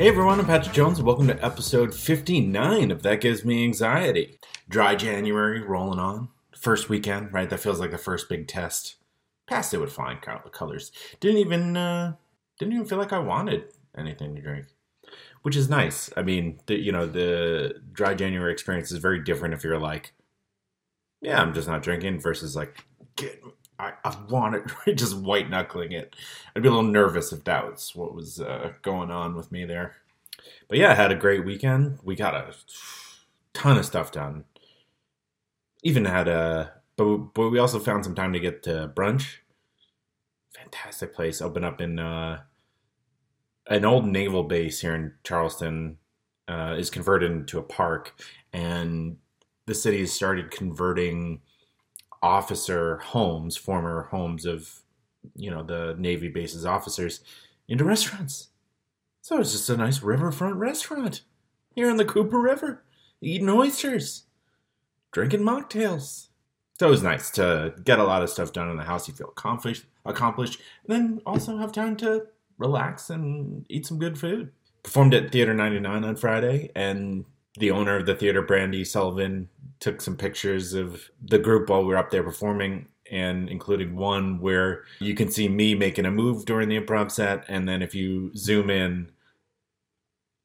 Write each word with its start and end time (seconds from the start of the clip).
Hey 0.00 0.08
everyone, 0.08 0.40
I'm 0.40 0.46
Patrick 0.46 0.74
Jones, 0.74 1.02
welcome 1.02 1.26
to 1.26 1.44
episode 1.44 1.94
59 1.94 2.90
of 2.90 3.02
That 3.02 3.20
Gives 3.20 3.44
Me 3.44 3.62
Anxiety. 3.64 4.38
Dry 4.66 4.94
January 4.94 5.60
rolling 5.60 5.98
on. 5.98 6.30
First 6.56 6.88
weekend, 6.88 7.34
right? 7.34 7.50
That 7.50 7.60
feels 7.60 7.78
like 7.78 7.90
the 7.90 7.98
first 7.98 8.26
big 8.26 8.48
test. 8.48 8.96
Passed 9.46 9.74
it 9.74 9.78
with 9.78 9.92
fine 9.92 10.16
colors. 10.52 10.90
Didn't 11.20 11.36
even 11.36 11.76
uh, 11.76 12.14
didn't 12.58 12.72
even 12.72 12.86
feel 12.86 12.96
like 12.96 13.12
I 13.12 13.18
wanted 13.18 13.64
anything 13.94 14.34
to 14.36 14.40
drink, 14.40 14.68
which 15.42 15.54
is 15.54 15.68
nice. 15.68 16.08
I 16.16 16.22
mean, 16.22 16.60
the, 16.64 16.80
you 16.80 16.92
know, 16.92 17.04
the 17.04 17.74
dry 17.92 18.14
January 18.14 18.54
experience 18.54 18.90
is 18.90 19.00
very 19.00 19.22
different 19.22 19.52
if 19.52 19.62
you're 19.62 19.78
like, 19.78 20.14
yeah, 21.20 21.42
I'm 21.42 21.52
just 21.52 21.68
not 21.68 21.82
drinking 21.82 22.20
versus 22.20 22.56
like, 22.56 22.86
get 23.16 23.38
I, 23.80 23.92
I 24.04 24.16
wanted 24.28 24.70
just 24.96 25.16
white 25.16 25.48
knuckling 25.48 25.92
it. 25.92 26.14
I'd 26.54 26.62
be 26.62 26.68
a 26.68 26.72
little 26.72 26.90
nervous 26.90 27.32
if 27.32 27.44
that 27.44 27.66
was 27.70 27.92
what 27.94 28.14
was 28.14 28.40
uh, 28.40 28.72
going 28.82 29.10
on 29.10 29.34
with 29.34 29.50
me 29.50 29.64
there. 29.64 29.96
But 30.68 30.78
yeah, 30.78 30.92
I 30.92 30.94
had 30.94 31.12
a 31.12 31.16
great 31.16 31.44
weekend. 31.44 31.98
We 32.02 32.14
got 32.14 32.34
a 32.34 32.54
ton 33.54 33.78
of 33.78 33.84
stuff 33.84 34.12
done. 34.12 34.44
Even 35.82 36.04
had 36.04 36.28
a, 36.28 36.74
but 36.96 37.16
but 37.34 37.50
we 37.50 37.58
also 37.58 37.78
found 37.78 38.04
some 38.04 38.14
time 38.14 38.32
to 38.32 38.40
get 38.40 38.62
to 38.64 38.92
brunch. 38.94 39.38
Fantastic 40.54 41.14
place. 41.14 41.40
Open 41.40 41.64
up 41.64 41.80
in 41.80 41.98
uh, 41.98 42.42
an 43.66 43.84
old 43.84 44.06
naval 44.06 44.44
base 44.44 44.80
here 44.80 44.94
in 44.94 45.14
Charleston. 45.24 45.96
Uh, 46.48 46.74
is 46.76 46.90
converted 46.90 47.30
into 47.30 47.60
a 47.60 47.62
park, 47.62 48.12
and 48.52 49.18
the 49.66 49.74
city 49.74 50.00
has 50.00 50.12
started 50.12 50.50
converting 50.50 51.40
officer 52.22 52.98
homes, 52.98 53.56
former 53.56 54.08
homes 54.10 54.46
of, 54.46 54.80
you 55.34 55.50
know, 55.50 55.62
the 55.62 55.94
Navy 55.98 56.28
bases 56.28 56.66
officers, 56.66 57.20
into 57.68 57.84
restaurants. 57.84 58.48
So 59.22 59.38
it's 59.38 59.52
just 59.52 59.70
a 59.70 59.76
nice 59.76 60.02
riverfront 60.02 60.56
restaurant 60.56 61.22
here 61.74 61.90
in 61.90 61.96
the 61.96 62.04
Cooper 62.04 62.40
River, 62.40 62.82
eating 63.20 63.48
oysters, 63.48 64.24
drinking 65.12 65.40
mocktails. 65.40 66.28
So 66.78 66.86
it 66.86 66.90
was 66.90 67.02
nice 67.02 67.30
to 67.32 67.74
get 67.84 67.98
a 67.98 68.04
lot 68.04 68.22
of 68.22 68.30
stuff 68.30 68.52
done 68.52 68.70
in 68.70 68.76
the 68.76 68.84
house. 68.84 69.06
You 69.06 69.14
feel 69.14 69.28
accomplished, 69.28 69.84
accomplished, 70.04 70.60
and 70.86 70.96
then 70.96 71.20
also 71.26 71.58
have 71.58 71.72
time 71.72 71.96
to 71.96 72.26
relax 72.56 73.10
and 73.10 73.66
eat 73.68 73.86
some 73.86 73.98
good 73.98 74.18
food. 74.18 74.52
Performed 74.82 75.12
at 75.12 75.30
Theater 75.30 75.52
99 75.52 76.04
on 76.04 76.16
Friday, 76.16 76.70
and 76.74 77.26
the 77.58 77.70
owner 77.70 77.96
of 77.96 78.06
the 78.06 78.14
theater, 78.14 78.42
Brandy 78.42 78.84
Sullivan, 78.84 79.48
took 79.80 80.00
some 80.00 80.16
pictures 80.16 80.74
of 80.74 81.10
the 81.22 81.38
group 81.38 81.68
while 81.68 81.80
we 81.80 81.88
were 81.88 81.96
up 81.96 82.10
there 82.10 82.22
performing 82.22 82.86
and 83.10 83.48
including 83.48 83.96
one 83.96 84.40
where 84.40 84.84
you 85.00 85.14
can 85.14 85.30
see 85.30 85.48
me 85.48 85.74
making 85.74 86.06
a 86.06 86.10
move 86.10 86.44
during 86.44 86.68
the 86.68 86.80
improv 86.80 87.10
set. 87.10 87.44
And 87.48 87.68
then 87.68 87.82
if 87.82 87.94
you 87.94 88.30
zoom 88.36 88.70
in 88.70 89.10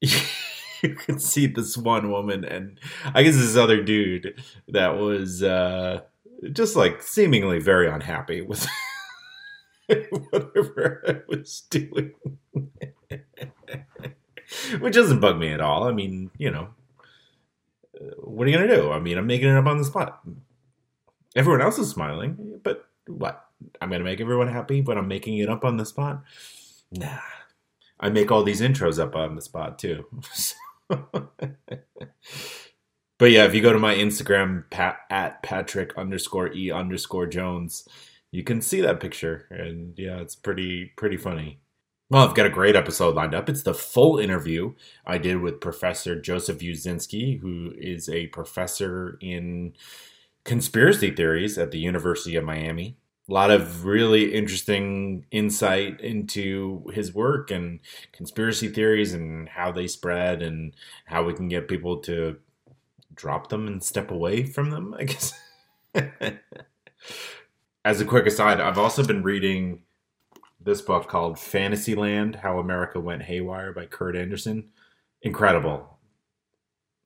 you 0.82 0.94
can 0.94 1.18
see 1.18 1.46
this 1.46 1.76
one 1.76 2.10
woman. 2.10 2.44
And 2.44 2.78
i 3.14 3.22
guess 3.22 3.36
this 3.36 3.56
other 3.56 3.82
dude 3.82 4.42
that 4.68 4.96
was 4.96 5.42
uh 5.42 6.02
just 6.52 6.76
like 6.76 7.02
seemingly 7.02 7.58
very 7.60 7.88
unhappy 7.88 8.42
with 8.42 8.66
whatever 9.86 11.02
i 11.08 11.20
was 11.28 11.62
doing. 11.70 12.12
Which 14.78 14.94
doesn't 14.94 15.20
bug 15.20 15.38
me 15.38 15.48
at 15.50 15.60
all. 15.60 15.84
I 15.84 15.92
mean 15.92 16.30
you 16.38 16.50
know 16.50 16.68
what 18.18 18.46
are 18.46 18.50
you 18.50 18.58
gonna 18.58 18.74
do? 18.74 18.90
I 18.90 18.98
mean, 18.98 19.18
I'm 19.18 19.26
making 19.26 19.48
it 19.48 19.56
up 19.56 19.66
on 19.66 19.78
the 19.78 19.84
spot. 19.84 20.22
Everyone 21.34 21.62
else 21.62 21.78
is 21.78 21.90
smiling, 21.90 22.60
but 22.62 22.86
what? 23.06 23.44
I'm 23.80 23.90
gonna 23.90 24.04
make 24.04 24.20
everyone 24.20 24.48
happy, 24.48 24.80
but 24.80 24.98
I'm 24.98 25.08
making 25.08 25.38
it 25.38 25.48
up 25.48 25.64
on 25.64 25.76
the 25.76 25.86
spot. 25.86 26.22
Nah, 26.92 27.18
I 27.98 28.10
make 28.10 28.30
all 28.30 28.42
these 28.42 28.60
intros 28.60 28.98
up 28.98 29.16
on 29.16 29.34
the 29.34 29.42
spot 29.42 29.78
too. 29.78 30.06
but 30.88 31.30
yeah, 33.20 33.44
if 33.44 33.54
you 33.54 33.62
go 33.62 33.72
to 33.72 33.78
my 33.78 33.94
Instagram 33.94 34.68
pat, 34.70 34.98
at 35.10 35.42
Patrick 35.42 35.96
underscore 35.96 36.52
e 36.52 36.70
underscore 36.70 37.26
Jones, 37.26 37.88
you 38.30 38.42
can 38.42 38.60
see 38.60 38.80
that 38.82 39.00
picture, 39.00 39.46
and 39.50 39.94
yeah, 39.98 40.18
it's 40.18 40.36
pretty 40.36 40.92
pretty 40.96 41.16
funny. 41.16 41.60
Well, 42.08 42.26
I've 42.26 42.36
got 42.36 42.46
a 42.46 42.50
great 42.50 42.76
episode 42.76 43.16
lined 43.16 43.34
up. 43.34 43.48
It's 43.48 43.62
the 43.62 43.74
full 43.74 44.18
interview 44.18 44.74
I 45.04 45.18
did 45.18 45.40
with 45.40 45.60
Professor 45.60 46.20
Joseph 46.20 46.58
Uscinski, 46.60 47.40
who 47.40 47.72
is 47.76 48.08
a 48.08 48.28
professor 48.28 49.18
in 49.20 49.72
conspiracy 50.44 51.10
theories 51.10 51.58
at 51.58 51.72
the 51.72 51.78
University 51.80 52.36
of 52.36 52.44
Miami. 52.44 52.96
A 53.28 53.32
lot 53.32 53.50
of 53.50 53.84
really 53.84 54.34
interesting 54.34 55.26
insight 55.32 56.00
into 56.00 56.86
his 56.94 57.14
work 57.14 57.50
and 57.50 57.80
conspiracy 58.12 58.68
theories 58.68 59.12
and 59.14 59.48
how 59.48 59.72
they 59.72 59.88
spread 59.88 60.42
and 60.42 60.74
how 61.06 61.24
we 61.24 61.34
can 61.34 61.48
get 61.48 61.68
people 61.68 61.98
to 62.02 62.36
drop 63.14 63.48
them 63.50 63.66
and 63.66 63.82
step 63.84 64.10
away 64.10 64.44
from 64.44 64.70
them, 64.70 64.94
I 64.98 65.04
guess. 65.04 65.32
As 67.84 68.00
a 68.00 68.04
quick 68.04 68.26
aside, 68.26 68.60
I've 68.60 68.78
also 68.78 69.04
been 69.04 69.22
reading 69.22 69.80
this 70.66 70.82
book 70.82 71.08
called 71.08 71.38
Fantasyland 71.38 72.36
How 72.36 72.58
America 72.58 73.00
Went 73.00 73.22
Haywire 73.22 73.72
by 73.72 73.86
Kurt 73.86 74.16
Andersen. 74.16 74.68
Incredible. 75.22 75.98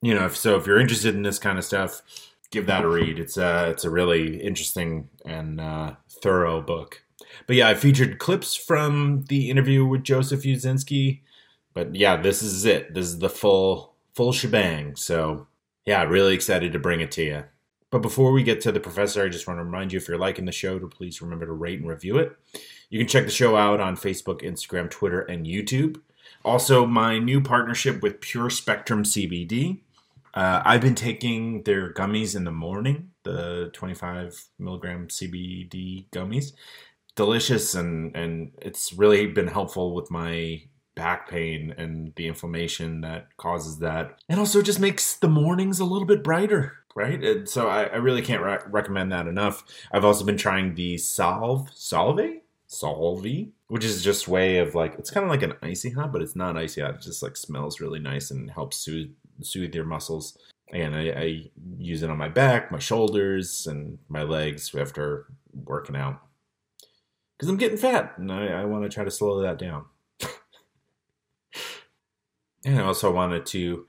You 0.02 0.14
know, 0.14 0.26
if, 0.26 0.36
so 0.36 0.56
if 0.56 0.66
you're 0.66 0.80
interested 0.80 1.14
in 1.14 1.22
this 1.22 1.38
kind 1.38 1.58
of 1.58 1.64
stuff, 1.64 2.02
give 2.50 2.66
that 2.66 2.84
a 2.84 2.88
read. 2.88 3.18
It's 3.18 3.36
a, 3.36 3.68
it's 3.68 3.84
a 3.84 3.90
really 3.90 4.42
interesting 4.42 5.08
and 5.24 5.60
uh, 5.60 5.94
thorough 6.22 6.62
book. 6.62 7.02
But 7.46 7.56
yeah, 7.56 7.68
I 7.68 7.74
featured 7.74 8.18
clips 8.18 8.56
from 8.56 9.26
the 9.28 9.50
interview 9.50 9.84
with 9.84 10.02
Joseph 10.04 10.42
Uscinski. 10.42 11.20
But 11.74 11.94
yeah, 11.94 12.16
this 12.16 12.42
is 12.42 12.64
it. 12.64 12.94
This 12.94 13.06
is 13.06 13.18
the 13.18 13.28
full 13.28 13.94
full 14.14 14.32
shebang. 14.32 14.96
So 14.96 15.46
yeah, 15.84 16.02
really 16.04 16.34
excited 16.34 16.72
to 16.72 16.78
bring 16.78 17.00
it 17.00 17.10
to 17.12 17.22
you. 17.22 17.44
But 17.90 18.02
before 18.02 18.32
we 18.32 18.42
get 18.42 18.60
to 18.62 18.72
the 18.72 18.80
professor, 18.80 19.24
I 19.24 19.28
just 19.28 19.46
want 19.46 19.58
to 19.58 19.64
remind 19.64 19.92
you 19.92 19.96
if 19.98 20.06
you're 20.06 20.18
liking 20.18 20.44
the 20.44 20.52
show 20.52 20.78
to 20.78 20.86
please 20.86 21.20
remember 21.20 21.46
to 21.46 21.52
rate 21.52 21.80
and 21.80 21.88
review 21.88 22.18
it. 22.18 22.36
You 22.88 22.98
can 22.98 23.08
check 23.08 23.24
the 23.24 23.30
show 23.30 23.56
out 23.56 23.80
on 23.80 23.96
Facebook, 23.96 24.42
Instagram, 24.42 24.90
Twitter, 24.90 25.20
and 25.22 25.46
YouTube. 25.46 26.00
Also, 26.44 26.86
my 26.86 27.18
new 27.18 27.40
partnership 27.40 28.02
with 28.02 28.20
Pure 28.20 28.50
Spectrum 28.50 29.02
CBD. 29.02 29.80
Uh, 30.32 30.62
I've 30.64 30.80
been 30.80 30.94
taking 30.94 31.64
their 31.64 31.92
gummies 31.92 32.36
in 32.36 32.44
the 32.44 32.52
morning, 32.52 33.10
the 33.24 33.70
25 33.72 34.44
milligram 34.58 35.08
CBD 35.08 36.08
gummies. 36.10 36.52
Delicious, 37.16 37.74
and, 37.74 38.14
and 38.16 38.52
it's 38.62 38.92
really 38.92 39.26
been 39.26 39.48
helpful 39.48 39.94
with 39.94 40.10
my 40.10 40.62
back 40.94 41.28
pain 41.28 41.74
and 41.76 42.12
the 42.16 42.28
inflammation 42.28 43.00
that 43.00 43.36
causes 43.36 43.78
that. 43.78 44.18
And 44.28 44.38
also 44.38 44.62
just 44.62 44.80
makes 44.80 45.16
the 45.16 45.28
mornings 45.28 45.80
a 45.80 45.84
little 45.84 46.06
bit 46.06 46.22
brighter, 46.22 46.78
right? 46.94 47.22
And 47.22 47.48
so 47.48 47.68
I, 47.68 47.84
I 47.84 47.96
really 47.96 48.22
can't 48.22 48.42
re- 48.42 48.58
recommend 48.68 49.12
that 49.12 49.26
enough. 49.26 49.64
I've 49.92 50.04
also 50.04 50.24
been 50.24 50.36
trying 50.36 50.74
the 50.74 50.98
Salve, 50.98 51.68
Salve? 51.74 52.40
Solvy, 52.68 53.50
which 53.66 53.84
is 53.84 54.04
just 54.04 54.28
way 54.28 54.58
of 54.58 54.76
like 54.76 54.94
it's 54.96 55.10
kind 55.10 55.24
of 55.24 55.30
like 55.30 55.42
an 55.42 55.54
icy 55.60 55.90
hot, 55.90 56.12
but 56.12 56.22
it's 56.22 56.36
not 56.36 56.56
icy 56.56 56.80
hot. 56.80 56.94
It 56.94 57.00
just 57.00 57.20
like 57.20 57.36
smells 57.36 57.80
really 57.80 57.98
nice 57.98 58.30
and 58.30 58.48
helps 58.48 58.76
soothe 58.76 59.10
soothe 59.42 59.74
your 59.74 59.84
muscles. 59.84 60.38
And 60.72 60.94
I, 60.94 61.08
I 61.10 61.50
use 61.78 62.04
it 62.04 62.10
on 62.10 62.16
my 62.16 62.28
back, 62.28 62.70
my 62.70 62.78
shoulders, 62.78 63.66
and 63.66 63.98
my 64.08 64.22
legs 64.22 64.72
after 64.72 65.26
working 65.52 65.96
out 65.96 66.20
because 67.40 67.48
I'm 67.48 67.56
getting 67.56 67.78
fat 67.78 68.18
and 68.18 68.30
I, 68.30 68.48
I 68.48 68.64
want 68.66 68.84
to 68.84 68.90
try 68.90 69.02
to 69.02 69.10
slow 69.10 69.40
that 69.40 69.58
down. 69.58 69.86
and 72.66 72.78
I 72.78 72.82
also 72.82 73.10
wanted 73.10 73.46
to, 73.46 73.86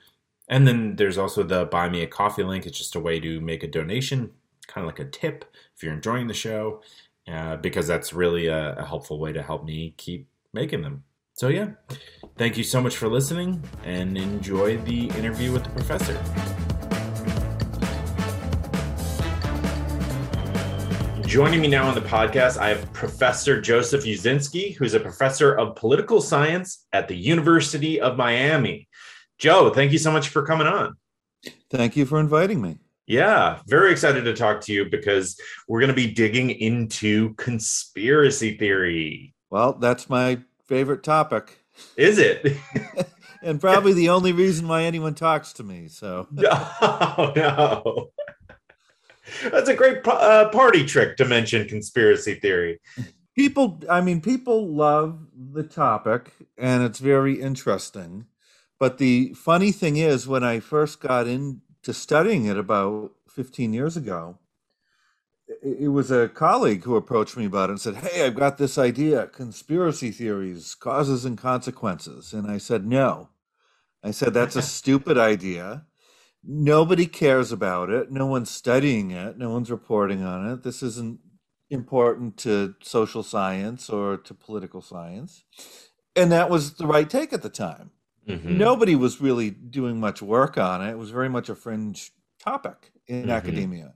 and 0.51 0.67
then 0.67 0.97
there's 0.97 1.17
also 1.17 1.43
the 1.43 1.65
buy 1.65 1.89
me 1.89 2.03
a 2.03 2.07
coffee 2.07 2.43
link. 2.43 2.67
It's 2.67 2.77
just 2.77 2.95
a 2.95 2.99
way 2.99 3.21
to 3.21 3.39
make 3.39 3.63
a 3.63 3.67
donation, 3.67 4.31
kind 4.67 4.85
of 4.85 4.91
like 4.91 4.99
a 4.99 5.09
tip 5.09 5.45
if 5.75 5.81
you're 5.81 5.93
enjoying 5.93 6.27
the 6.27 6.33
show. 6.33 6.81
Uh, 7.31 7.55
because 7.55 7.87
that's 7.87 8.13
really 8.13 8.47
a, 8.47 8.75
a 8.75 8.83
helpful 8.83 9.19
way 9.19 9.31
to 9.31 9.41
help 9.41 9.63
me 9.63 9.93
keep 9.95 10.27
making 10.53 10.81
them. 10.81 11.03
So, 11.33 11.47
yeah, 11.47 11.69
thank 12.35 12.57
you 12.57 12.63
so 12.63 12.81
much 12.81 12.97
for 12.97 13.07
listening 13.07 13.63
and 13.85 14.17
enjoy 14.17 14.77
the 14.79 15.07
interview 15.09 15.53
with 15.53 15.63
the 15.63 15.69
professor. 15.69 16.19
Joining 21.25 21.61
me 21.61 21.69
now 21.69 21.87
on 21.87 21.95
the 21.95 22.01
podcast, 22.01 22.57
I 22.57 22.69
have 22.69 22.91
Professor 22.91 23.61
Joseph 23.61 24.03
Uscinski, 24.03 24.75
who's 24.75 24.95
a 24.95 24.99
professor 24.99 25.53
of 25.53 25.77
political 25.77 26.19
science 26.19 26.87
at 26.91 27.07
the 27.07 27.15
University 27.15 28.01
of 28.01 28.17
Miami. 28.17 28.89
Joe, 29.41 29.71
thank 29.71 29.91
you 29.91 29.97
so 29.97 30.11
much 30.11 30.29
for 30.29 30.45
coming 30.45 30.67
on. 30.67 30.95
Thank 31.71 31.97
you 31.97 32.05
for 32.05 32.19
inviting 32.19 32.61
me. 32.61 32.77
Yeah, 33.07 33.59
very 33.65 33.91
excited 33.91 34.23
to 34.25 34.35
talk 34.35 34.61
to 34.61 34.71
you 34.71 34.85
because 34.85 35.35
we're 35.67 35.79
going 35.79 35.89
to 35.89 35.95
be 35.95 36.11
digging 36.11 36.51
into 36.51 37.33
conspiracy 37.33 38.55
theory. 38.55 39.33
Well, 39.49 39.73
that's 39.73 40.11
my 40.11 40.41
favorite 40.67 41.01
topic. 41.01 41.57
Is 41.97 42.19
it? 42.19 42.55
and 43.41 43.59
probably 43.59 43.93
the 43.93 44.09
only 44.09 44.31
reason 44.31 44.67
why 44.67 44.83
anyone 44.83 45.15
talks 45.15 45.53
to 45.53 45.63
me. 45.63 45.87
So, 45.87 46.27
no, 46.31 47.33
no. 47.35 48.11
That's 49.49 49.69
a 49.69 49.75
great 49.75 50.05
uh, 50.05 50.49
party 50.49 50.85
trick 50.85 51.17
to 51.17 51.25
mention 51.25 51.67
conspiracy 51.67 52.35
theory. 52.35 52.79
People, 53.35 53.81
I 53.89 54.01
mean, 54.01 54.21
people 54.21 54.67
love 54.67 55.19
the 55.35 55.63
topic 55.63 56.31
and 56.59 56.83
it's 56.83 56.99
very 56.99 57.41
interesting. 57.41 58.27
But 58.81 58.97
the 58.97 59.35
funny 59.35 59.71
thing 59.71 59.97
is, 59.97 60.27
when 60.27 60.43
I 60.43 60.59
first 60.59 61.01
got 61.01 61.27
into 61.27 61.93
studying 61.93 62.47
it 62.47 62.57
about 62.57 63.11
15 63.29 63.73
years 63.73 63.95
ago, 63.95 64.39
it 65.61 65.89
was 65.89 66.09
a 66.09 66.27
colleague 66.29 66.83
who 66.83 66.95
approached 66.95 67.37
me 67.37 67.45
about 67.45 67.69
it 67.69 67.73
and 67.73 67.79
said, 67.79 67.97
Hey, 67.97 68.25
I've 68.25 68.33
got 68.33 68.57
this 68.57 68.79
idea 68.79 69.27
conspiracy 69.27 70.09
theories, 70.09 70.73
causes 70.73 71.25
and 71.25 71.37
consequences. 71.37 72.33
And 72.33 72.49
I 72.49 72.57
said, 72.57 72.87
No. 72.87 73.29
I 74.03 74.09
said, 74.09 74.33
That's 74.33 74.55
a 74.55 74.61
stupid 74.79 75.15
idea. 75.15 75.85
Nobody 76.43 77.05
cares 77.05 77.51
about 77.51 77.91
it. 77.91 78.11
No 78.11 78.25
one's 78.25 78.49
studying 78.49 79.11
it. 79.11 79.37
No 79.37 79.51
one's 79.51 79.69
reporting 79.69 80.23
on 80.23 80.49
it. 80.49 80.63
This 80.63 80.81
isn't 80.81 81.19
important 81.69 82.35
to 82.37 82.73
social 82.81 83.21
science 83.21 83.91
or 83.91 84.17
to 84.17 84.33
political 84.33 84.81
science. 84.81 85.43
And 86.15 86.31
that 86.31 86.49
was 86.49 86.73
the 86.73 86.87
right 86.87 87.07
take 87.07 87.31
at 87.31 87.43
the 87.43 87.49
time. 87.49 87.91
Mm-hmm. 88.27 88.57
Nobody 88.57 88.95
was 88.95 89.19
really 89.19 89.49
doing 89.49 89.99
much 89.99 90.21
work 90.21 90.57
on 90.57 90.81
it. 90.81 90.91
It 90.91 90.97
was 90.97 91.09
very 91.09 91.29
much 91.29 91.49
a 91.49 91.55
fringe 91.55 92.11
topic 92.39 92.91
in 93.07 93.23
mm-hmm. 93.23 93.31
academia. 93.31 93.93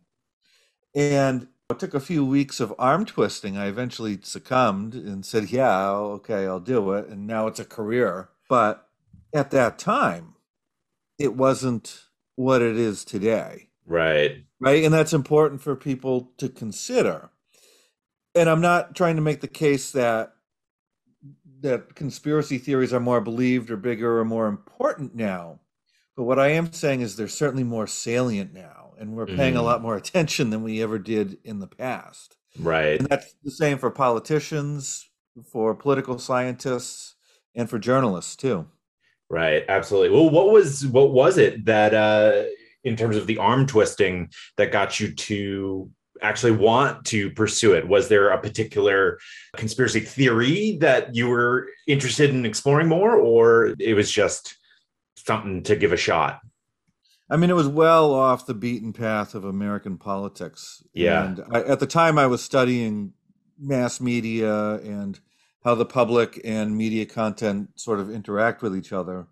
And 0.94 1.48
it 1.69 1.80
took 1.80 1.94
a 1.94 2.00
few 2.00 2.25
weeks 2.25 2.60
of 2.60 2.74
arm 2.77 3.06
twisting. 3.06 3.57
I 3.57 3.68
eventually 3.68 4.19
succumbed 4.22 4.94
and 4.94 5.25
said, 5.25 5.51
Yeah, 5.51 5.89
okay, 5.89 6.45
I'll 6.45 6.60
do 6.60 6.94
it. 6.94 7.07
And 7.07 7.27
now 7.27 7.48
it's 7.48 7.60
a 7.60 7.66
career. 7.66 8.30
But 8.48 8.88
at 9.33 9.51
that 9.51 9.80
time, 9.80 10.36
it 11.18 11.36
wasn't 11.36 12.04
what 12.36 12.62
it 12.62 12.77
is 12.77 13.04
today. 13.04 13.69
Right. 13.86 14.44
Right. 14.60 14.83
And 14.83 14.94
that's 14.94 15.13
important 15.13 15.62
for 15.62 15.75
people 15.75 16.31
to 16.38 16.50
consider. 16.50 17.30
And 18.33 18.50
I'm 18.50 18.62
not 18.62 18.95
trying 18.95 19.16
to 19.16 19.22
make 19.22 19.42
the 19.42 19.48
case 19.48 19.92
that 19.92 20.35
that 21.62 21.96
conspiracy 21.96 22.57
theories 22.57 22.94
are 22.94 23.00
more 23.00 23.22
believed 23.22 23.72
or 23.72 23.78
bigger 23.78 24.19
or 24.19 24.25
more 24.25 24.48
important 24.48 25.16
now. 25.16 25.60
But 26.16 26.24
what 26.24 26.40
I 26.40 26.50
am 26.50 26.72
saying 26.72 27.02
is 27.02 27.16
they're 27.16 27.28
certainly 27.28 27.63
more 27.63 27.88
salient 27.88 28.54
now, 28.54 28.94
and 28.98 29.13
we're 29.13 29.25
paying 29.25 29.54
mm-hmm. 29.54 29.60
a 29.60 29.63
lot 29.63 29.81
more 29.81 29.98
attention 29.98 30.50
than 30.50 30.63
we 30.63 30.81
ever 30.81 30.98
did 30.98 31.38
in 31.44 31.60
the 31.60 31.68
past. 31.68 32.38
Right. 32.57 33.00
And 33.00 33.10
that's 33.10 33.36
the 33.44 33.52
same 33.52 33.78
for 33.78 33.92
politicians, 33.92 35.10
for 35.52 35.75
political 35.75 36.18
scientists, 36.18 37.16
and 37.54 37.69
for 37.69 37.80
journalists 37.80 38.36
too. 38.36 38.68
Right. 39.30 39.66
Absolutely. 39.68 40.16
Well, 40.16 40.30
what 40.30 40.51
was 40.51 40.86
what 40.86 41.12
was 41.12 41.38
it 41.38 41.66
that 41.66 41.94
uh 41.94 42.44
in 42.84 42.96
terms 42.96 43.18
of 43.18 43.28
the 43.28 43.40
arm 43.40 43.66
twisting 43.66 44.30
that 44.58 44.72
got 44.72 45.00
you 45.00 45.13
to 45.13 45.90
actually 46.21 46.51
want 46.51 47.06
to 47.06 47.29
pursue 47.31 47.73
it? 47.73 47.88
Was 47.88 48.07
there 48.07 48.29
a 48.29 48.39
particular 48.39 49.19
conspiracy 49.56 50.00
theory 50.00 50.77
that 50.81 51.15
you 51.15 51.27
were 51.27 51.67
interested 51.88 52.29
in 52.29 52.45
exploring 52.45 52.88
more, 52.88 53.15
or 53.15 53.75
it 53.79 53.95
was 53.95 54.12
just 54.12 54.57
something 55.17 55.63
to 55.63 55.75
give 55.75 55.91
a 55.91 55.97
shot? 55.97 56.41
I 57.29 57.38
mean, 57.38 57.50
it 57.50 57.56
was 57.56 57.67
well 57.67 58.13
off 58.13 58.45
the 58.45 58.53
beaten 58.53 58.94
path 58.94 59.33
of 59.33 59.45
American 59.45 59.97
politics. 59.97 60.83
Yeah. 60.94 61.25
And 61.25 61.44
I, 61.51 61.62
at 61.62 61.79
the 61.79 61.88
time, 61.88 62.19
I 62.19 62.27
was 62.27 62.44
studying 62.44 63.13
mass 63.59 64.00
media 64.00 64.75
and 64.75 65.19
how 65.63 65.73
the 65.73 65.85
public 65.85 66.39
and 66.45 66.77
media 66.77 67.06
content 67.06 67.69
sort 67.75 68.00
of 68.00 68.12
interact 68.12 68.62
with 68.62 68.77
each 68.77 68.94
other. 68.94 69.25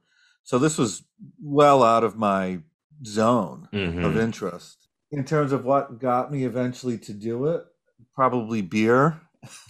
So 0.43 0.57
this 0.57 0.77
was 0.77 1.03
well 1.41 1.83
out 1.83 2.03
of 2.03 2.17
my 2.17 2.59
zone 3.05 3.69
mm-hmm. 3.71 4.03
of 4.03 4.17
interest 4.17 4.82
in 5.13 5.23
terms 5.23 5.51
of 5.51 5.63
what 5.63 5.99
got 5.99 6.31
me 6.31 6.43
eventually 6.43 6.97
to 6.97 7.13
do 7.13 7.45
it, 7.45 7.63
probably 8.15 8.61
beer 8.61 9.21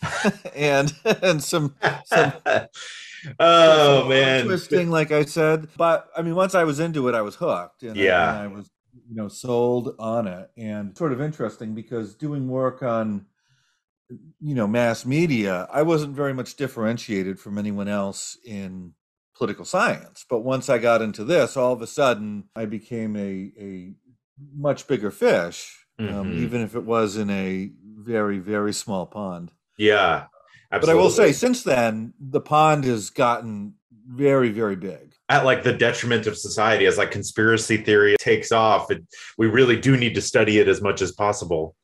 and 0.55 0.93
and 1.21 1.43
some 1.43 1.75
some 2.05 2.33
oh 3.39 3.99
some 3.99 4.09
man. 4.09 4.45
twisting 4.45 4.89
like 4.89 5.11
i 5.11 5.25
said. 5.25 5.67
But 5.77 6.07
i 6.15 6.21
mean 6.21 6.35
once 6.35 6.55
i 6.55 6.63
was 6.63 6.79
into 6.79 7.07
it 7.07 7.15
i 7.15 7.21
was 7.21 7.35
hooked 7.35 7.83
and 7.83 7.95
yeah. 7.95 8.19
I, 8.19 8.29
and 8.29 8.37
I 8.39 8.47
was 8.47 8.69
you 9.09 9.15
know 9.15 9.27
sold 9.27 9.95
on 9.99 10.27
it 10.27 10.49
and 10.57 10.97
sort 10.97 11.11
of 11.11 11.21
interesting 11.21 11.73
because 11.73 12.15
doing 12.15 12.47
work 12.47 12.83
on 12.83 13.25
you 14.39 14.53
know 14.53 14.67
mass 14.67 15.05
media 15.05 15.67
i 15.73 15.81
wasn't 15.81 16.15
very 16.15 16.33
much 16.33 16.55
differentiated 16.55 17.39
from 17.39 17.57
anyone 17.57 17.87
else 17.87 18.37
in 18.45 18.93
political 19.35 19.65
science. 19.65 20.25
But 20.29 20.41
once 20.41 20.69
i 20.69 20.77
got 20.77 21.01
into 21.01 21.23
this 21.23 21.57
all 21.57 21.73
of 21.73 21.81
a 21.81 21.87
sudden 21.87 22.45
i 22.55 22.65
became 22.65 23.15
a 23.15 23.51
a 23.59 23.93
much 24.55 24.87
bigger 24.87 25.11
fish, 25.11 25.85
um, 25.99 26.05
mm-hmm. 26.05 26.19
um, 26.19 26.33
even 26.33 26.61
if 26.61 26.75
it 26.75 26.83
was 26.83 27.17
in 27.17 27.29
a 27.29 27.71
very, 27.97 28.39
very 28.39 28.73
small 28.73 29.05
pond. 29.05 29.51
Yeah. 29.77 30.25
Absolutely. 30.71 30.93
But 30.93 30.99
I 30.99 31.03
will 31.03 31.11
say, 31.11 31.31
since 31.33 31.63
then, 31.63 32.13
the 32.19 32.41
pond 32.41 32.83
has 32.85 33.11
gotten 33.11 33.75
very, 34.07 34.49
very 34.49 34.75
big. 34.75 35.13
At 35.29 35.45
like 35.45 35.63
the 35.63 35.73
detriment 35.73 36.27
of 36.27 36.37
society, 36.37 36.85
as 36.85 36.97
like 36.97 37.11
conspiracy 37.11 37.77
theory 37.77 38.15
takes 38.19 38.51
off, 38.51 38.91
it, 38.91 39.03
we 39.37 39.47
really 39.47 39.79
do 39.79 39.95
need 39.95 40.15
to 40.15 40.21
study 40.21 40.59
it 40.59 40.67
as 40.67 40.81
much 40.81 41.01
as 41.01 41.11
possible. 41.11 41.75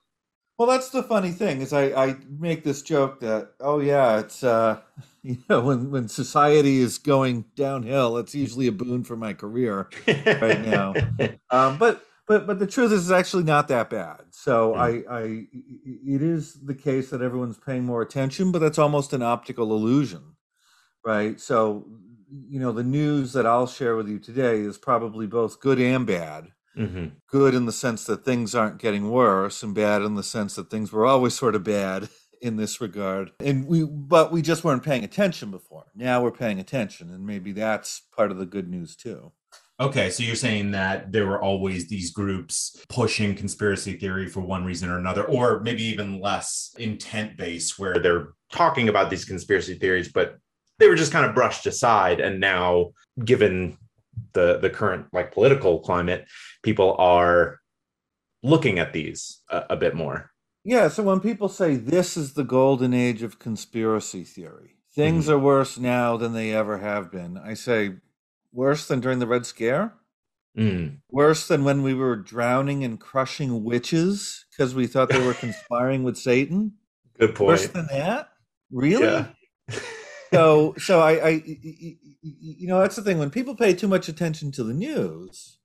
Well, 0.57 0.67
that's 0.67 0.89
the 0.89 1.03
funny 1.03 1.31
thing 1.31 1.62
is 1.62 1.71
I, 1.71 1.83
I 1.85 2.15
make 2.38 2.65
this 2.65 2.81
joke 2.81 3.21
that 3.21 3.51
oh 3.62 3.79
yeah, 3.79 4.19
it's 4.19 4.44
uh, 4.44 4.79
you 5.23 5.38
know 5.50 5.62
when 5.62 5.89
when 5.89 6.09
society 6.09 6.79
is 6.79 6.97
going 6.97 7.45
downhill, 7.55 8.17
it's 8.17 8.35
usually 8.35 8.67
a 8.67 8.71
boon 8.73 9.03
for 9.05 9.15
my 9.15 9.33
career 9.33 9.89
right 10.05 10.59
now. 10.59 10.94
um, 11.50 11.77
but 11.77 12.03
but 12.29 12.45
but 12.45 12.59
the 12.59 12.67
truth 12.67 12.91
is, 12.91 13.09
it's 13.09 13.11
actually 13.11 13.43
not 13.43 13.67
that 13.69 13.89
bad. 13.89 14.21
So 14.29 14.75
I, 14.75 15.03
I, 15.09 15.47
it 15.51 16.21
is 16.21 16.53
the 16.63 16.75
case 16.75 17.09
that 17.09 17.23
everyone's 17.23 17.57
paying 17.57 17.83
more 17.83 18.03
attention, 18.03 18.51
but 18.51 18.59
that's 18.59 18.77
almost 18.77 19.13
an 19.13 19.23
optical 19.23 19.73
illusion, 19.73 20.35
right? 21.03 21.39
So, 21.39 21.87
you 22.29 22.59
know, 22.59 22.71
the 22.71 22.83
news 22.83 23.33
that 23.33 23.47
I'll 23.47 23.65
share 23.65 23.95
with 23.95 24.07
you 24.07 24.19
today 24.19 24.59
is 24.59 24.77
probably 24.77 25.25
both 25.25 25.59
good 25.59 25.79
and 25.79 26.05
bad. 26.05 26.51
Mm-hmm. 26.77 27.07
Good 27.27 27.55
in 27.55 27.65
the 27.65 27.71
sense 27.71 28.05
that 28.05 28.23
things 28.23 28.53
aren't 28.53 28.77
getting 28.77 29.09
worse, 29.09 29.63
and 29.63 29.73
bad 29.73 30.03
in 30.03 30.13
the 30.13 30.23
sense 30.23 30.53
that 30.53 30.69
things 30.69 30.91
were 30.91 31.07
always 31.07 31.33
sort 31.33 31.55
of 31.55 31.63
bad 31.63 32.09
in 32.43 32.57
this 32.57 32.79
regard. 32.79 33.31
And 33.39 33.65
we, 33.65 33.85
but 33.85 34.31
we 34.31 34.43
just 34.43 34.63
weren't 34.63 34.83
paying 34.83 35.03
attention 35.03 35.49
before. 35.49 35.87
Now 35.95 36.21
we're 36.21 36.29
paying 36.29 36.59
attention, 36.59 37.09
and 37.09 37.25
maybe 37.25 37.53
that's 37.53 38.03
part 38.15 38.29
of 38.29 38.37
the 38.37 38.45
good 38.45 38.69
news 38.69 38.95
too. 38.95 39.31
Okay, 39.81 40.09
so 40.09 40.23
you're 40.23 40.35
saying 40.35 40.71
that 40.71 41.11
there 41.13 41.25
were 41.25 41.41
always 41.41 41.87
these 41.87 42.11
groups 42.11 42.75
pushing 42.89 43.33
conspiracy 43.33 43.93
theory 43.93 44.27
for 44.27 44.41
one 44.41 44.65
reason 44.65 44.89
or 44.89 44.98
another, 44.98 45.24
or 45.24 45.62
maybe 45.62 45.83
even 45.83 46.19
less 46.19 46.75
intent 46.77 47.38
based, 47.38 47.79
where 47.79 47.98
they're 47.98 48.33
talking 48.51 48.89
about 48.89 49.09
these 49.09 49.24
conspiracy 49.24 49.75
theories, 49.75 50.12
but 50.12 50.38
they 50.79 50.89
were 50.89 50.95
just 50.95 51.13
kind 51.13 51.25
of 51.25 51.33
brushed 51.33 51.65
aside. 51.65 52.19
And 52.19 52.41
now, 52.41 52.91
given 53.24 53.77
the 54.33 54.57
the 54.59 54.69
current 54.69 55.05
like 55.13 55.33
political 55.33 55.79
climate, 55.79 56.27
people 56.62 56.95
are 56.98 57.59
looking 58.43 58.79
at 58.79 58.91
these 58.91 59.41
a, 59.50 59.63
a 59.71 59.75
bit 59.77 59.95
more. 59.95 60.31
Yeah. 60.65 60.89
So 60.89 61.03
when 61.03 61.21
people 61.21 61.48
say 61.48 61.75
this 61.75 62.17
is 62.17 62.33
the 62.33 62.43
golden 62.43 62.93
age 62.93 63.24
of 63.24 63.39
conspiracy 63.39 64.25
theory, 64.25 64.75
things 64.93 65.25
mm-hmm. 65.25 65.36
are 65.36 65.39
worse 65.39 65.77
now 65.77 66.17
than 66.17 66.33
they 66.33 66.53
ever 66.53 66.79
have 66.79 67.12
been. 67.12 67.38
I 67.38 67.53
say 67.53 67.93
Worse 68.51 68.88
than 68.88 69.00
during 69.00 69.20
the 69.20 69.27
Red 69.27 69.46
Scare? 69.46 69.94
Mm. 70.58 70.98
Worse 71.10 71.48
than 71.48 71.63
when 71.63 71.84
we 71.84 71.94
were 71.94 72.15
drowning 72.15 72.84
and 72.84 73.00
crushing 73.00 73.63
witches 73.63 74.46
because 74.51 74.74
we 74.74 74.88
thought 74.88 75.10
they 75.10 75.25
were 75.25 75.34
conspiring 75.46 76.03
with 76.03 76.18
Satan? 76.18 76.74
Good 77.20 77.36
point. 77.36 77.48
Worse 77.48 77.68
than 77.68 77.88
that? 77.88 78.29
Really? 78.72 79.03
Yeah. 79.03 79.27
so, 80.34 80.74
so 80.77 81.00
I, 81.00 81.12
I, 81.12 81.29
you 82.22 82.68
know, 82.68 82.79
that's 82.79 82.96
the 82.96 83.03
thing. 83.03 83.20
When 83.20 83.29
people 83.29 83.56
pay 83.56 83.74
too 83.74 83.88
much 83.88 84.10
attention 84.10 84.51
to 84.53 84.63
the 84.63 84.74
news, 84.74 85.58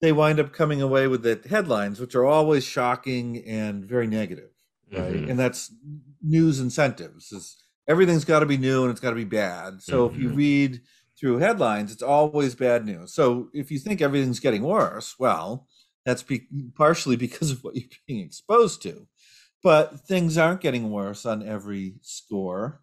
they 0.00 0.12
wind 0.12 0.40
up 0.40 0.52
coming 0.52 0.82
away 0.82 1.06
with 1.06 1.22
the 1.22 1.40
headlines, 1.48 2.00
which 2.00 2.14
are 2.14 2.24
always 2.24 2.64
shocking 2.64 3.44
and 3.46 3.84
very 3.84 4.08
negative, 4.08 4.50
right? 4.92 5.12
Mm-hmm. 5.12 5.30
And 5.30 5.38
that's 5.38 5.72
news 6.20 6.60
incentives. 6.60 7.30
Is 7.32 7.56
everything's 7.88 8.24
got 8.24 8.40
to 8.40 8.46
be 8.46 8.56
new 8.56 8.82
and 8.82 8.90
it's 8.90 9.00
got 9.00 9.10
to 9.10 9.16
be 9.16 9.24
bad. 9.24 9.82
So 9.82 10.06
mm-hmm. 10.06 10.14
if 10.14 10.20
you 10.20 10.28
mm-hmm. 10.28 10.36
read 10.36 10.80
through 11.22 11.38
headlines, 11.38 11.92
it's 11.92 12.02
always 12.02 12.56
bad 12.56 12.84
news. 12.84 13.14
So 13.14 13.48
if 13.54 13.70
you 13.70 13.78
think 13.78 14.02
everything's 14.02 14.40
getting 14.40 14.64
worse, 14.64 15.14
well, 15.20 15.68
that's 16.04 16.24
be- 16.24 16.48
partially 16.74 17.14
because 17.26 17.52
of 17.52 17.62
what 17.62 17.76
you're 17.76 17.88
being 18.08 18.26
exposed 18.26 18.82
to. 18.82 19.06
But 19.62 20.00
things 20.00 20.36
aren't 20.36 20.60
getting 20.60 20.90
worse 20.90 21.24
on 21.24 21.46
every 21.46 21.94
score, 22.02 22.82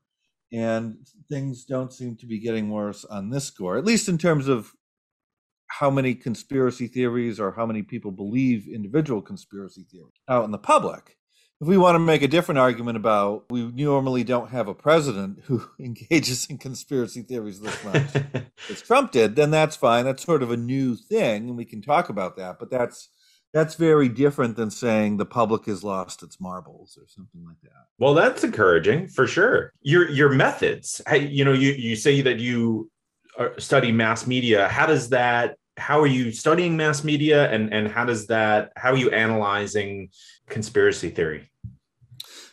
and 0.53 0.95
things 1.27 1.65
don't 1.65 1.91
seem 1.91 2.15
to 2.15 2.25
be 2.25 2.39
getting 2.39 2.69
worse 2.69 3.03
on 3.03 3.29
this 3.29 3.43
score, 3.43 3.77
at 3.77 3.83
least 3.83 4.07
in 4.07 4.17
terms 4.17 4.47
of 4.47 4.71
how 5.67 5.91
many 5.91 6.15
conspiracy 6.15 6.87
theories 6.87 7.37
or 7.37 7.51
how 7.51 7.65
many 7.65 7.83
people 7.83 8.11
believe 8.11 8.69
individual 8.73 9.21
conspiracy 9.21 9.85
theories 9.91 10.13
out 10.29 10.45
in 10.45 10.51
the 10.51 10.57
public 10.57 11.17
if 11.61 11.67
we 11.67 11.77
want 11.77 11.95
to 11.95 11.99
make 11.99 12.21
a 12.21 12.27
different 12.27 12.59
argument 12.59 12.97
about 12.97 13.45
we 13.49 13.63
normally 13.63 14.23
don't 14.23 14.49
have 14.49 14.67
a 14.67 14.73
president 14.73 15.39
who 15.43 15.63
engages 15.79 16.45
in 16.45 16.57
conspiracy 16.57 17.21
theories 17.21 17.59
this 17.59 17.83
much 17.83 18.23
as 18.69 18.81
Trump 18.81 19.11
did, 19.11 19.35
then 19.35 19.51
that's 19.51 19.75
fine. 19.75 20.05
That's 20.05 20.23
sort 20.23 20.43
of 20.43 20.51
a 20.51 20.57
new 20.57 20.95
thing, 20.95 21.49
and 21.49 21.57
we 21.57 21.65
can 21.65 21.81
talk 21.81 22.09
about 22.09 22.37
that. 22.37 22.59
But 22.59 22.69
that's 22.71 23.09
that's 23.53 23.75
very 23.75 24.09
different 24.09 24.55
than 24.55 24.69
saying 24.69 25.17
the 25.17 25.25
public 25.25 25.65
has 25.65 25.83
lost 25.83 26.21
its 26.21 26.39
marbles 26.39 26.97
or 27.01 27.07
something 27.07 27.43
like 27.43 27.59
that. 27.63 27.87
Well, 27.97 28.13
that's 28.13 28.43
encouraging 28.43 29.07
for 29.07 29.27
sure. 29.27 29.73
Your 29.81 30.09
your 30.09 30.29
methods, 30.29 31.01
you 31.11 31.43
know, 31.43 31.53
you 31.53 31.71
you 31.71 31.95
say 31.95 32.21
that 32.21 32.39
you 32.39 32.89
uh, 33.37 33.49
study 33.57 33.91
mass 33.91 34.27
media. 34.27 34.67
How 34.67 34.85
does 34.85 35.09
that? 35.09 35.57
How 35.79 35.99
are 36.01 36.07
you 36.07 36.31
studying 36.31 36.77
mass 36.77 37.03
media, 37.03 37.49
and 37.51 37.73
and 37.73 37.87
how 37.87 38.05
does 38.05 38.27
that? 38.27 38.71
How 38.75 38.91
are 38.91 38.97
you 38.97 39.09
analyzing 39.11 40.09
conspiracy 40.47 41.09
theory? 41.09 41.49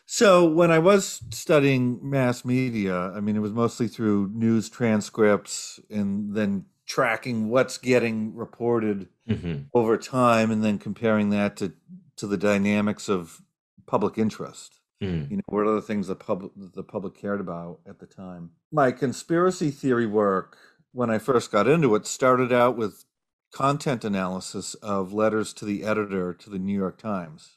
So 0.06 0.49
when 0.49 0.71
I 0.71 0.78
was 0.78 1.21
studying 1.30 1.99
mass 2.00 2.45
media, 2.45 3.11
I 3.11 3.21
mean, 3.21 3.37
it 3.37 3.40
was 3.40 3.52
mostly 3.52 3.88
through 3.88 4.30
news 4.33 4.71
transcripts 4.71 5.80
and 5.90 6.35
then 6.35 6.66
tracking 6.87 7.49
what's 7.49 7.76
getting 7.76 8.35
reported 8.35 9.09
mm-hmm. 9.28 9.64
over 9.75 9.99
time, 9.99 10.50
and 10.50 10.62
then 10.64 10.78
comparing 10.78 11.30
that 11.30 11.56
to 11.56 11.73
to 12.16 12.26
the 12.26 12.37
dynamics 12.37 13.09
of 13.09 13.42
public 13.87 14.16
interest. 14.16 14.80
Mm. 15.02 15.30
You 15.30 15.37
know, 15.37 15.42
what 15.47 15.66
are 15.66 15.75
the 15.75 15.83
things 15.83 16.06
that 16.06 16.21
public 16.21 16.52
the 16.56 16.83
public 16.83 17.14
cared 17.14 17.40
about 17.40 17.80
at 17.87 17.99
the 17.99 18.06
time? 18.06 18.50
My 18.73 18.92
conspiracy 18.92 19.71
theory 19.71 20.06
work, 20.06 20.56
when 20.92 21.11
I 21.11 21.18
first 21.18 21.52
got 21.52 21.68
into 21.68 21.95
it, 21.97 22.06
started 22.06 22.52
out 22.52 22.76
with 22.76 23.04
content 23.53 24.05
analysis 24.05 24.75
of 24.75 25.12
letters 25.12 25.53
to 25.55 25.65
the 25.65 25.85
editor 25.85 26.35
to 26.35 26.50
the 26.50 26.59
New 26.59 26.76
York 26.76 26.99
Times. 26.99 27.57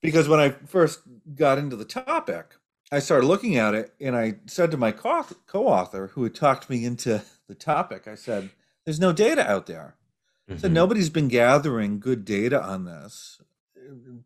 Because 0.00 0.28
when 0.28 0.40
I 0.40 0.50
first 0.50 1.00
got 1.34 1.58
into 1.58 1.76
the 1.76 1.84
topic, 1.84 2.56
I 2.90 2.98
started 2.98 3.26
looking 3.26 3.56
at 3.56 3.74
it 3.74 3.94
and 4.00 4.14
I 4.14 4.34
said 4.46 4.70
to 4.70 4.76
my 4.76 4.92
co 4.92 5.24
author 5.54 6.08
who 6.08 6.24
had 6.24 6.34
talked 6.34 6.68
me 6.68 6.84
into 6.84 7.22
the 7.48 7.54
topic, 7.54 8.06
I 8.06 8.14
said, 8.14 8.50
There's 8.84 9.00
no 9.00 9.12
data 9.12 9.48
out 9.50 9.66
there. 9.66 9.96
Mm-hmm. 10.48 10.60
So 10.60 10.68
nobody's 10.68 11.10
been 11.10 11.28
gathering 11.28 12.00
good 12.00 12.24
data 12.24 12.62
on 12.62 12.84
this, 12.84 13.40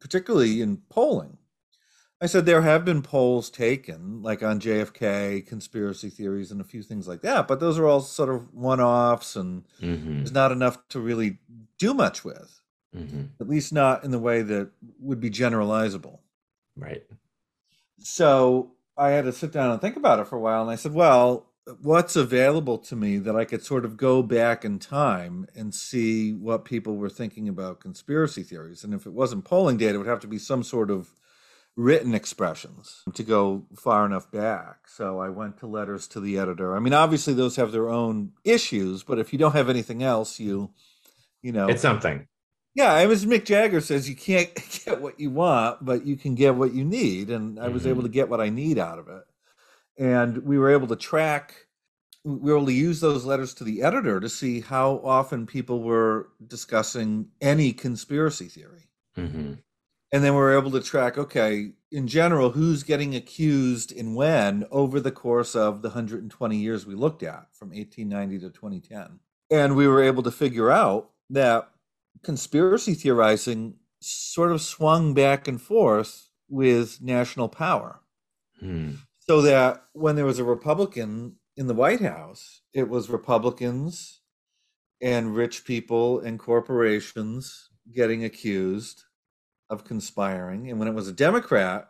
particularly 0.01 0.61
in 0.61 0.79
polling. 0.89 1.39
I 2.21 2.27
said 2.27 2.47
there 2.47 2.63
have 2.63 2.85
been 2.85 3.03
polls 3.03 3.51
taken, 3.51 4.23
like 4.23 4.43
on 4.43 4.59
JFK, 4.59 5.47
conspiracy 5.47 6.09
theories, 6.09 6.51
and 6.51 6.61
a 6.61 6.65
few 6.65 6.83
things 6.83 7.07
like 7.07 7.21
that, 7.23 7.47
but 7.47 7.61
those 7.61 7.79
are 7.79 7.87
all 7.87 8.01
sort 8.01 8.31
of 8.31 8.55
one 8.55 8.81
offs, 8.81 9.37
and 9.37 9.65
mm-hmm. 9.81 10.19
there's 10.19 10.33
not 10.33 10.51
enough 10.51 10.79
to 10.89 11.01
really 11.01 11.39
do 11.79 11.93
much 11.93 12.25
with, 12.25 12.63
mm-hmm. 12.97 13.25
at 13.39 13.49
least 13.49 13.73
not 13.73 14.03
in 14.03 14.13
the 14.13 14.19
way 14.19 14.41
that 14.41 14.71
would 14.99 15.21
be 15.21 15.29
generalizable. 15.29 16.21
Right. 16.75 17.05
So 17.99 18.73
I 18.97 19.11
had 19.11 19.27
to 19.27 19.33
sit 19.33 19.53
down 19.53 19.71
and 19.71 19.81
think 19.81 19.97
about 19.97 20.19
it 20.19 20.27
for 20.27 20.37
a 20.37 20.41
while, 20.41 20.63
and 20.63 20.71
I 20.71 20.77
said, 20.77 20.95
well, 20.95 21.51
what's 21.83 22.17
available 22.17 22.79
to 22.79 22.97
me 22.97 23.19
that 23.19 23.37
I 23.37 23.45
could 23.45 23.63
sort 23.63 23.85
of 23.85 23.99
go 23.99 24.23
back 24.23 24.65
in 24.65 24.79
time 24.79 25.49
and 25.55 25.75
see 25.75 26.33
what 26.33 26.65
people 26.65 26.97
were 26.97 27.11
thinking 27.11 27.47
about 27.47 27.81
conspiracy 27.81 28.43
theories? 28.43 28.85
And 28.85 28.95
if 28.95 29.05
it 29.05 29.13
wasn't 29.13 29.45
polling 29.45 29.77
data, 29.77 29.97
it 29.97 29.99
would 29.99 30.07
have 30.07 30.21
to 30.21 30.27
be 30.27 30.39
some 30.39 30.63
sort 30.63 30.91
of 30.91 31.11
written 31.77 32.15
expressions 32.15 33.03
to 33.13 33.23
go 33.23 33.67
far 33.77 34.07
enough 34.07 34.31
back. 34.31 34.89
So 34.89 35.21
I 35.21 35.29
went 35.29 35.59
to 35.59 35.67
letters 35.67 36.09
to 36.09 36.21
the 36.21 36.39
editor. 36.39 36.75
I 36.75 36.81
mean, 36.81 36.95
obviously 36.95 37.35
those 37.35 37.57
have 37.57 37.71
their 37.71 37.91
own 37.91 38.33
issues, 38.45 39.03
but 39.03 39.19
if 39.19 39.33
you 39.33 39.39
don't 39.39 39.55
have 39.55 39.69
anything 39.69 40.03
else, 40.03 40.41
you, 40.41 40.71
you 41.43 41.53
know, 41.53 41.69
it's 41.69 41.83
something. 41.83 42.27
Yeah, 42.75 42.93
I 42.93 43.07
was 43.07 43.25
Mick 43.25 43.45
Jagger 43.45 43.81
says 43.81 44.09
you 44.09 44.17
can't 44.17 44.51
get 44.85 45.01
what 45.01 45.21
you 45.21 45.31
want, 45.31 45.85
but 45.85 46.07
you 46.07 46.17
can 46.17 46.35
get 46.35 46.55
what 46.55 46.73
you 46.73 46.85
need, 46.85 47.31
and 47.31 47.59
I 47.59 47.69
was 47.69 47.83
mm-hmm. 47.83 47.91
able 47.91 48.03
to 48.03 48.09
get 48.09 48.29
what 48.29 48.41
I 48.41 48.49
need 48.49 48.79
out 48.79 48.99
of 48.99 49.09
it. 49.09 49.25
And 49.99 50.39
we 50.45 50.59
were 50.59 50.71
able 50.71 50.87
to 50.89 50.97
track. 50.97 51.55
We 52.25 52.51
were 52.51 52.57
able 52.57 52.67
to 52.67 52.73
use 52.73 53.01
those 53.01 53.25
letters 53.25 53.55
to 53.55 53.65
the 53.65 53.83
editor 53.83 54.19
to 54.21 54.29
see 54.29 54.61
how 54.61 55.01
often 55.05 55.47
people 55.47 55.83
were 55.83 56.29
discussing 56.45 57.29
any 57.41 57.73
conspiracy 57.73 58.47
theory. 58.47 58.89
Mm-hmm 59.17 59.55
and 60.13 60.23
then 60.23 60.35
we're 60.35 60.57
able 60.57 60.71
to 60.71 60.81
track 60.81 61.19
okay 61.19 61.73
in 61.91 62.07
general 62.07 62.51
who's 62.51 62.83
getting 62.83 63.15
accused 63.15 63.93
and 63.93 64.15
when 64.15 64.65
over 64.71 65.01
the 65.01 65.11
course 65.11 65.55
of 65.55 65.83
the 65.83 65.89
120 65.89 66.57
years 66.57 66.87
we 66.87 66.95
looked 66.95 67.23
at 67.23 67.47
from 67.53 67.69
1890 67.71 68.39
to 68.39 68.51
2010 68.51 69.19
and 69.51 69.77
we 69.77 69.87
were 69.87 70.03
able 70.03 70.23
to 70.23 70.31
figure 70.31 70.71
out 70.71 71.11
that 71.31 71.71
conspiracy 72.23 72.95
theorizing 72.95 73.75
sort 74.01 74.53
of 74.53 74.61
swung 74.61 75.15
back 75.15 75.49
and 75.49 75.61
forth 75.61 76.31
with 76.49 77.03
national 77.03 77.49
power 77.49 78.01
hmm. 78.61 78.93
so 79.19 79.43
that 79.43 79.85
when 79.93 80.17
there 80.17 80.25
was 80.25 80.39
a 80.39 80.45
republican 80.45 81.37
in 81.57 81.67
the 81.67 81.75
white 81.75 82.01
house 82.01 82.63
it 82.73 82.89
was 82.89 83.11
republicans 83.11 84.21
and 85.03 85.37
rich 85.37 85.65
people 85.65 86.21
and 86.21 86.39
corporations 86.39 87.69
getting 87.93 88.25
accused 88.25 89.05
of 89.71 89.85
conspiring. 89.85 90.71
And 90.71 90.79
when 90.79 90.89
it 90.89 90.95
was 90.95 91.09
a 91.09 91.13
Democrat 91.13 91.89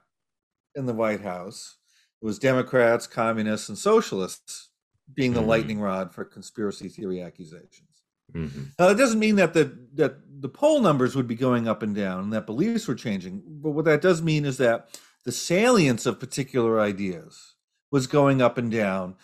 in 0.75 0.87
the 0.87 0.95
White 0.95 1.23
House, 1.23 1.77
it 2.21 2.25
was 2.25 2.39
Democrats, 2.39 3.07
communists, 3.07 3.69
and 3.69 3.77
socialists 3.77 4.71
being 5.13 5.35
the 5.35 5.41
mm-hmm. 5.41 5.49
lightning 5.49 5.81
rod 5.81 6.13
for 6.13 6.25
conspiracy 6.25 6.89
theory 6.89 7.21
accusations. 7.23 8.03
Mm-hmm. 8.35 8.63
Now, 8.79 8.89
that 8.89 8.99
doesn't 8.99 9.21
mean 9.21 9.37
that 9.37 9.55
the 9.55 9.79
that 9.95 10.17
the 10.41 10.49
poll 10.49 10.81
numbers 10.81 11.15
would 11.15 11.29
be 11.29 11.37
going 11.37 11.69
up 11.69 11.83
and 11.83 11.95
down 11.95 12.25
and 12.25 12.33
that 12.33 12.47
beliefs 12.47 12.89
were 12.89 12.95
changing. 12.95 13.43
But 13.47 13.71
what 13.71 13.85
that 13.85 14.03
does 14.03 14.21
mean 14.21 14.45
is 14.45 14.59
that 14.59 14.99
the 15.25 15.33
salience 15.33 16.07
of 16.07 16.19
particular 16.19 16.81
ideas 16.81 17.55
was 17.93 18.09
going 18.09 18.43
up 18.43 18.59
and 18.59 18.71
down, 18.71 19.15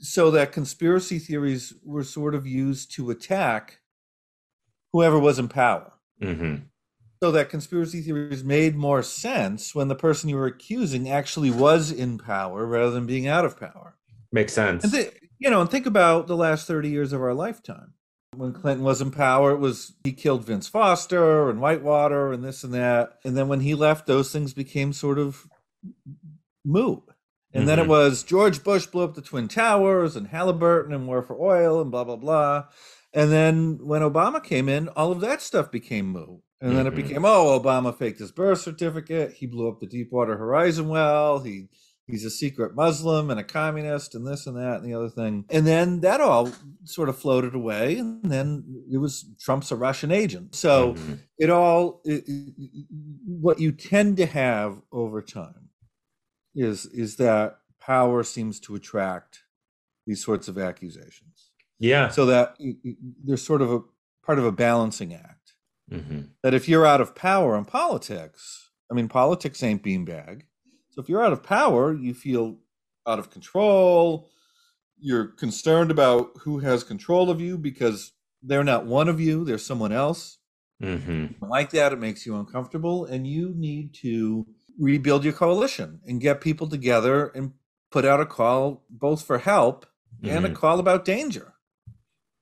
so 0.00 0.32
that 0.32 0.52
conspiracy 0.52 1.20
theories 1.20 1.74
were 1.84 2.02
sort 2.02 2.34
of 2.34 2.46
used 2.46 2.92
to 2.96 3.10
attack 3.10 3.78
whoever 4.92 5.18
was 5.18 5.38
in 5.38 5.48
power. 5.48 5.92
Mm-hmm 6.20 6.64
so 7.22 7.30
that 7.32 7.48
conspiracy 7.48 8.00
theories 8.00 8.44
made 8.44 8.76
more 8.76 9.02
sense 9.02 9.74
when 9.74 9.88
the 9.88 9.94
person 9.94 10.28
you 10.28 10.36
were 10.36 10.46
accusing 10.46 11.10
actually 11.10 11.50
was 11.50 11.90
in 11.90 12.18
power 12.18 12.66
rather 12.66 12.90
than 12.90 13.06
being 13.06 13.26
out 13.26 13.44
of 13.44 13.58
power. 13.58 13.96
Makes 14.32 14.52
sense. 14.52 14.84
And 14.84 14.92
th- 14.92 15.14
you 15.38 15.50
know, 15.50 15.60
and 15.60 15.70
think 15.70 15.86
about 15.86 16.26
the 16.26 16.36
last 16.36 16.66
30 16.66 16.88
years 16.88 17.12
of 17.12 17.20
our 17.20 17.34
lifetime. 17.34 17.94
When 18.34 18.52
Clinton 18.52 18.84
was 18.84 19.00
in 19.00 19.10
power, 19.10 19.52
it 19.52 19.58
was 19.58 19.92
he 20.02 20.12
killed 20.12 20.44
Vince 20.44 20.66
Foster 20.66 21.48
and 21.48 21.60
Whitewater 21.60 22.32
and 22.32 22.42
this 22.42 22.64
and 22.64 22.74
that. 22.74 23.18
And 23.24 23.36
then 23.36 23.46
when 23.46 23.60
he 23.60 23.74
left, 23.74 24.06
those 24.06 24.32
things 24.32 24.52
became 24.52 24.92
sort 24.92 25.18
of 25.18 25.46
moot. 26.64 27.02
And 27.52 27.60
mm-hmm. 27.60 27.66
then 27.66 27.78
it 27.78 27.82
mm-hmm. 27.82 27.90
was 27.90 28.24
George 28.24 28.64
Bush 28.64 28.86
blew 28.86 29.04
up 29.04 29.14
the 29.14 29.22
Twin 29.22 29.46
Towers 29.46 30.16
and 30.16 30.28
Halliburton 30.28 30.92
and 30.92 31.06
War 31.06 31.22
for 31.22 31.40
Oil 31.40 31.80
and 31.80 31.90
blah, 31.90 32.04
blah, 32.04 32.16
blah. 32.16 32.64
And 33.12 33.30
then 33.30 33.78
when 33.82 34.02
Obama 34.02 34.42
came 34.42 34.68
in, 34.68 34.88
all 34.88 35.12
of 35.12 35.20
that 35.20 35.40
stuff 35.40 35.70
became 35.70 36.06
moot. 36.08 36.40
And 36.64 36.74
then 36.74 36.86
it 36.86 36.94
mm-hmm. 36.94 37.08
became, 37.08 37.24
oh, 37.26 37.60
Obama 37.60 37.94
faked 37.96 38.20
his 38.20 38.32
birth 38.32 38.62
certificate. 38.62 39.34
He 39.34 39.46
blew 39.46 39.68
up 39.68 39.80
the 39.80 39.86
Deepwater 39.86 40.38
Horizon 40.38 40.88
well. 40.88 41.40
He 41.40 41.68
he's 42.06 42.24
a 42.24 42.30
secret 42.30 42.74
Muslim 42.74 43.30
and 43.30 43.38
a 43.38 43.44
communist 43.44 44.14
and 44.14 44.26
this 44.26 44.46
and 44.46 44.56
that 44.56 44.80
and 44.80 44.84
the 44.86 44.94
other 44.94 45.10
thing. 45.10 45.44
And 45.50 45.66
then 45.66 46.00
that 46.00 46.22
all 46.22 46.50
sort 46.84 47.10
of 47.10 47.18
floated 47.18 47.54
away. 47.54 47.98
And 47.98 48.22
then 48.24 48.84
it 48.90 48.96
was 48.96 49.26
Trump's 49.38 49.72
a 49.72 49.76
Russian 49.76 50.10
agent. 50.10 50.54
So 50.54 50.94
mm-hmm. 50.94 51.14
it 51.36 51.50
all, 51.50 52.00
it, 52.04 52.24
it, 52.26 52.86
what 53.26 53.60
you 53.60 53.70
tend 53.70 54.16
to 54.16 54.26
have 54.26 54.80
over 54.90 55.20
time 55.20 55.68
is 56.54 56.86
is 56.86 57.16
that 57.16 57.58
power 57.78 58.22
seems 58.22 58.58
to 58.60 58.74
attract 58.74 59.40
these 60.06 60.24
sorts 60.24 60.48
of 60.48 60.56
accusations. 60.56 61.50
Yeah. 61.78 62.08
So 62.08 62.24
that 62.24 62.56
there's 63.22 63.42
sort 63.42 63.60
of 63.60 63.70
a 63.70 63.80
part 64.24 64.38
of 64.38 64.46
a 64.46 64.52
balancing 64.52 65.12
act. 65.12 65.33
Mm-hmm. 65.90 66.20
That 66.42 66.54
if 66.54 66.68
you're 66.68 66.86
out 66.86 67.00
of 67.00 67.14
power 67.14 67.56
in 67.56 67.64
politics, 67.64 68.70
I 68.90 68.94
mean, 68.94 69.08
politics 69.08 69.62
ain't 69.62 69.82
beanbag. 69.82 70.42
So 70.90 71.02
if 71.02 71.08
you're 71.08 71.24
out 71.24 71.32
of 71.32 71.42
power, 71.42 71.92
you 71.92 72.14
feel 72.14 72.58
out 73.06 73.18
of 73.18 73.30
control. 73.30 74.28
You're 74.98 75.26
concerned 75.26 75.90
about 75.90 76.30
who 76.40 76.60
has 76.60 76.84
control 76.84 77.30
of 77.30 77.40
you 77.40 77.58
because 77.58 78.12
they're 78.42 78.64
not 78.64 78.86
one 78.86 79.08
of 79.08 79.20
you, 79.20 79.44
they're 79.44 79.58
someone 79.58 79.92
else. 79.92 80.38
Mm-hmm. 80.82 81.44
Like 81.44 81.70
that, 81.70 81.92
it 81.92 81.98
makes 81.98 82.26
you 82.26 82.36
uncomfortable, 82.36 83.04
and 83.04 83.26
you 83.26 83.54
need 83.56 83.94
to 84.02 84.46
rebuild 84.78 85.24
your 85.24 85.32
coalition 85.32 86.00
and 86.06 86.20
get 86.20 86.40
people 86.40 86.68
together 86.68 87.28
and 87.28 87.52
put 87.90 88.04
out 88.04 88.20
a 88.20 88.26
call 88.26 88.84
both 88.90 89.24
for 89.24 89.38
help 89.38 89.86
mm-hmm. 90.20 90.34
and 90.34 90.44
a 90.44 90.48
mm-hmm. 90.48 90.56
call 90.56 90.80
about 90.80 91.04
danger. 91.04 91.54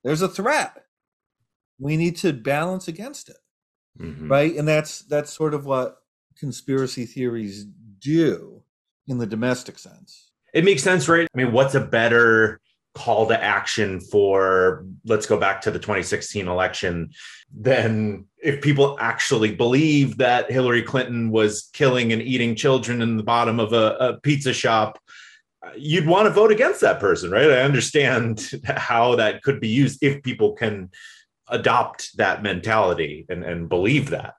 There's 0.03 0.23
a 0.23 0.29
threat 0.29 0.87
we 1.83 1.97
need 1.97 2.17
to 2.17 2.33
balance 2.33 2.89
against 2.89 3.29
it 3.29 3.37
mm-hmm. 3.99 4.29
right? 4.29 4.55
And 4.57 4.67
that's 4.67 5.01
that's 5.01 5.33
sort 5.33 5.55
of 5.55 5.67
what 5.67 5.99
conspiracy 6.39 7.07
theories 7.07 7.67
do 7.99 8.63
in 9.07 9.19
the 9.19 9.27
domestic 9.27 9.79
sense. 9.79 10.31
It 10.55 10.65
makes 10.65 10.83
sense 10.83 11.09
right? 11.09 11.29
I 11.35 11.39
mean 11.39 11.53
what's 11.53 11.75
a 11.75 11.81
better 11.81 12.61
call 12.95 13.27
to 13.27 13.43
action 13.43 14.01
for 14.01 14.85
let's 15.07 15.25
go 15.25 15.39
back 15.39 15.63
to 15.63 15.71
the 15.71 15.79
2016 15.79 16.47
election 16.47 17.09
then 17.51 18.27
if 18.43 18.61
people 18.61 18.99
actually 19.01 19.55
believe 19.55 20.19
that 20.19 20.53
hillary 20.53 20.83
clinton 20.83 21.31
was 21.31 21.71
killing 21.73 22.13
and 22.13 22.21
eating 22.21 22.55
children 22.55 23.01
in 23.01 23.17
the 23.17 23.23
bottom 23.23 23.59
of 23.59 23.73
a, 23.73 23.97
a 23.99 24.21
pizza 24.21 24.53
shop? 24.53 24.99
You'd 25.75 26.07
want 26.07 26.27
to 26.27 26.35
vote 26.35 26.53
against 26.53 26.83
that 26.83 27.01
person 27.01 27.31
right? 27.31 27.51
I 27.51 27.63
understand 27.63 28.51
how 28.67 29.17
that 29.17 29.43
could 29.43 29.59
be 29.59 29.69
used 29.69 30.03
if 30.03 30.23
people 30.23 30.53
can 30.53 30.91
adopt 31.49 32.17
that 32.17 32.43
mentality 32.43 33.27
and, 33.29 33.45
and 33.45 33.69
believe 33.69 34.11
that. 34.11 34.35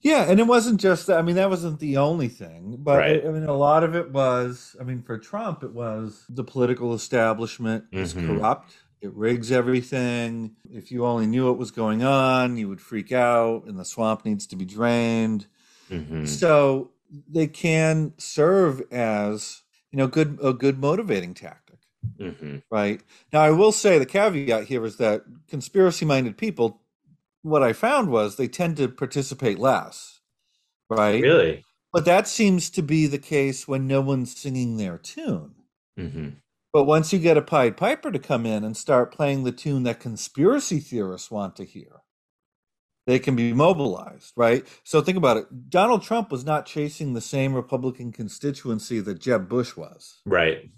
Yeah, 0.00 0.30
and 0.30 0.38
it 0.38 0.46
wasn't 0.46 0.80
just 0.80 1.06
that. 1.06 1.18
I 1.18 1.22
mean, 1.22 1.36
that 1.36 1.50
wasn't 1.50 1.80
the 1.80 1.96
only 1.96 2.28
thing, 2.28 2.76
but 2.78 2.98
right. 2.98 3.24
I, 3.24 3.28
I 3.28 3.32
mean, 3.32 3.44
a 3.44 3.54
lot 3.54 3.84
of 3.84 3.96
it 3.96 4.10
was. 4.10 4.76
I 4.80 4.84
mean, 4.84 5.02
for 5.02 5.18
Trump, 5.18 5.62
it 5.62 5.72
was 5.72 6.24
the 6.28 6.44
political 6.44 6.94
establishment 6.94 7.84
is 7.90 8.14
mm-hmm. 8.14 8.38
corrupt. 8.38 8.76
It 9.00 9.12
rigs 9.14 9.50
everything. 9.50 10.54
If 10.70 10.92
you 10.92 11.04
only 11.04 11.26
knew 11.26 11.46
what 11.46 11.58
was 11.58 11.72
going 11.72 12.04
on, 12.04 12.56
you 12.56 12.68
would 12.68 12.80
freak 12.80 13.10
out, 13.10 13.64
and 13.66 13.78
the 13.78 13.84
swamp 13.84 14.24
needs 14.24 14.46
to 14.48 14.56
be 14.56 14.64
drained. 14.64 15.46
Mm-hmm. 15.90 16.26
So 16.26 16.92
they 17.28 17.48
can 17.48 18.12
serve 18.18 18.82
as 18.92 19.62
you 19.90 19.98
know 19.98 20.06
good 20.06 20.38
a 20.42 20.52
good 20.52 20.78
motivating 20.78 21.34
tactic. 21.34 21.61
Mm-hmm. 22.22 22.56
Right 22.70 23.00
now, 23.32 23.40
I 23.40 23.50
will 23.50 23.72
say 23.72 23.98
the 23.98 24.06
caveat 24.06 24.64
here 24.64 24.84
is 24.84 24.96
that 24.96 25.22
conspiracy-minded 25.48 26.36
people 26.36 26.82
what 27.42 27.62
I 27.62 27.72
found 27.72 28.08
was 28.10 28.36
they 28.36 28.48
tend 28.48 28.76
to 28.78 28.88
participate 28.88 29.58
less, 29.58 30.20
right? 30.88 31.20
Really? 31.20 31.64
But 31.92 32.04
that 32.06 32.26
seems 32.26 32.70
to 32.70 32.82
be 32.82 33.06
the 33.06 33.18
case 33.18 33.68
when 33.68 33.86
no 33.86 34.00
one's 34.00 34.34
singing 34.34 34.76
their 34.76 34.96
tune. 34.96 35.54
Mm-hmm. 35.98 36.28
But 36.72 36.84
once 36.84 37.12
you 37.12 37.18
get 37.18 37.36
a 37.36 37.42
Pied 37.42 37.76
Piper 37.76 38.10
to 38.10 38.18
come 38.18 38.46
in 38.46 38.64
and 38.64 38.76
start 38.76 39.12
playing 39.12 39.44
the 39.44 39.52
tune 39.52 39.82
that 39.82 40.00
conspiracy 40.00 40.78
theorists 40.78 41.30
want 41.30 41.54
to 41.56 41.64
hear, 41.64 42.00
they 43.06 43.18
can 43.18 43.36
be 43.36 43.52
mobilized, 43.52 44.32
right? 44.36 44.64
So 44.84 45.02
think 45.02 45.18
about 45.18 45.36
it. 45.36 45.68
Donald 45.68 46.02
Trump 46.02 46.30
was 46.30 46.46
not 46.46 46.64
chasing 46.64 47.12
the 47.12 47.20
same 47.20 47.52
Republican 47.52 48.12
constituency 48.12 49.00
that 49.00 49.20
Jeb 49.20 49.48
Bush 49.48 49.76
was. 49.76 50.22
Right. 50.24 50.70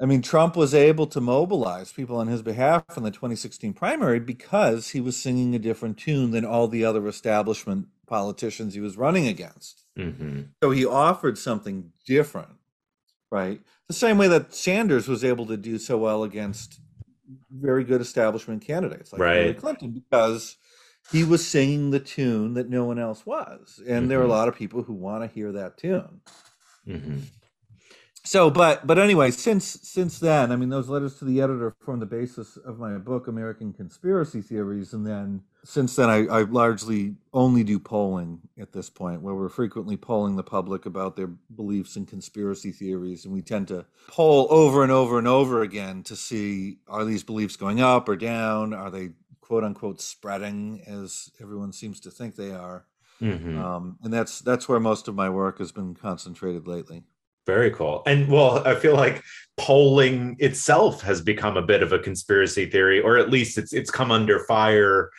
I 0.00 0.06
mean, 0.06 0.22
Trump 0.22 0.56
was 0.56 0.74
able 0.74 1.06
to 1.08 1.20
mobilize 1.20 1.92
people 1.92 2.16
on 2.16 2.26
his 2.26 2.40
behalf 2.40 2.84
in 2.96 3.02
the 3.02 3.10
2016 3.10 3.74
primary 3.74 4.18
because 4.18 4.90
he 4.90 5.00
was 5.00 5.14
singing 5.16 5.54
a 5.54 5.58
different 5.58 5.98
tune 5.98 6.30
than 6.30 6.44
all 6.44 6.68
the 6.68 6.84
other 6.84 7.06
establishment 7.06 7.88
politicians 8.06 8.72
he 8.72 8.80
was 8.80 8.96
running 8.96 9.28
against. 9.28 9.84
Mm-hmm. 9.98 10.42
So 10.62 10.70
he 10.70 10.86
offered 10.86 11.36
something 11.36 11.92
different, 12.06 12.56
right? 13.30 13.60
The 13.88 13.94
same 13.94 14.16
way 14.16 14.26
that 14.28 14.54
Sanders 14.54 15.06
was 15.06 15.22
able 15.22 15.44
to 15.46 15.58
do 15.58 15.78
so 15.78 15.98
well 15.98 16.24
against 16.24 16.80
very 17.50 17.84
good 17.84 18.00
establishment 18.00 18.62
candidates 18.62 19.12
like 19.12 19.20
right. 19.20 19.36
Hillary 19.36 19.54
Clinton 19.54 19.90
because 19.90 20.56
he 21.12 21.24
was 21.24 21.46
singing 21.46 21.90
the 21.90 22.00
tune 22.00 22.54
that 22.54 22.70
no 22.70 22.84
one 22.86 22.98
else 22.98 23.26
was. 23.26 23.78
And 23.78 23.86
mm-hmm. 23.86 24.08
there 24.08 24.18
are 24.18 24.22
a 24.22 24.24
mm-hmm. 24.24 24.32
lot 24.32 24.48
of 24.48 24.56
people 24.56 24.82
who 24.82 24.94
want 24.94 25.24
to 25.24 25.34
hear 25.34 25.52
that 25.52 25.76
tune. 25.76 26.22
Mm-hmm 26.88 27.18
so 28.30 28.50
but 28.50 28.86
but 28.86 28.98
anyway 28.98 29.30
since 29.30 29.78
since 29.82 30.18
then 30.18 30.52
i 30.52 30.56
mean 30.56 30.68
those 30.68 30.88
letters 30.88 31.18
to 31.18 31.24
the 31.24 31.40
editor 31.40 31.74
form 31.80 32.00
the 32.00 32.06
basis 32.06 32.56
of 32.58 32.78
my 32.78 32.96
book 32.98 33.26
american 33.26 33.72
conspiracy 33.72 34.40
theories 34.40 34.92
and 34.92 35.06
then 35.06 35.42
since 35.64 35.96
then 35.96 36.08
I, 36.08 36.26
I 36.26 36.42
largely 36.42 37.16
only 37.32 37.64
do 37.64 37.78
polling 37.78 38.40
at 38.58 38.72
this 38.72 38.88
point 38.88 39.22
where 39.22 39.34
we're 39.34 39.48
frequently 39.48 39.96
polling 39.96 40.36
the 40.36 40.42
public 40.42 40.86
about 40.86 41.16
their 41.16 41.26
beliefs 41.26 41.96
in 41.96 42.06
conspiracy 42.06 42.72
theories 42.72 43.24
and 43.24 43.34
we 43.34 43.42
tend 43.42 43.68
to 43.68 43.84
poll 44.08 44.46
over 44.50 44.82
and 44.82 44.92
over 44.92 45.18
and 45.18 45.28
over 45.28 45.62
again 45.62 46.02
to 46.04 46.16
see 46.16 46.78
are 46.88 47.04
these 47.04 47.22
beliefs 47.22 47.56
going 47.56 47.80
up 47.80 48.08
or 48.08 48.16
down? 48.16 48.72
Are 48.72 48.90
they 48.90 49.10
quote 49.40 49.64
unquote 49.64 50.00
spreading 50.00 50.82
as 50.86 51.30
everyone 51.40 51.72
seems 51.72 52.00
to 52.00 52.10
think 52.10 52.36
they 52.36 52.52
are? 52.52 52.86
Mm-hmm. 53.20 53.58
um, 53.58 53.98
and 54.02 54.10
that's 54.10 54.40
that's 54.40 54.66
where 54.66 54.80
most 54.80 55.06
of 55.06 55.14
my 55.14 55.28
work 55.28 55.58
has 55.58 55.72
been 55.72 55.94
concentrated 55.94 56.66
lately 56.66 57.02
very 57.46 57.70
cool. 57.70 58.02
And 58.06 58.28
well, 58.28 58.66
I 58.66 58.74
feel 58.74 58.94
like 58.94 59.22
polling 59.56 60.36
itself 60.38 61.02
has 61.02 61.20
become 61.20 61.56
a 61.56 61.62
bit 61.62 61.82
of 61.82 61.92
a 61.92 61.98
conspiracy 61.98 62.66
theory, 62.66 63.00
or 63.00 63.18
at 63.18 63.30
least 63.30 63.58
it's 63.58 63.72
it's 63.72 63.90
come 63.90 64.10
under 64.10 64.40
fire 64.44 65.10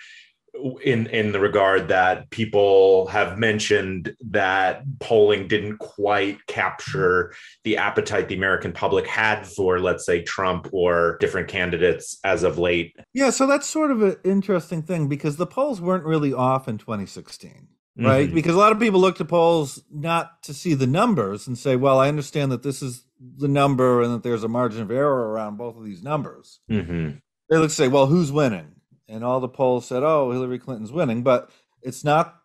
in 0.83 1.07
in 1.07 1.31
the 1.31 1.39
regard 1.39 1.87
that 1.87 2.29
people 2.29 3.07
have 3.07 3.37
mentioned 3.37 4.15
that 4.21 4.83
polling 4.99 5.47
didn't 5.47 5.77
quite 5.77 6.45
capture 6.47 7.33
the 7.63 7.77
appetite 7.77 8.27
the 8.27 8.35
American 8.35 8.71
public 8.71 9.07
had 9.07 9.45
for, 9.47 9.79
let's 9.79 10.05
say, 10.05 10.21
Trump 10.21 10.67
or 10.71 11.17
different 11.19 11.47
candidates 11.47 12.19
as 12.23 12.43
of 12.43 12.57
late. 12.57 12.95
Yeah, 13.13 13.29
so 13.29 13.47
that's 13.47 13.67
sort 13.67 13.91
of 13.91 14.01
an 14.01 14.17
interesting 14.23 14.81
thing 14.81 15.07
because 15.07 15.37
the 15.37 15.47
polls 15.47 15.79
weren't 15.79 16.03
really 16.03 16.33
off 16.33 16.67
in 16.67 16.77
2016 16.77 17.67
right? 17.97 18.27
Mm-hmm. 18.27 18.35
Because 18.35 18.55
a 18.55 18.59
lot 18.59 18.71
of 18.71 18.79
people 18.79 18.99
look 18.99 19.17
to 19.17 19.25
polls 19.25 19.83
not 19.91 20.43
to 20.43 20.53
see 20.53 20.73
the 20.73 20.87
numbers 20.87 21.47
and 21.47 21.57
say, 21.57 21.75
well, 21.75 21.99
I 21.99 22.07
understand 22.07 22.51
that 22.51 22.63
this 22.63 22.81
is 22.81 23.05
the 23.19 23.47
number 23.47 24.01
and 24.01 24.13
that 24.13 24.23
there's 24.23 24.43
a 24.43 24.47
margin 24.47 24.81
of 24.81 24.91
error 24.91 25.31
around 25.31 25.57
both 25.57 25.77
of 25.77 25.83
these 25.83 26.03
numbers. 26.03 26.59
Mm-hmm. 26.69 27.17
They 27.49 27.57
look 27.57 27.69
to 27.69 27.75
say, 27.75 27.87
well, 27.87 28.07
who's 28.07 28.31
winning? 28.31 28.75
And 29.07 29.23
all 29.23 29.39
the 29.39 29.49
polls 29.49 29.85
said, 29.87 30.03
oh, 30.03 30.31
Hillary 30.31 30.59
Clinton's 30.59 30.91
winning, 30.91 31.21
but 31.21 31.49
it's 31.81 32.03
not 32.03 32.39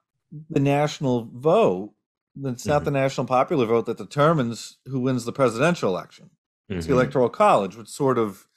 the 0.51 0.61
national 0.61 1.31
vote. 1.33 1.93
It's 2.37 2.63
mm-hmm. 2.63 2.71
not 2.71 2.85
the 2.85 2.91
national 2.91 3.27
popular 3.27 3.67
vote 3.67 3.87
that 3.87 3.99
determines 3.99 4.79
who 4.87 5.01
wins 5.01 5.25
the 5.25 5.33
presidential 5.33 5.89
election. 5.89 6.31
It's 6.69 6.87
the 6.87 6.91
mm-hmm. 6.91 6.99
electoral 6.99 7.29
college, 7.29 7.77
which 7.77 7.89
sort 7.89 8.19
of 8.19 8.49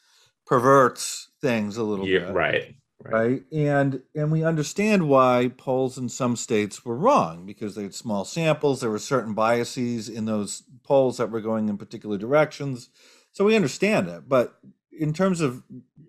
perverts 0.47 1.29
things 1.39 1.77
a 1.77 1.83
little 1.83 2.07
yeah, 2.07 2.19
bit. 2.19 2.33
Right 2.33 2.75
right. 3.03 3.13
right 3.13 3.43
and 3.51 4.01
and 4.15 4.31
we 4.31 4.43
understand 4.43 5.07
why 5.07 5.51
polls 5.57 5.97
in 5.97 6.09
some 6.09 6.35
states 6.35 6.83
were 6.83 6.95
wrong 6.95 7.45
because 7.45 7.75
they 7.75 7.83
had 7.83 7.93
small 7.93 8.25
samples 8.25 8.81
there 8.81 8.89
were 8.89 8.99
certain 8.99 9.33
biases 9.33 10.09
in 10.09 10.25
those 10.25 10.63
polls 10.83 11.17
that 11.17 11.31
were 11.31 11.41
going 11.41 11.69
in 11.69 11.77
particular 11.77 12.17
directions 12.17 12.89
so 13.31 13.45
we 13.45 13.55
understand 13.55 14.07
it 14.07 14.27
but 14.27 14.59
in 14.91 15.13
terms 15.13 15.41
of 15.41 15.63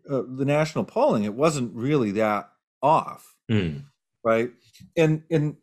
uh, 0.08 0.22
the 0.26 0.44
national 0.44 0.84
polling 0.84 1.24
it 1.24 1.34
wasn't 1.34 1.74
really 1.74 2.10
that 2.10 2.50
off 2.82 3.36
mm. 3.50 3.82
right 4.24 4.50
and 4.96 5.22
and 5.30 5.56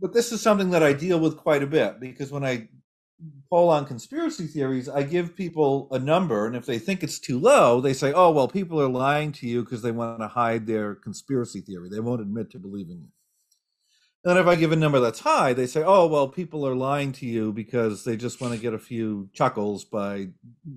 but 0.00 0.12
this 0.12 0.32
is 0.32 0.40
something 0.40 0.70
that 0.70 0.82
i 0.82 0.92
deal 0.92 1.20
with 1.20 1.36
quite 1.36 1.62
a 1.62 1.66
bit 1.66 2.00
because 2.00 2.30
when 2.30 2.44
i 2.44 2.68
poll 3.50 3.70
on 3.70 3.86
conspiracy 3.86 4.46
theories, 4.46 4.88
I 4.88 5.02
give 5.02 5.34
people 5.34 5.88
a 5.90 5.98
number, 5.98 6.46
and 6.46 6.54
if 6.54 6.66
they 6.66 6.78
think 6.78 7.02
it's 7.02 7.18
too 7.18 7.38
low, 7.38 7.80
they 7.80 7.94
say, 7.94 8.12
"Oh, 8.12 8.30
well, 8.30 8.48
people 8.48 8.80
are 8.80 8.88
lying 8.88 9.32
to 9.32 9.46
you 9.46 9.62
because 9.62 9.82
they 9.82 9.90
want 9.90 10.20
to 10.20 10.28
hide 10.28 10.66
their 10.66 10.94
conspiracy 10.94 11.60
theory. 11.60 11.88
They 11.88 12.00
won't 12.00 12.20
admit 12.20 12.50
to 12.50 12.58
believing 12.58 12.98
it." 12.98 13.10
And 14.24 14.36
then 14.36 14.36
if 14.36 14.46
I 14.46 14.56
give 14.56 14.72
a 14.72 14.76
number 14.76 15.00
that's 15.00 15.20
high, 15.20 15.52
they 15.52 15.66
say, 15.66 15.82
"Oh, 15.82 16.06
well, 16.06 16.28
people 16.28 16.66
are 16.66 16.74
lying 16.74 17.12
to 17.12 17.26
you 17.26 17.52
because 17.52 18.04
they 18.04 18.16
just 18.16 18.40
want 18.40 18.52
to 18.54 18.60
get 18.60 18.74
a 18.74 18.78
few 18.78 19.30
chuckles 19.32 19.84
by 19.84 20.28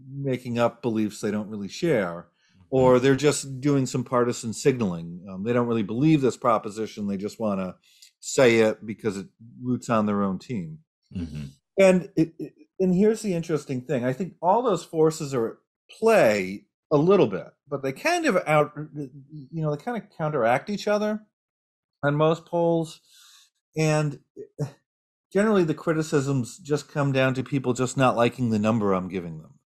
making 0.10 0.60
up 0.60 0.82
beliefs 0.82 1.20
they 1.20 1.32
don't 1.32 1.50
really 1.50 1.68
share." 1.68 2.28
Or 2.70 3.00
they're 3.00 3.18
just 3.18 3.60
doing 3.60 3.86
some 3.86 4.06
partisan 4.06 4.54
signaling. 4.54 5.26
Um, 5.30 5.44
they 5.44 5.52
don't 5.52 5.68
really 5.68 5.84
believe 5.84 6.22
this 6.22 6.38
proposition. 6.38 7.06
They 7.06 7.18
just 7.18 7.38
want 7.38 7.60
to 7.60 7.76
say 8.22 8.60
it 8.60 8.86
because 8.86 9.18
it 9.18 9.28
roots 9.62 9.90
on 9.90 10.06
their 10.06 10.24
own 10.24 10.40
team. 10.40 10.80
Mm-hmm. 11.14 11.44
And 11.78 12.10
it, 12.16 12.34
it, 12.40 12.54
and 12.82 12.96
here's 12.96 13.22
the 13.22 13.34
interesting 13.34 13.82
thing. 13.82 14.04
I 14.04 14.12
think 14.12 14.34
all 14.42 14.62
those 14.64 14.84
forces 14.84 15.34
are 15.34 15.48
at 15.48 15.54
play 16.00 16.66
a 16.92 16.98
little 16.98 17.28
bit, 17.28 17.48
but 17.70 17.84
they 17.84 17.92
kind 17.92 18.26
of 18.26 18.38
out 18.48 18.74
uh, 18.76 18.82
you 18.96 19.62
know, 19.62 19.74
they 19.74 19.82
kind 19.82 20.02
of 20.02 20.10
counteract 20.18 20.70
each 20.70 20.88
other 20.88 21.22
on 22.04 22.16
most 22.16 22.46
polls. 22.46 23.00
And 23.78 24.20
eh, 24.38 24.66
generally 25.32 25.64
the 25.64 25.74
criticisms 25.74 26.58
just 26.58 26.92
come 26.92 27.12
down 27.12 27.36
to 27.36 27.44
people 27.44 27.74
just 27.74 27.98
not 27.98 28.18
liking 28.18 28.50
the 28.50 28.60
number 28.60 28.94
I'm 28.94 29.08
giving 29.08 29.42
them 29.42 29.61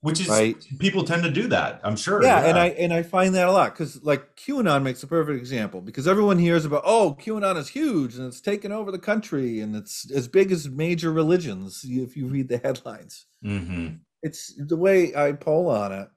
which 0.00 0.20
is 0.20 0.28
right? 0.28 0.64
people 0.78 1.02
tend 1.02 1.22
to 1.22 1.30
do 1.30 1.48
that 1.48 1.80
i'm 1.82 1.96
sure 1.96 2.22
yeah, 2.22 2.40
yeah. 2.40 2.48
and 2.48 2.58
i 2.58 2.66
and 2.68 2.92
i 2.92 3.02
find 3.02 3.34
that 3.34 3.48
a 3.48 3.52
lot 3.52 3.72
because 3.72 4.02
like 4.02 4.36
qanon 4.36 4.82
makes 4.82 5.02
a 5.02 5.06
perfect 5.06 5.38
example 5.38 5.80
because 5.80 6.06
everyone 6.06 6.38
hears 6.38 6.64
about 6.64 6.82
oh 6.84 7.16
qanon 7.20 7.56
is 7.56 7.68
huge 7.68 8.16
and 8.16 8.26
it's 8.26 8.40
taken 8.40 8.70
over 8.70 8.92
the 8.92 8.98
country 8.98 9.60
and 9.60 9.74
it's 9.74 10.10
as 10.12 10.28
big 10.28 10.52
as 10.52 10.68
major 10.68 11.12
religions 11.12 11.82
if 11.84 12.16
you 12.16 12.26
read 12.26 12.48
the 12.48 12.58
headlines 12.58 13.26
mm-hmm. 13.44 13.88
it's 14.22 14.54
the 14.56 14.76
way 14.76 15.14
i 15.16 15.32
poll 15.32 15.68
on 15.68 15.92
it 15.92 16.08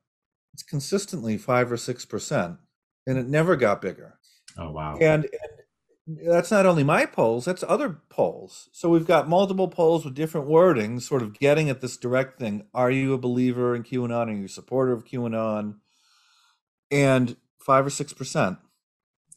it's 0.54 0.64
consistently 0.64 1.38
five 1.38 1.72
or 1.72 1.78
six 1.78 2.06
percent 2.06 2.58
and 3.08 3.18
it 3.18 3.28
never 3.28 3.56
got 3.56 3.82
bigger 3.82 4.20
oh 4.58 4.72
wow 4.72 4.96
and, 5.02 5.24
and 5.24 5.51
that's 6.08 6.52
not 6.52 6.66
only 6.66 6.84
my 6.84 7.06
polls, 7.06 7.46
that's 7.46 7.64
other 7.68 8.02
polls. 8.10 8.70
So 8.72 8.90
we've 8.90 9.06
got 9.06 9.30
multiple 9.30 9.68
polls 9.68 10.04
with 10.04 10.16
different 10.16 10.48
wordings, 10.48 11.04
sort 11.04 11.22
of 11.22 11.38
getting 11.38 11.70
at 11.70 11.82
this 11.82 11.98
direct 11.98 12.40
thing. 12.40 12.66
Are 12.74 12.92
you 12.92 13.14
a 13.14 13.18
believer 13.18 13.76
in 13.76 13.84
QAnon? 13.84 14.28
Are 14.28 14.34
you 14.34 14.46
a 14.46 14.50
supporter 14.50 14.94
of 14.94 15.06
QAnon? 15.06 15.76
And 16.90 17.38
five 17.60 17.86
or 17.86 17.90
six 17.90 18.14
percent 18.14 18.58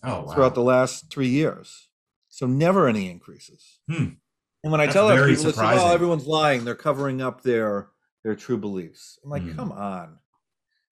oh, 0.03 0.23
wow. 0.23 0.33
throughout 0.33 0.55
the 0.55 0.63
last 0.63 1.11
three 1.11 1.29
years. 1.29 1.89
So 2.29 2.47
never 2.47 2.89
any 2.89 3.11
increases. 3.11 3.79
Hmm. 3.89 4.15
And 4.65 4.73
when 4.73 4.81
I 4.81 4.87
that's 4.87 4.95
tell 4.95 5.09
other 5.09 5.29
people, 5.29 5.53
say, 5.53 5.63
"Oh, 5.63 5.93
everyone's 5.93 6.27
lying. 6.27 6.65
They're 6.65 6.75
covering 6.75 7.21
up 7.21 7.43
their 7.43 7.91
their 8.25 8.35
true 8.35 8.57
beliefs." 8.57 9.19
I'm 9.23 9.31
like, 9.31 9.43
hmm. 9.43 9.55
"Come 9.55 9.71
on." 9.71 10.19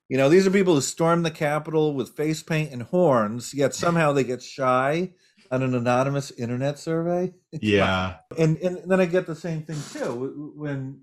You 0.08 0.18
know, 0.18 0.28
these 0.28 0.46
are 0.46 0.50
people 0.50 0.74
who 0.74 0.82
storm 0.82 1.22
the 1.22 1.30
Capitol 1.30 1.94
with 1.94 2.14
face 2.14 2.42
paint 2.42 2.70
and 2.70 2.82
horns, 2.82 3.54
yet 3.54 3.74
somehow 3.74 4.12
they 4.12 4.24
get 4.24 4.42
shy 4.42 5.14
on 5.52 5.62
an 5.62 5.74
anonymous 5.74 6.30
internet 6.32 6.78
survey. 6.78 7.32
Yeah. 7.60 8.16
and 8.36 8.56
and 8.58 8.90
then 8.90 9.00
I 9.00 9.04
get 9.04 9.26
the 9.26 9.36
same 9.36 9.62
thing 9.62 9.78
too 9.92 10.52
when 10.56 11.02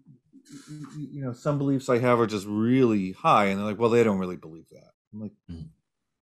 you 0.97 1.21
know 1.21 1.31
some 1.31 1.59
beliefs 1.59 1.89
I 1.89 1.99
have 1.99 2.19
are 2.19 2.27
just 2.27 2.47
really 2.47 3.12
high, 3.12 3.45
and 3.45 3.59
they're 3.59 3.67
like, 3.67 3.79
well, 3.79 3.91
they 3.91 4.03
don't 4.03 4.17
really 4.17 4.35
believe 4.35 4.67
that. 4.71 4.91
I'm 5.13 5.21
like, 5.21 5.31
mm-hmm. 5.49 5.67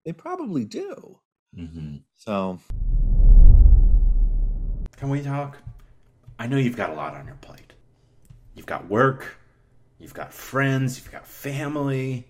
they 0.05 0.11
probably 0.11 0.65
do. 0.65 1.19
Mm-hmm. 1.57 1.97
So. 2.15 2.59
Can 4.97 5.09
we 5.09 5.21
talk? 5.21 5.57
I 6.37 6.47
know 6.47 6.57
you've 6.57 6.75
got 6.75 6.89
a 6.89 6.93
lot 6.93 7.15
on 7.15 7.25
your 7.25 7.35
plate. 7.35 7.73
You've 8.53 8.65
got 8.65 8.89
work, 8.89 9.37
you've 9.99 10.13
got 10.13 10.33
friends, 10.33 10.97
you've 10.97 11.11
got 11.11 11.25
family, 11.25 12.27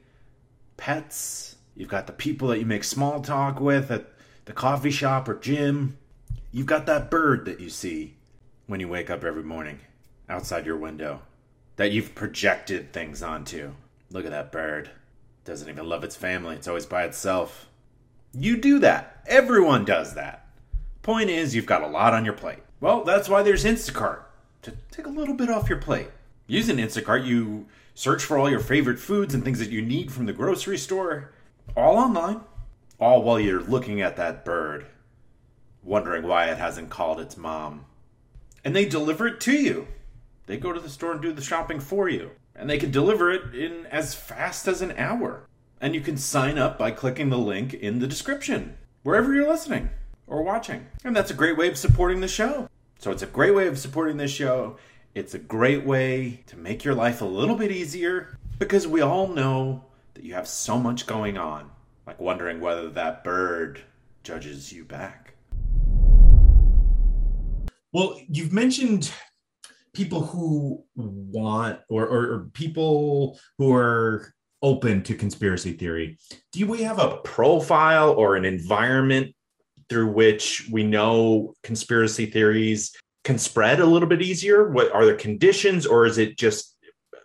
pets, 0.76 1.56
you've 1.76 1.90
got 1.90 2.06
the 2.06 2.14
people 2.14 2.50
that 2.50 2.60
you 2.60 2.66
make 2.66 2.84
small 2.84 3.22
talk 3.22 3.60
with 3.60 3.90
at 3.90 4.12
the 4.48 4.54
coffee 4.54 4.92
shop 4.92 5.28
or 5.28 5.36
gym. 5.36 5.98
You've 6.54 6.66
got 6.66 6.86
that 6.86 7.12
bird 7.12 7.44
that 7.46 7.60
you 7.60 7.70
see 7.70 8.16
when 8.66 8.80
you 8.80 8.88
wake 8.88 9.10
up 9.10 9.26
every 9.26 9.44
morning 9.44 9.82
outside 10.30 10.66
your 10.66 10.78
window 10.78 11.22
that 11.76 11.92
you've 11.92 12.16
projected 12.16 12.94
things 12.94 13.22
onto. 13.22 13.74
Look 14.10 14.24
at 14.24 14.32
that 14.32 14.54
bird. 14.54 14.90
Doesn't 15.44 15.68
even 15.70 15.88
love 15.88 16.04
its 16.06 16.16
family, 16.16 16.56
it's 16.56 16.68
always 16.68 16.86
by 16.86 17.04
itself. 17.04 17.68
You 18.34 18.58
do 18.58 18.80
that. 18.80 19.22
Everyone 19.28 19.84
does 19.84 20.14
that. 20.16 20.48
Point 21.02 21.30
is, 21.30 21.54
you've 21.54 21.66
got 21.66 21.84
a 21.84 21.88
lot 21.88 22.14
on 22.14 22.24
your 22.24 22.34
plate. 22.34 22.64
Well, 22.80 23.04
that's 23.04 23.28
why 23.28 23.44
there's 23.44 23.66
Instacart 23.66 24.22
to 24.62 24.74
take 24.92 25.06
a 25.06 25.10
little 25.10 25.36
bit 25.36 25.50
off 25.50 25.70
your 25.70 25.80
plate. 25.80 26.10
Using 26.48 26.78
Instacart, 26.78 27.26
you 27.26 27.66
search 27.96 28.24
for 28.24 28.38
all 28.38 28.50
your 28.50 28.60
favorite 28.62 29.00
foods 29.00 29.34
and 29.34 29.44
things 29.44 29.60
that 29.60 29.72
you 29.72 29.82
need 29.82 30.10
from 30.10 30.26
the 30.26 30.34
grocery 30.34 30.78
store, 30.78 31.32
all 31.76 31.98
online, 31.98 32.42
all 33.00 33.22
while 33.24 33.40
you're 33.40 33.62
looking 33.62 34.02
at 34.02 34.16
that 34.18 34.44
bird, 34.44 34.86
wondering 35.84 36.24
why 36.24 36.46
it 36.46 36.58
hasn't 36.58 36.90
called 36.90 37.20
its 37.20 37.38
mom. 37.38 37.86
And 38.64 38.76
they 38.76 38.86
deliver 38.86 39.28
it 39.28 39.40
to 39.42 39.54
you. 39.54 39.88
They 40.48 40.58
go 40.58 40.74
to 40.74 40.80
the 40.80 40.90
store 40.90 41.12
and 41.12 41.22
do 41.22 41.32
the 41.32 41.42
shopping 41.42 41.80
for 41.80 42.10
you. 42.10 42.32
And 42.56 42.70
they 42.70 42.78
can 42.78 42.92
deliver 42.92 43.32
it 43.32 43.54
in 43.54 43.86
as 43.88 44.16
fast 44.16 44.68
as 44.68 44.82
an 44.82 44.94
hour. 44.98 45.48
And 45.80 45.94
you 45.94 46.02
can 46.02 46.18
sign 46.18 46.58
up 46.58 46.78
by 46.78 46.92
clicking 46.92 47.30
the 47.30 47.38
link 47.38 47.74
in 47.74 48.00
the 48.00 48.08
description, 48.08 48.78
wherever 49.04 49.34
you're 49.34 49.48
listening 49.48 49.92
or 50.26 50.42
watching. 50.42 50.88
And 51.04 51.16
that's 51.16 51.32
a 51.32 51.36
great 51.36 51.58
way 51.58 51.68
of 51.68 51.78
supporting 51.78 52.22
the 52.22 52.28
show. 52.28 52.68
So 53.00 53.12
it's 53.12 53.22
a 53.22 53.28
great 53.28 53.54
way 53.54 53.68
of 53.68 53.78
supporting 53.78 54.18
this 54.18 54.32
show. 54.32 54.78
It's 55.14 55.34
a 55.34 55.40
great 55.40 55.86
way 55.86 56.44
to 56.48 56.58
make 56.58 56.84
your 56.84 56.96
life 56.96 57.22
a 57.22 57.26
little 57.26 57.56
bit 57.56 57.72
easier 57.72 58.38
because 58.60 58.88
we 58.88 59.02
all 59.02 59.28
know 59.28 59.86
that 60.16 60.24
you 60.24 60.34
have 60.34 60.48
so 60.48 60.80
much 60.80 61.06
going 61.06 61.38
on, 61.38 61.70
like 62.08 62.20
wondering 62.22 62.62
whether 62.62 62.90
that 62.90 63.24
bird 63.24 63.82
judges 64.24 64.72
you 64.72 64.86
back. 64.86 65.34
Well, 67.92 68.20
you've 68.30 68.54
mentioned 68.54 69.12
people 69.94 70.26
who 70.26 70.84
want 70.96 71.80
or, 71.90 72.08
or, 72.08 72.34
or, 72.34 72.50
people 72.54 73.40
who 73.58 73.74
are 73.74 74.34
open 74.62 75.02
to 75.04 75.16
conspiracy 75.16 75.74
theory. 75.74 76.18
Do 76.52 76.68
we 76.68 76.84
have 76.84 77.00
a 77.00 77.18
profile 77.18 78.12
or 78.12 78.36
an 78.36 78.46
environment 78.46 79.36
through 79.90 80.08
which 80.08 80.68
we 80.72 80.84
know 80.84 81.54
conspiracy 81.64 82.28
theories 82.28 82.96
can 83.24 83.38
spread 83.38 83.80
a 83.80 83.86
little 83.86 84.08
bit 84.08 84.22
easier? 84.22 84.70
What 84.70 84.92
are 84.94 85.06
there 85.06 85.16
conditions 85.16 85.86
or 85.86 86.06
is 86.06 86.18
it 86.18 86.38
just 86.38 86.78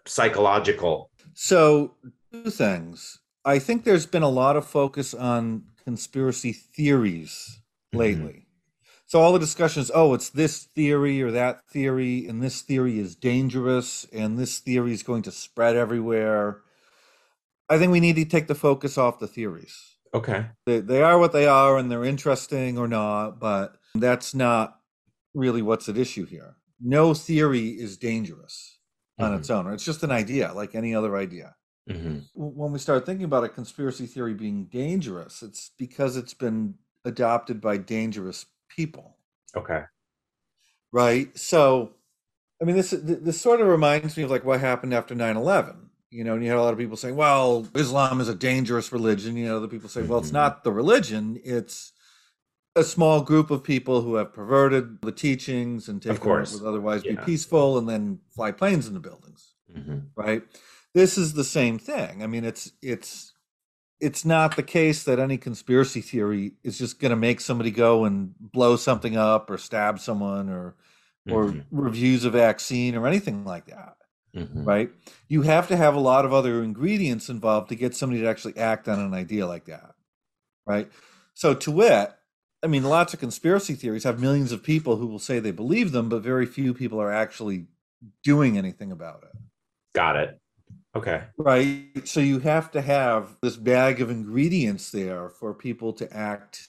psychological? 0.06 1.10
So 1.34 1.96
two 2.32 2.50
things 2.50 3.18
i 3.44 3.58
think 3.58 3.84
there's 3.84 4.06
been 4.06 4.22
a 4.22 4.28
lot 4.28 4.56
of 4.56 4.66
focus 4.66 5.14
on 5.14 5.64
conspiracy 5.84 6.52
theories 6.52 7.60
mm-hmm. 7.92 7.98
lately 7.98 8.32
mm-hmm. 8.32 8.38
So 9.12 9.20
all 9.20 9.34
the 9.34 9.38
discussions, 9.38 9.90
oh, 9.94 10.14
it's 10.14 10.30
this 10.30 10.64
theory 10.64 11.20
or 11.20 11.30
that 11.32 11.66
theory, 11.68 12.26
and 12.26 12.42
this 12.42 12.62
theory 12.62 12.98
is 12.98 13.14
dangerous, 13.14 14.06
and 14.10 14.38
this 14.38 14.58
theory 14.58 14.94
is 14.94 15.02
going 15.02 15.20
to 15.24 15.30
spread 15.30 15.76
everywhere. 15.76 16.62
I 17.68 17.76
think 17.76 17.92
we 17.92 18.00
need 18.00 18.16
to 18.16 18.24
take 18.24 18.46
the 18.46 18.54
focus 18.54 18.96
off 18.96 19.18
the 19.18 19.26
theories. 19.26 19.78
Okay. 20.14 20.46
They, 20.64 20.80
they 20.80 21.02
are 21.02 21.18
what 21.18 21.34
they 21.34 21.46
are, 21.46 21.76
and 21.76 21.90
they're 21.90 22.06
interesting 22.06 22.78
or 22.78 22.88
not, 22.88 23.38
but 23.38 23.76
that's 23.94 24.34
not 24.34 24.78
really 25.34 25.60
what's 25.60 25.90
at 25.90 25.98
issue 25.98 26.24
here. 26.24 26.56
No 26.80 27.12
theory 27.12 27.68
is 27.68 27.98
dangerous 27.98 28.78
on 29.18 29.32
mm-hmm. 29.32 29.40
its 29.40 29.50
own. 29.50 29.70
It's 29.74 29.84
just 29.84 30.02
an 30.02 30.10
idea, 30.10 30.54
like 30.54 30.74
any 30.74 30.94
other 30.94 31.18
idea. 31.18 31.54
Mm-hmm. 31.90 32.18
When 32.34 32.72
we 32.72 32.78
start 32.78 33.04
thinking 33.04 33.24
about 33.24 33.44
a 33.44 33.48
conspiracy 33.48 34.06
theory 34.06 34.34
being 34.34 34.66
dangerous, 34.66 35.42
it's 35.42 35.72
because 35.78 36.16
it's 36.16 36.34
been 36.34 36.74
adopted 37.04 37.60
by 37.60 37.76
dangerous 37.76 38.46
people. 38.68 39.16
Okay. 39.56 39.82
Right. 40.92 41.36
So, 41.36 41.92
I 42.60 42.64
mean, 42.64 42.76
this 42.76 42.90
this 42.90 43.40
sort 43.40 43.60
of 43.60 43.66
reminds 43.66 44.16
me 44.16 44.22
of 44.22 44.30
like 44.30 44.44
what 44.44 44.60
happened 44.60 44.94
after 44.94 45.14
9-11. 45.14 45.76
You 46.10 46.24
know, 46.24 46.34
and 46.34 46.44
you 46.44 46.50
had 46.50 46.58
a 46.58 46.62
lot 46.62 46.74
of 46.74 46.78
people 46.78 46.98
saying, 46.98 47.16
"Well, 47.16 47.66
Islam 47.74 48.20
is 48.20 48.28
a 48.28 48.34
dangerous 48.34 48.92
religion." 48.92 49.34
You 49.34 49.46
know, 49.46 49.60
the 49.60 49.68
people 49.68 49.88
say, 49.88 50.02
"Well, 50.02 50.18
it's 50.18 50.28
mm-hmm. 50.28 50.36
not 50.36 50.62
the 50.62 50.70
religion; 50.70 51.40
it's 51.42 51.92
a 52.76 52.84
small 52.84 53.22
group 53.22 53.50
of 53.50 53.64
people 53.64 54.02
who 54.02 54.16
have 54.16 54.34
perverted 54.34 55.00
the 55.00 55.12
teachings 55.12 55.88
and 55.88 56.02
taken 56.02 56.28
what 56.28 56.52
would 56.52 56.62
otherwise 56.62 57.02
yeah. 57.02 57.12
be 57.12 57.16
peaceful, 57.24 57.78
and 57.78 57.88
then 57.88 58.18
fly 58.34 58.52
planes 58.52 58.86
into 58.86 59.00
buildings." 59.00 59.54
Mm-hmm. 59.74 59.98
Right. 60.14 60.42
This 60.94 61.16
is 61.16 61.32
the 61.32 61.44
same 61.44 61.78
thing. 61.78 62.22
I 62.22 62.26
mean, 62.26 62.44
it's 62.44 62.72
it's 62.82 63.32
it's 64.00 64.24
not 64.24 64.56
the 64.56 64.62
case 64.62 65.04
that 65.04 65.20
any 65.20 65.38
conspiracy 65.38 66.00
theory 66.00 66.54
is 66.64 66.76
just 66.76 66.98
going 66.98 67.10
to 67.10 67.16
make 67.16 67.40
somebody 67.40 67.70
go 67.70 68.04
and 68.04 68.34
blow 68.38 68.74
something 68.76 69.16
up 69.16 69.48
or 69.48 69.56
stab 69.56 70.00
someone 70.00 70.50
or 70.50 70.74
or 71.30 71.46
mm-hmm. 71.46 71.60
reviews 71.70 72.24
a 72.24 72.30
vaccine 72.30 72.96
or 72.96 73.06
anything 73.06 73.44
like 73.44 73.66
that. 73.66 73.94
Mm-hmm. 74.36 74.64
Right? 74.64 74.90
You 75.28 75.42
have 75.42 75.68
to 75.68 75.76
have 75.76 75.94
a 75.94 76.00
lot 76.00 76.24
of 76.24 76.32
other 76.32 76.62
ingredients 76.62 77.28
involved 77.28 77.68
to 77.68 77.76
get 77.76 77.94
somebody 77.94 78.22
to 78.22 78.28
actually 78.28 78.56
act 78.56 78.88
on 78.88 78.98
an 78.98 79.14
idea 79.14 79.46
like 79.46 79.66
that. 79.66 79.94
Right? 80.66 80.90
So 81.34 81.54
to 81.54 81.70
wit, 81.70 82.12
I 82.62 82.66
mean 82.66 82.82
lots 82.82 83.14
of 83.14 83.20
conspiracy 83.20 83.74
theories 83.74 84.04
have 84.04 84.20
millions 84.20 84.52
of 84.52 84.62
people 84.62 84.96
who 84.96 85.06
will 85.06 85.18
say 85.18 85.38
they 85.38 85.52
believe 85.52 85.92
them 85.92 86.08
but 86.08 86.22
very 86.22 86.46
few 86.46 86.74
people 86.74 87.00
are 87.00 87.12
actually 87.12 87.66
doing 88.24 88.58
anything 88.58 88.90
about 88.90 89.22
it. 89.22 89.38
Got 89.94 90.16
it. 90.16 90.41
Okay. 90.94 91.24
Right. 91.38 92.06
So 92.06 92.20
you 92.20 92.40
have 92.40 92.70
to 92.72 92.82
have 92.82 93.36
this 93.40 93.56
bag 93.56 94.00
of 94.00 94.10
ingredients 94.10 94.90
there 94.90 95.30
for 95.30 95.54
people 95.54 95.92
to 95.94 96.12
act 96.14 96.68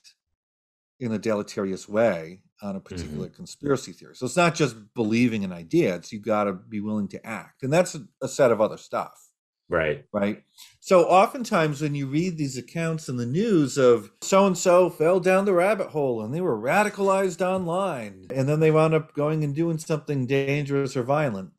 in 1.00 1.12
a 1.12 1.20
deleterious 1.20 1.90
way 1.90 2.40
on 2.62 2.78
a 2.78 2.80
particular 2.80 3.28
mm-hmm. 3.28 3.36
conspiracy 3.36 3.92
theory. 3.92 4.16
So 4.16 4.26
it's 4.26 4.38
not 4.38 4.56
just 4.56 4.78
believing 4.94 5.44
an 5.44 5.52
idea, 5.52 5.96
it's 5.96 6.14
you 6.14 6.20
got 6.20 6.46
to 6.46 6.54
be 6.54 6.80
willing 6.80 7.10
to 7.10 7.26
act. 7.26 7.64
And 7.64 7.74
that's 7.74 7.96
a, 7.96 8.06
a 8.22 8.30
set 8.30 8.52
of 8.52 8.62
other 8.62 8.78
stuff. 8.78 9.30
Right. 9.70 10.06
Right. 10.14 10.44
So 10.80 11.04
oftentimes 11.06 11.82
when 11.82 11.96
you 11.96 12.08
read 12.08 12.38
these 12.38 12.58
accounts 12.58 13.10
in 13.10 13.18
the 13.18 13.26
news 13.26 13.78
of 13.78 14.12
so 14.22 14.46
and 14.46 14.58
so 14.58 14.90
fell 14.90 15.20
down 15.20 15.46
the 15.46 15.54
rabbit 15.54 15.88
hole 15.90 16.22
and 16.22 16.34
they 16.34 16.42
were 16.42 16.58
radicalized 16.58 17.42
online 17.42 18.28
and 18.34 18.48
then 18.48 18.60
they 18.60 18.72
wound 18.72 18.94
up 18.94 19.14
going 19.14 19.44
and 19.44 19.56
doing 19.56 19.80
something 19.80 20.26
dangerous 20.28 20.96
or 20.96 21.04
violent. 21.04 21.52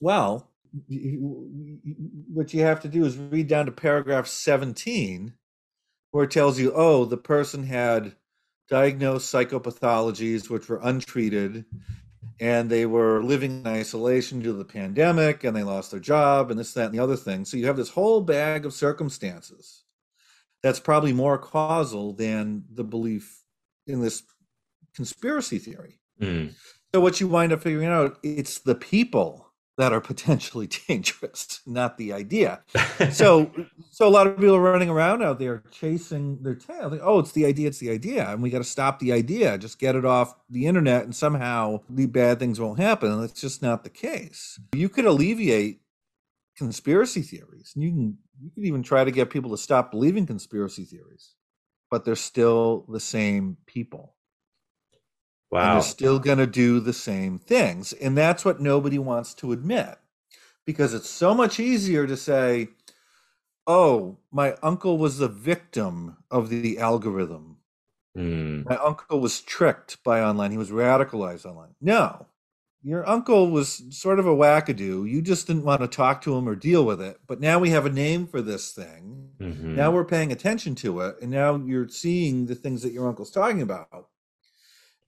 Well, 0.00 0.50
what 2.28 2.52
you 2.52 2.62
have 2.62 2.80
to 2.80 2.88
do 2.88 3.04
is 3.04 3.16
read 3.16 3.48
down 3.48 3.66
to 3.66 3.72
paragraph 3.72 4.26
17 4.26 5.34
where 6.10 6.24
it 6.24 6.30
tells 6.30 6.58
you 6.58 6.72
oh 6.74 7.04
the 7.04 7.16
person 7.16 7.64
had 7.64 8.14
diagnosed 8.68 9.32
psychopathologies 9.32 10.50
which 10.50 10.68
were 10.68 10.80
untreated 10.82 11.64
and 12.40 12.68
they 12.68 12.84
were 12.84 13.22
living 13.22 13.60
in 13.60 13.66
isolation 13.66 14.40
due 14.40 14.52
to 14.52 14.58
the 14.58 14.64
pandemic 14.64 15.44
and 15.44 15.56
they 15.56 15.62
lost 15.62 15.90
their 15.90 16.00
job 16.00 16.50
and 16.50 16.60
this 16.60 16.74
that 16.74 16.86
and 16.86 16.94
the 16.94 17.02
other 17.02 17.16
thing 17.16 17.44
so 17.44 17.56
you 17.56 17.66
have 17.66 17.76
this 17.76 17.90
whole 17.90 18.20
bag 18.20 18.66
of 18.66 18.74
circumstances 18.74 19.84
that's 20.62 20.80
probably 20.80 21.12
more 21.12 21.38
causal 21.38 22.12
than 22.12 22.64
the 22.70 22.84
belief 22.84 23.42
in 23.86 24.00
this 24.00 24.22
conspiracy 24.94 25.58
theory 25.58 26.00
mm. 26.20 26.52
so 26.94 27.00
what 27.00 27.20
you 27.20 27.28
wind 27.28 27.52
up 27.52 27.62
figuring 27.62 27.88
out 27.88 28.18
it's 28.22 28.58
the 28.58 28.74
people 28.74 29.45
that 29.76 29.92
are 29.92 30.00
potentially 30.00 30.66
dangerous, 30.88 31.60
not 31.66 31.98
the 31.98 32.12
idea. 32.12 32.62
So, 33.12 33.50
so 33.90 34.08
a 34.08 34.10
lot 34.10 34.26
of 34.26 34.36
people 34.36 34.56
are 34.56 34.60
running 34.60 34.88
around 34.88 35.22
out 35.22 35.38
there 35.38 35.62
chasing 35.70 36.42
their 36.42 36.54
tail. 36.54 36.88
Like, 36.88 37.00
oh, 37.02 37.18
it's 37.18 37.32
the 37.32 37.44
idea, 37.44 37.68
it's 37.68 37.78
the 37.78 37.90
idea, 37.90 38.28
and 38.30 38.42
we 38.42 38.50
got 38.50 38.58
to 38.58 38.64
stop 38.64 38.98
the 38.98 39.12
idea. 39.12 39.58
Just 39.58 39.78
get 39.78 39.94
it 39.94 40.04
off 40.04 40.34
the 40.48 40.66
internet, 40.66 41.04
and 41.04 41.14
somehow 41.14 41.80
the 41.90 42.06
bad 42.06 42.38
things 42.38 42.58
won't 42.58 42.80
happen. 42.80 43.12
And 43.12 43.22
that's 43.22 43.40
just 43.40 43.62
not 43.62 43.84
the 43.84 43.90
case. 43.90 44.58
You 44.74 44.88
could 44.88 45.04
alleviate 45.04 45.82
conspiracy 46.56 47.22
theories. 47.22 47.72
You 47.76 47.90
can 47.90 48.18
you 48.40 48.50
could 48.54 48.64
even 48.64 48.82
try 48.82 49.04
to 49.04 49.10
get 49.10 49.30
people 49.30 49.50
to 49.50 49.58
stop 49.58 49.90
believing 49.90 50.26
conspiracy 50.26 50.84
theories, 50.84 51.34
but 51.90 52.04
they're 52.04 52.16
still 52.16 52.86
the 52.88 53.00
same 53.00 53.58
people. 53.66 54.15
Wow. 55.50 55.60
And 55.60 55.74
they're 55.74 55.88
still 55.88 56.18
going 56.18 56.38
to 56.38 56.46
do 56.46 56.80
the 56.80 56.92
same 56.92 57.38
things. 57.38 57.92
And 57.92 58.16
that's 58.16 58.44
what 58.44 58.60
nobody 58.60 58.98
wants 58.98 59.34
to 59.34 59.52
admit 59.52 59.98
because 60.64 60.92
it's 60.92 61.08
so 61.08 61.34
much 61.34 61.60
easier 61.60 62.06
to 62.06 62.16
say, 62.16 62.68
oh, 63.66 64.18
my 64.30 64.56
uncle 64.62 64.98
was 64.98 65.18
the 65.18 65.28
victim 65.28 66.16
of 66.30 66.50
the 66.50 66.78
algorithm. 66.78 67.58
Mm. 68.16 68.68
My 68.68 68.76
uncle 68.76 69.20
was 69.20 69.40
tricked 69.40 70.02
by 70.02 70.20
online. 70.20 70.50
He 70.50 70.58
was 70.58 70.70
radicalized 70.70 71.46
online. 71.46 71.74
No, 71.80 72.26
your 72.82 73.08
uncle 73.08 73.50
was 73.50 73.82
sort 73.90 74.18
of 74.18 74.26
a 74.26 74.34
wackadoo. 74.34 75.08
You 75.10 75.20
just 75.20 75.46
didn't 75.46 75.64
want 75.64 75.82
to 75.82 75.88
talk 75.88 76.22
to 76.22 76.36
him 76.36 76.48
or 76.48 76.54
deal 76.54 76.84
with 76.84 77.00
it. 77.00 77.18
But 77.26 77.40
now 77.40 77.58
we 77.58 77.70
have 77.70 77.84
a 77.84 77.90
name 77.90 78.26
for 78.26 78.40
this 78.40 78.72
thing. 78.72 79.30
Mm-hmm. 79.40 79.74
Now 79.74 79.90
we're 79.90 80.04
paying 80.04 80.32
attention 80.32 80.74
to 80.76 81.00
it. 81.00 81.16
And 81.20 81.30
now 81.30 81.56
you're 81.56 81.88
seeing 81.88 82.46
the 82.46 82.54
things 82.54 82.82
that 82.82 82.92
your 82.92 83.08
uncle's 83.08 83.30
talking 83.30 83.60
about 83.60 84.08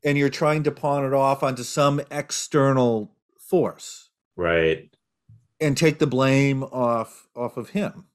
and 0.04 0.16
you're 0.16 0.28
trying 0.28 0.62
to 0.64 0.70
pawn 0.70 1.04
it 1.04 1.12
off 1.12 1.42
onto 1.42 1.62
some 1.62 2.00
external 2.10 3.12
force. 3.38 4.10
Right. 4.36 4.90
And 5.60 5.76
take 5.76 5.98
the 5.98 6.06
blame 6.06 6.62
off 6.62 7.28
off 7.34 7.56
of 7.56 7.70
him. 7.70 8.06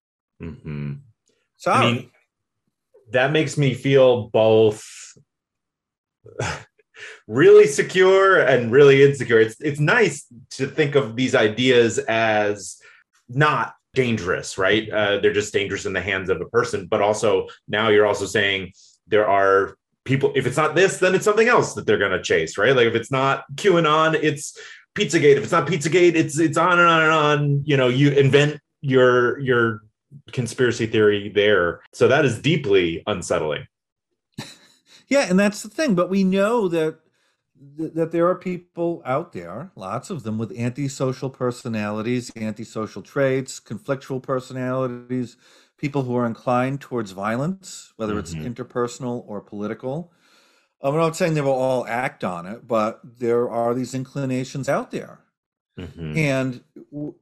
Mm-hmm. 0.42 0.94
sorry. 1.58 1.86
I 1.86 1.92
mean, 1.92 2.12
that 3.12 3.32
makes 3.32 3.58
me 3.58 3.74
feel 3.74 4.30
both 4.30 4.86
really 7.28 7.68
secure 7.68 8.40
and 8.40 8.72
really 8.72 9.04
insecure. 9.04 9.40
It's 9.40 9.60
it's 9.60 9.80
nice 9.80 10.26
to 10.52 10.68
think 10.68 10.96
of 10.96 11.16
these 11.16 11.36
ideas 11.36 12.00
as 12.00 12.78
not 13.30 13.76
dangerous 13.94 14.58
right? 14.58 14.90
Uh, 14.90 15.20
they're 15.20 15.34
just 15.34 15.54
dangerous 15.54 15.86
in 15.86 15.94
the 15.94 16.02
hands 16.02 16.30
of 16.30 16.42
a 16.42 16.46
person 16.46 16.88
but 16.88 17.02
also 17.02 17.48
now 17.68 17.90
you're 17.90 18.08
also 18.08 18.26
saying 18.26 18.72
there 19.08 19.28
are 19.28 19.78
people 20.06 20.32
if 20.36 20.46
it's 20.46 20.58
not 20.58 20.76
this 20.76 20.98
then 20.98 21.16
it's 21.16 21.26
something 21.26 21.48
else 21.48 21.74
that 21.74 21.86
they're 21.86 21.98
going 21.98 22.12
to 22.12 22.22
chase 22.22 22.58
right? 22.58 22.76
Like 22.76 22.88
if 22.88 22.96
it's 22.96 23.12
not 23.12 23.46
qanon 23.56 24.16
it's 24.22 24.58
pizzagate. 24.96 25.38
If 25.38 25.44
it's 25.44 25.52
not 25.52 25.68
pizzagate 25.68 26.16
it's 26.16 26.40
it's 26.40 26.58
on 26.58 26.80
and 26.80 26.88
on 26.88 27.04
and 27.04 27.12
on. 27.12 27.64
You 27.66 27.78
know 27.78 27.88
you 27.88 28.12
invent 28.12 28.60
your 28.82 29.40
your 29.40 29.82
conspiracy 30.32 30.86
theory 30.86 31.30
there. 31.30 31.82
So 31.94 32.08
that 32.08 32.26
is 32.26 32.40
deeply 32.40 33.04
unsettling. 33.08 33.68
Yeah 35.08 35.28
and 35.30 35.38
that's 35.38 35.62
the 35.62 35.70
thing 35.70 35.94
but 35.96 36.10
we 36.10 36.24
know 36.24 36.68
that 36.70 37.00
that 37.78 38.12
there 38.12 38.28
are 38.28 38.36
people 38.36 39.02
out 39.06 39.32
there 39.34 39.72
lots 39.76 40.10
of 40.10 40.24
them 40.24 40.38
with 40.38 40.58
antisocial 40.58 41.30
personalities 41.30 42.32
antisocial 42.36 43.02
traits 43.02 43.60
conflictual 43.60 44.24
personalities 44.24 45.38
people 45.84 46.04
who 46.04 46.16
are 46.16 46.26
inclined 46.26 46.80
towards 46.80 47.12
violence, 47.12 47.92
whether 47.98 48.18
it's 48.18 48.34
mm-hmm. 48.34 48.48
interpersonal 48.48 49.22
or 49.28 49.42
political. 49.42 50.14
I'm 50.82 50.96
not 50.96 51.18
saying 51.18 51.34
they 51.34 51.42
will 51.42 51.52
all 51.52 51.86
act 51.86 52.24
on 52.24 52.46
it, 52.46 52.66
but 52.66 53.02
there 53.04 53.50
are 53.50 53.74
these 53.74 53.94
inclinations 53.94 54.70
out 54.70 54.92
there. 54.92 55.20
Mm-hmm. 55.78 56.18
And 56.18 56.62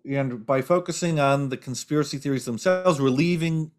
and 0.06 0.45
by 0.45 0.62
focusing 0.62 1.19
on 1.19 1.50
the 1.50 1.58
conspiracy 1.58 2.19
theories 2.19 2.45
themselves, 2.45 3.02
we're 3.02 3.10
leaving 3.10 3.71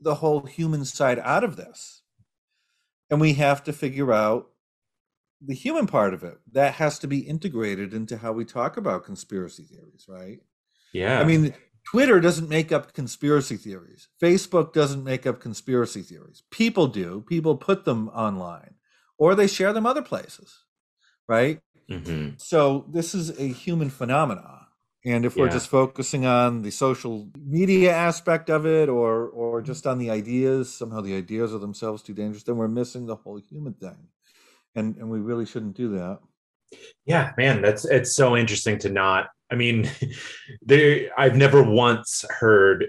the 0.00 0.14
whole 0.14 0.46
human 0.46 0.86
side 0.86 1.18
out 1.18 1.44
of 1.44 1.56
this. 1.56 2.00
And 3.10 3.20
we 3.20 3.34
have 3.34 3.62
to 3.64 3.72
figure 3.74 4.14
out 4.14 4.48
the 5.42 5.54
human 5.54 5.86
part 5.86 6.14
of 6.14 6.24
it. 6.24 6.38
That 6.50 6.74
has 6.74 6.98
to 7.00 7.06
be 7.06 7.18
integrated 7.18 7.92
into 7.92 8.16
how 8.16 8.32
we 8.32 8.46
talk 8.46 8.78
about 8.78 9.04
conspiracy 9.04 9.64
theories, 9.64 10.06
right? 10.08 10.38
Yeah. 10.94 11.20
I 11.20 11.24
mean, 11.24 11.52
Twitter 11.84 12.20
doesn't 12.20 12.48
make 12.48 12.72
up 12.72 12.92
conspiracy 12.92 13.56
theories. 13.56 14.08
Facebook 14.22 14.72
doesn't 14.72 15.04
make 15.04 15.26
up 15.26 15.40
conspiracy 15.40 16.02
theories. 16.02 16.42
People 16.50 16.86
do. 16.86 17.24
People 17.28 17.56
put 17.56 17.84
them 17.84 18.08
online 18.10 18.74
or 19.18 19.34
they 19.34 19.46
share 19.46 19.72
them 19.72 19.86
other 19.86 20.02
places, 20.02 20.64
right? 21.28 21.60
Mm-hmm. 21.90 22.34
So 22.38 22.86
this 22.88 23.14
is 23.14 23.38
a 23.38 23.48
human 23.48 23.90
phenomenon. 23.90 24.60
And 25.04 25.24
if 25.24 25.36
yeah. 25.36 25.42
we're 25.42 25.50
just 25.50 25.68
focusing 25.68 26.26
on 26.26 26.62
the 26.62 26.70
social 26.70 27.28
media 27.44 27.92
aspect 27.92 28.50
of 28.50 28.66
it 28.66 28.88
or 28.88 29.28
or 29.28 29.60
just 29.60 29.86
on 29.86 29.98
the 29.98 30.10
ideas, 30.10 30.72
somehow 30.72 31.00
the 31.00 31.16
ideas 31.16 31.52
are 31.52 31.58
themselves 31.58 32.02
too 32.02 32.14
dangerous, 32.14 32.44
then 32.44 32.56
we're 32.56 32.68
missing 32.68 33.06
the 33.06 33.16
whole 33.16 33.36
human 33.36 33.74
thing. 33.74 34.08
And 34.76 34.96
and 34.96 35.10
we 35.10 35.18
really 35.18 35.44
shouldn't 35.44 35.76
do 35.76 35.88
that. 35.96 36.20
Yeah, 37.04 37.32
man, 37.36 37.62
that's 37.62 37.84
it's 37.84 38.14
so 38.14 38.36
interesting 38.36 38.78
to 38.80 38.90
not 38.90 39.30
I 39.52 39.54
mean, 39.54 39.88
there 40.62 41.10
I've 41.16 41.36
never 41.36 41.62
once 41.62 42.24
heard 42.30 42.88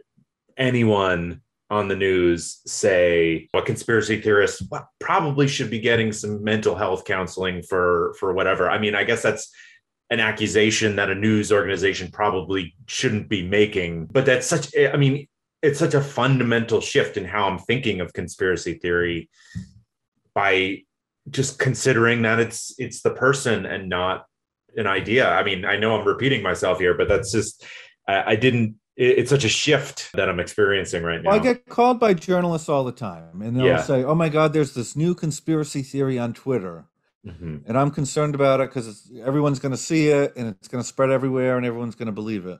anyone 0.57 1.41
on 1.69 1.87
the 1.87 1.95
news 1.95 2.61
say 2.67 3.49
a 3.53 3.61
conspiracy 3.61 4.21
theorist 4.21 4.61
well, 4.69 4.87
probably 4.99 5.47
should 5.47 5.71
be 5.71 5.79
getting 5.79 6.11
some 6.11 6.43
mental 6.43 6.75
health 6.75 7.03
counseling 7.03 7.61
for 7.61 8.15
for 8.19 8.33
whatever. 8.33 8.69
I 8.69 8.79
mean, 8.79 8.95
I 8.95 9.03
guess 9.03 9.21
that's 9.21 9.51
an 10.09 10.19
accusation 10.19 10.95
that 10.95 11.09
a 11.09 11.15
news 11.15 11.51
organization 11.51 12.11
probably 12.11 12.75
shouldn't 12.87 13.27
be 13.27 13.47
making, 13.47 14.05
but 14.05 14.25
that's 14.25 14.47
such 14.47 14.73
eh, 14.75 14.89
I 14.91 14.97
mean, 14.97 15.27
it's 15.61 15.79
such 15.79 15.93
a 15.93 16.01
fundamental 16.01 16.79
shift 16.79 17.17
in 17.17 17.25
how 17.25 17.47
I'm 17.47 17.59
thinking 17.59 17.99
of 17.99 18.13
conspiracy 18.13 18.75
theory 18.75 19.29
by 20.35 20.83
just 21.29 21.57
considering 21.59 22.21
that 22.23 22.39
it's 22.39 22.75
it's 22.77 23.01
the 23.01 23.11
person 23.11 23.65
and 23.65 23.89
not 23.89 24.25
an 24.75 24.87
idea. 24.87 25.29
I 25.29 25.43
mean, 25.43 25.65
I 25.65 25.77
know 25.77 25.99
I'm 25.99 26.07
repeating 26.07 26.41
myself 26.41 26.79
here, 26.79 26.93
but 26.93 27.07
that's 27.07 27.31
just 27.31 27.65
I, 28.07 28.31
I 28.31 28.35
didn't. 28.35 28.75
It, 28.95 29.19
it's 29.19 29.29
such 29.29 29.43
a 29.43 29.49
shift 29.49 30.11
that 30.13 30.29
I'm 30.29 30.39
experiencing 30.39 31.03
right 31.03 31.21
now. 31.21 31.31
Well, 31.31 31.39
I 31.39 31.43
get 31.43 31.65
called 31.67 31.99
by 31.99 32.13
journalists 32.13 32.69
all 32.69 32.83
the 32.83 32.91
time, 32.91 33.41
and 33.41 33.57
they'll 33.57 33.65
yeah. 33.65 33.81
say, 33.81 34.03
"Oh 34.03 34.15
my 34.15 34.29
God, 34.29 34.53
there's 34.53 34.73
this 34.73 34.95
new 34.95 35.15
conspiracy 35.15 35.81
theory 35.81 36.19
on 36.19 36.33
Twitter." 36.33 36.85
Mm-hmm. 37.25 37.57
And 37.65 37.77
I'm 37.77 37.91
concerned 37.91 38.35
about 38.35 38.59
it 38.59 38.69
because 38.69 39.09
everyone's 39.23 39.59
going 39.59 39.71
to 39.71 39.77
see 39.77 40.09
it 40.09 40.35
and 40.35 40.49
it's 40.49 40.67
going 40.67 40.81
to 40.83 40.87
spread 40.87 41.09
everywhere 41.09 41.55
and 41.55 41.65
everyone's 41.65 41.95
going 41.95 42.07
to 42.07 42.11
believe 42.11 42.45
it. 42.45 42.59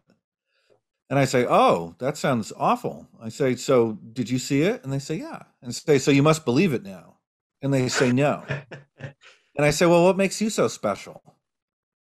And 1.09 1.19
I 1.19 1.25
say, 1.25 1.45
Oh, 1.47 1.95
that 1.99 2.17
sounds 2.17 2.53
awful. 2.57 3.07
I 3.21 3.29
say, 3.29 3.55
So 3.55 3.99
did 4.13 4.29
you 4.29 4.39
see 4.39 4.61
it? 4.61 4.83
And 4.83 4.91
they 4.91 4.99
say, 4.99 5.15
Yeah. 5.15 5.43
And 5.61 5.69
I 5.69 5.71
say, 5.71 5.99
So 5.99 6.11
you 6.11 6.23
must 6.23 6.45
believe 6.45 6.73
it 6.73 6.83
now. 6.83 7.17
And 7.61 7.73
they 7.73 7.89
say, 7.89 8.11
No. 8.11 8.43
and 8.97 9.13
I 9.59 9.71
say, 9.71 9.85
Well, 9.85 10.05
what 10.05 10.17
makes 10.17 10.41
you 10.41 10.49
so 10.49 10.67
special? 10.67 11.21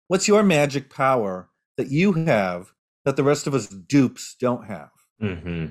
What's 0.09 0.29
your 0.29 0.43
magic 0.43 0.91
power 0.91 1.49
that 1.77 1.89
you 1.89 2.13
have 2.13 2.73
that 3.05 3.17
the 3.17 3.25
rest 3.25 3.47
of 3.47 3.55
us 3.55 3.69
dupes 3.69 4.37
don't 4.39 4.67
have? 4.67 4.91
Mm-hmm. 5.23 5.67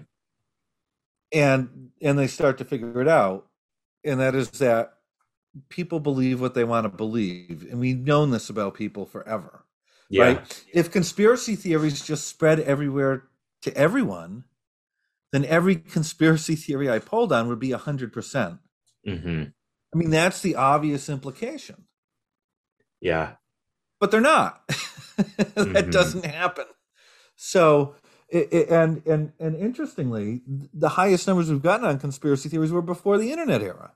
And 1.34 1.90
and 2.02 2.20
they 2.20 2.28
start 2.28 2.58
to 2.58 2.66
figure 2.66 3.02
it 3.02 3.08
out, 3.08 3.48
and 4.04 4.20
that 4.20 4.36
is 4.36 4.50
that 4.52 4.94
people 5.70 6.00
believe 6.00 6.42
what 6.42 6.56
they 6.56 6.64
want 6.64 6.86
to 6.86 6.90
believe, 6.90 7.68
and 7.70 7.80
we've 7.80 8.00
known 8.00 8.32
this 8.32 8.50
about 8.50 8.74
people 8.74 9.06
forever. 9.06 9.66
Yeah. 10.10 10.24
Right? 10.24 10.64
If 10.74 10.92
conspiracy 10.92 11.56
theories 11.56 12.02
just 12.06 12.28
spread 12.28 12.60
everywhere 12.60 13.24
to 13.62 13.76
everyone, 13.78 14.44
then 15.32 15.46
every 15.46 15.76
conspiracy 15.76 16.56
theory 16.56 16.90
I 16.90 17.00
pulled 17.00 17.32
on 17.32 17.48
would 17.48 17.60
be 17.60 17.70
100%. 17.70 18.12
percent 18.12 18.60
mm-hmm. 19.08 19.44
I 19.94 19.98
mean, 19.98 20.10
that's 20.10 20.42
the 20.42 20.56
obvious 20.56 21.08
implication. 21.08 21.86
Yeah 23.00 23.36
but 24.02 24.12
they're 24.12 24.20
not. 24.20 24.62
that 24.68 25.56
mm-hmm. 25.56 25.90
doesn't 25.92 26.26
happen. 26.26 26.66
So, 27.38 27.96
it, 28.28 28.50
it, 28.52 28.70
and 28.70 29.06
and 29.06 29.32
and 29.40 29.56
interestingly, 29.56 30.42
the 30.74 30.90
highest 30.90 31.28
numbers 31.28 31.50
we've 31.50 31.62
gotten 31.62 31.86
on 31.86 32.00
conspiracy 32.00 32.50
theories 32.50 32.72
were 32.72 32.82
before 32.82 33.18
the 33.18 33.32
internet 33.32 33.62
era. 33.62 33.94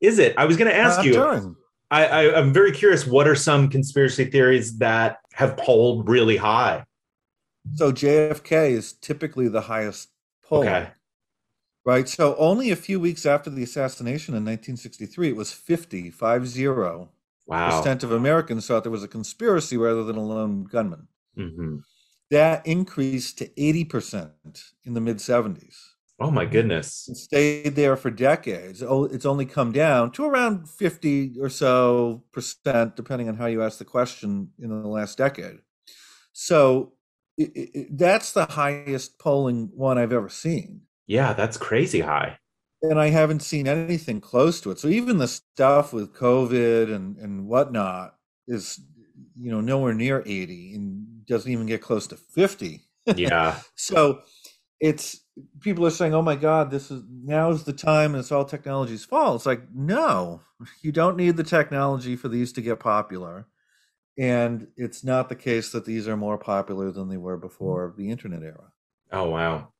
Is 0.00 0.18
it? 0.18 0.34
I 0.38 0.46
was 0.46 0.56
going 0.56 0.70
to 0.70 0.76
ask 0.76 1.04
you. 1.04 1.12
During. 1.12 1.56
I, 1.90 2.06
I 2.06 2.38
I'm 2.38 2.52
very 2.52 2.72
curious. 2.72 3.06
What 3.06 3.28
are 3.28 3.34
some 3.34 3.68
conspiracy 3.68 4.24
theories 4.24 4.78
that 4.78 5.18
have 5.34 5.56
polled 5.56 6.08
really 6.08 6.36
high? 6.36 6.84
So 7.74 7.92
JFK 7.92 8.70
is 8.70 8.94
typically 8.94 9.48
the 9.48 9.60
highest 9.60 10.08
poll. 10.42 10.60
Okay. 10.60 10.88
Right. 11.84 12.08
So 12.08 12.36
only 12.36 12.70
a 12.70 12.76
few 12.76 13.00
weeks 13.00 13.26
after 13.26 13.50
the 13.50 13.62
assassination 13.62 14.34
in 14.34 14.44
1963, 14.44 15.30
it 15.30 15.36
was 15.36 15.52
50, 15.52 16.10
five 16.10 16.46
zero 16.46 17.10
wow. 17.50 17.76
percent 17.76 18.02
of 18.02 18.12
Americans 18.12 18.66
thought 18.66 18.84
there 18.84 18.92
was 18.92 19.04
a 19.04 19.08
conspiracy 19.08 19.76
rather 19.76 20.04
than 20.04 20.16
a 20.16 20.24
lone 20.24 20.64
gunman. 20.64 21.08
Mm-hmm. 21.36 21.76
That 22.30 22.66
increased 22.66 23.38
to 23.38 23.48
80% 23.48 24.30
in 24.84 24.94
the 24.94 25.00
mid 25.00 25.16
70s. 25.16 25.74
Oh 26.20 26.30
my 26.30 26.44
goodness. 26.44 27.08
It 27.08 27.16
stayed 27.16 27.76
there 27.76 27.96
for 27.96 28.10
decades. 28.10 28.82
Oh, 28.82 29.04
it's 29.04 29.24
only 29.24 29.46
come 29.46 29.72
down 29.72 30.12
to 30.12 30.24
around 30.24 30.68
50 30.68 31.36
or 31.40 31.48
so 31.48 32.22
percent, 32.32 32.94
depending 32.94 33.28
on 33.28 33.36
how 33.36 33.46
you 33.46 33.62
ask 33.62 33.78
the 33.78 33.84
question 33.84 34.50
in 34.58 34.68
the 34.68 34.88
last 34.88 35.16
decade. 35.18 35.60
So 36.32 36.92
it, 37.38 37.50
it, 37.54 37.98
that's 37.98 38.32
the 38.32 38.44
highest 38.44 39.18
polling 39.18 39.70
one 39.74 39.98
I've 39.98 40.12
ever 40.12 40.28
seen. 40.28 40.82
Yeah, 41.06 41.32
that's 41.32 41.56
crazy 41.56 42.00
high 42.00 42.38
and 42.82 42.98
I 42.98 43.10
haven't 43.10 43.40
seen 43.40 43.68
anything 43.68 44.20
close 44.20 44.60
to 44.62 44.70
it. 44.70 44.78
So 44.78 44.88
even 44.88 45.18
the 45.18 45.28
stuff 45.28 45.92
with 45.92 46.14
COVID 46.14 46.94
and 46.94 47.16
and 47.18 47.46
whatnot 47.46 48.16
is, 48.46 48.80
you 49.36 49.50
know, 49.50 49.60
nowhere 49.60 49.94
near 49.94 50.22
eighty 50.26 50.74
and 50.74 51.26
doesn't 51.26 51.50
even 51.50 51.66
get 51.66 51.82
close 51.82 52.06
to 52.08 52.16
fifty. 52.16 52.82
Yeah. 53.16 53.58
so 53.74 54.20
it's 54.78 55.20
people 55.60 55.86
are 55.86 55.90
saying, 55.90 56.14
"Oh 56.14 56.22
my 56.22 56.36
God, 56.36 56.70
this 56.70 56.90
is 56.90 57.02
now's 57.08 57.64
the 57.64 57.72
time, 57.72 58.14
and 58.14 58.20
it's 58.20 58.30
all 58.30 58.44
technology's 58.44 59.04
fault." 59.04 59.36
It's 59.36 59.46
like, 59.46 59.62
no, 59.74 60.40
you 60.82 60.92
don't 60.92 61.16
need 61.16 61.36
the 61.36 61.44
technology 61.44 62.14
for 62.14 62.28
these 62.28 62.52
to 62.52 62.62
get 62.62 62.78
popular, 62.78 63.46
and 64.18 64.68
it's 64.76 65.02
not 65.02 65.28
the 65.28 65.36
case 65.36 65.72
that 65.72 65.84
these 65.84 66.06
are 66.08 66.16
more 66.16 66.38
popular 66.38 66.90
than 66.90 67.08
they 67.08 67.16
were 67.16 67.38
mm. 67.38 67.42
before 67.42 67.94
the 67.96 68.10
internet 68.10 68.42
era. 68.42 68.72
Oh 69.12 69.30
wow, 69.30 69.72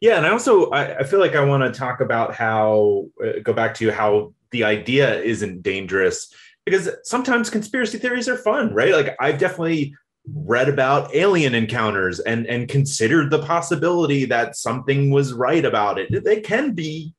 yeah, 0.00 0.16
and 0.16 0.26
I 0.26 0.30
also 0.30 0.70
I, 0.70 0.98
I 0.98 1.02
feel 1.04 1.20
like 1.20 1.34
I 1.34 1.44
want 1.44 1.62
to 1.62 1.78
talk 1.78 2.00
about 2.00 2.34
how 2.34 3.06
uh, 3.24 3.40
go 3.42 3.52
back 3.52 3.74
to 3.76 3.90
how 3.90 4.32
the 4.50 4.64
idea 4.64 5.20
isn't 5.20 5.62
dangerous 5.62 6.32
because 6.64 6.88
sometimes 7.04 7.50
conspiracy 7.50 7.98
theories 7.98 8.28
are 8.28 8.36
fun, 8.36 8.72
right? 8.74 8.92
Like 8.92 9.16
I've 9.20 9.38
definitely 9.38 9.94
read 10.34 10.68
about 10.68 11.14
alien 11.14 11.54
encounters 11.54 12.20
and 12.20 12.46
and 12.46 12.68
considered 12.68 13.30
the 13.30 13.42
possibility 13.42 14.24
that 14.26 14.56
something 14.56 15.10
was 15.10 15.32
right 15.32 15.64
about 15.64 15.98
it. 15.98 16.24
They 16.24 16.40
can 16.40 16.74
be 16.74 17.14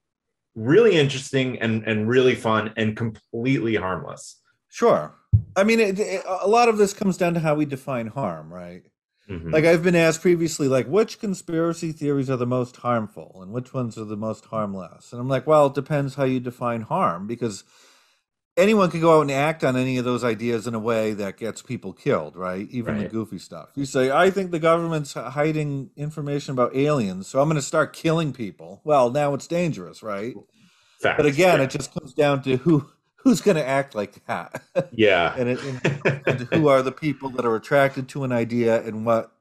really 0.55 0.95
interesting 0.95 1.59
and 1.59 1.83
and 1.85 2.07
really 2.07 2.35
fun 2.35 2.73
and 2.77 2.95
completely 2.95 3.75
harmless. 3.75 4.41
Sure. 4.69 5.15
I 5.55 5.63
mean, 5.63 5.79
it, 5.79 5.99
it, 5.99 6.23
a 6.25 6.47
lot 6.47 6.69
of 6.69 6.77
this 6.77 6.93
comes 6.93 7.17
down 7.17 7.33
to 7.33 7.39
how 7.39 7.55
we 7.55 7.65
define 7.65 8.07
harm, 8.07 8.51
right? 8.53 8.83
Mm-hmm. 9.29 9.51
Like 9.51 9.65
I've 9.65 9.83
been 9.83 9.95
asked 9.95 10.21
previously, 10.21 10.67
like 10.67 10.87
which 10.87 11.19
conspiracy 11.19 11.91
theories 11.91 12.29
are 12.29 12.37
the 12.37 12.47
most 12.47 12.77
harmful 12.77 13.39
and 13.41 13.51
which 13.51 13.73
ones 13.73 13.97
are 13.97 14.05
the 14.05 14.17
most 14.17 14.45
harmless? 14.45 15.11
And 15.11 15.21
I'm 15.21 15.29
like, 15.29 15.45
well, 15.45 15.67
it 15.67 15.75
depends 15.75 16.15
how 16.15 16.23
you 16.23 16.39
define 16.39 16.81
harm 16.81 17.27
because 17.27 17.63
anyone 18.57 18.89
can 18.89 19.01
go 19.01 19.17
out 19.17 19.21
and 19.21 19.31
act 19.31 19.63
on 19.63 19.75
any 19.75 19.97
of 19.97 20.05
those 20.05 20.23
ideas 20.23 20.67
in 20.67 20.73
a 20.73 20.79
way 20.79 21.13
that 21.13 21.37
gets 21.37 21.61
people 21.61 21.93
killed, 21.93 22.35
right? 22.35 22.67
Even 22.71 22.95
right. 22.95 23.03
the 23.03 23.09
goofy 23.09 23.37
stuff. 23.37 23.69
You 23.75 23.85
say, 23.85 24.11
I 24.11 24.31
think 24.31 24.51
the 24.51 24.59
government's 24.59 25.13
hiding 25.13 25.91
information 25.95 26.53
about 26.53 26.75
aliens, 26.75 27.27
so 27.27 27.39
I'm 27.39 27.47
going 27.47 27.55
to 27.55 27.61
start 27.61 27.93
killing 27.93 28.33
people. 28.33 28.81
Well, 28.83 29.11
now 29.11 29.33
it's 29.35 29.47
dangerous, 29.47 30.01
right? 30.01 30.35
Fact. 31.01 31.17
But 31.17 31.25
again, 31.25 31.59
yeah. 31.59 31.65
it 31.65 31.69
just 31.69 31.93
comes 31.93 32.13
down 32.13 32.41
to 32.43 32.57
who 32.57 32.89
who's 33.23 33.41
going 33.41 33.57
to 33.57 33.65
act 33.65 33.95
like 33.95 34.25
that. 34.25 34.61
Yeah. 34.91 35.35
and, 35.37 35.49
it, 35.49 35.59
and 36.25 36.39
who 36.53 36.67
are 36.67 36.81
the 36.81 36.91
people 36.91 37.29
that 37.31 37.45
are 37.45 37.55
attracted 37.55 38.07
to 38.09 38.23
an 38.23 38.31
idea 38.31 38.81
and 38.81 39.05
what 39.05 39.31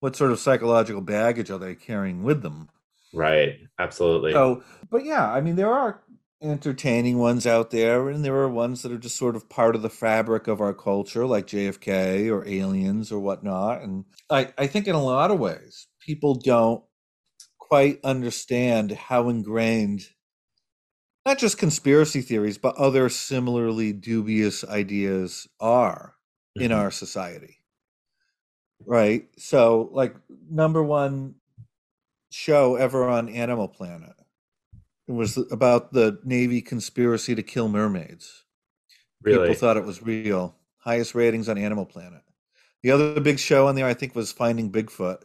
what 0.00 0.16
sort 0.16 0.32
of 0.32 0.40
psychological 0.40 1.00
baggage 1.00 1.50
are 1.50 1.58
they 1.58 1.76
carrying 1.76 2.24
with 2.24 2.42
them? 2.42 2.68
Right. 3.14 3.60
Absolutely. 3.78 4.32
So, 4.32 4.64
but 4.90 5.04
yeah, 5.04 5.30
I 5.30 5.40
mean, 5.40 5.54
there 5.54 5.72
are 5.72 6.02
entertaining 6.42 7.18
ones 7.18 7.46
out 7.46 7.70
there, 7.70 8.08
and 8.08 8.24
there 8.24 8.34
are 8.34 8.48
ones 8.48 8.82
that 8.82 8.90
are 8.90 8.98
just 8.98 9.16
sort 9.16 9.36
of 9.36 9.48
part 9.48 9.76
of 9.76 9.82
the 9.82 9.90
fabric 9.90 10.48
of 10.48 10.60
our 10.60 10.74
culture, 10.74 11.24
like 11.24 11.46
JFK 11.46 12.30
or 12.30 12.46
aliens 12.46 13.12
or 13.12 13.20
whatnot. 13.20 13.82
And 13.82 14.04
I, 14.28 14.52
I 14.58 14.66
think 14.66 14.88
in 14.88 14.96
a 14.96 15.02
lot 15.02 15.30
of 15.30 15.38
ways, 15.38 15.86
people 16.00 16.34
don't 16.34 16.82
quite 17.58 18.00
understand 18.02 18.90
how 18.90 19.28
ingrained 19.28 20.08
not 21.24 21.38
just 21.38 21.58
conspiracy 21.58 22.20
theories, 22.20 22.58
but 22.58 22.76
other 22.76 23.08
similarly 23.08 23.92
dubious 23.92 24.64
ideas 24.64 25.48
are 25.60 26.14
mm-hmm. 26.56 26.64
in 26.64 26.72
our 26.72 26.90
society. 26.90 27.58
Right. 28.84 29.28
So, 29.38 29.90
like, 29.92 30.16
number 30.50 30.82
one 30.82 31.36
show 32.30 32.76
ever 32.76 33.08
on 33.08 33.28
Animal 33.28 33.68
Planet 33.68 34.14
it 35.08 35.12
was 35.12 35.36
about 35.50 35.92
the 35.92 36.18
Navy 36.24 36.62
conspiracy 36.62 37.34
to 37.34 37.42
kill 37.42 37.68
mermaids. 37.68 38.44
Really? 39.22 39.48
People 39.48 39.54
thought 39.54 39.76
it 39.76 39.84
was 39.84 40.02
real. 40.02 40.56
Highest 40.78 41.14
ratings 41.14 41.48
on 41.48 41.58
Animal 41.58 41.86
Planet. 41.86 42.22
The 42.82 42.90
other 42.90 43.20
big 43.20 43.38
show 43.38 43.66
on 43.68 43.74
there, 43.74 43.86
I 43.86 43.94
think, 43.94 44.14
was 44.14 44.32
Finding 44.32 44.70
Bigfoot. 44.70 45.24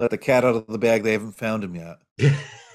Let 0.00 0.10
the 0.10 0.18
cat 0.18 0.44
out 0.44 0.56
of 0.56 0.66
the 0.66 0.78
bag. 0.78 1.02
They 1.02 1.12
haven't 1.12 1.36
found 1.36 1.64
him 1.64 1.74
yet. 1.74 1.98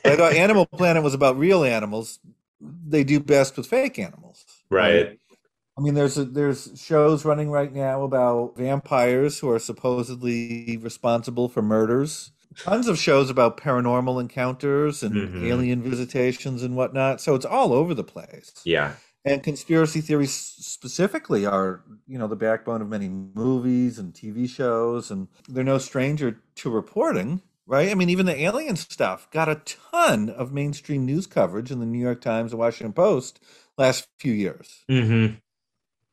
I 0.05 0.15
thought 0.15 0.33
Animal 0.33 0.65
Planet 0.73 1.03
was 1.03 1.13
about 1.13 1.37
real 1.37 1.63
animals 1.63 2.19
they 2.61 3.03
do 3.03 3.19
best 3.19 3.57
with 3.57 3.67
fake 3.67 3.99
animals. 3.99 4.45
Right. 4.69 5.07
right? 5.07 5.19
I 5.77 5.81
mean, 5.81 5.93
there's 5.93 6.17
a, 6.17 6.25
there's 6.25 6.79
shows 6.79 7.25
running 7.25 7.49
right 7.49 7.73
now 7.73 8.03
about 8.03 8.57
vampires 8.57 9.39
who 9.39 9.49
are 9.49 9.59
supposedly 9.59 10.77
responsible 10.77 11.49
for 11.49 11.61
murders. 11.61 12.31
Tons 12.57 12.87
of 12.87 12.99
shows 12.99 13.29
about 13.29 13.57
paranormal 13.57 14.19
encounters 14.19 15.01
and 15.01 15.15
mm-hmm. 15.15 15.45
alien 15.45 15.81
visitations 15.81 16.63
and 16.63 16.75
whatnot. 16.75 17.21
So 17.21 17.33
it's 17.33 17.45
all 17.45 17.71
over 17.71 17.93
the 17.93 18.03
place. 18.03 18.51
Yeah. 18.65 18.93
And 19.23 19.41
conspiracy 19.41 20.01
theories 20.01 20.33
specifically 20.33 21.45
are, 21.45 21.83
you 22.07 22.17
know, 22.17 22.27
the 22.27 22.35
backbone 22.35 22.81
of 22.81 22.89
many 22.89 23.07
movies 23.07 23.97
and 23.99 24.13
TV 24.13 24.49
shows, 24.49 25.11
and 25.11 25.29
they're 25.47 25.63
no 25.63 25.77
stranger 25.77 26.41
to 26.55 26.69
reporting 26.69 27.41
right? 27.71 27.89
I 27.89 27.95
mean, 27.95 28.09
even 28.09 28.25
the 28.25 28.39
alien 28.41 28.75
stuff 28.75 29.31
got 29.31 29.47
a 29.47 29.61
ton 29.63 30.29
of 30.29 30.51
mainstream 30.51 31.05
news 31.05 31.25
coverage 31.25 31.71
in 31.71 31.79
the 31.79 31.85
New 31.85 31.99
York 31.99 32.19
Times 32.19 32.51
and 32.51 32.59
Washington 32.59 32.91
Post 32.91 33.39
last 33.77 34.09
few 34.19 34.33
years. 34.33 34.83
Mm-hmm. 34.91 35.35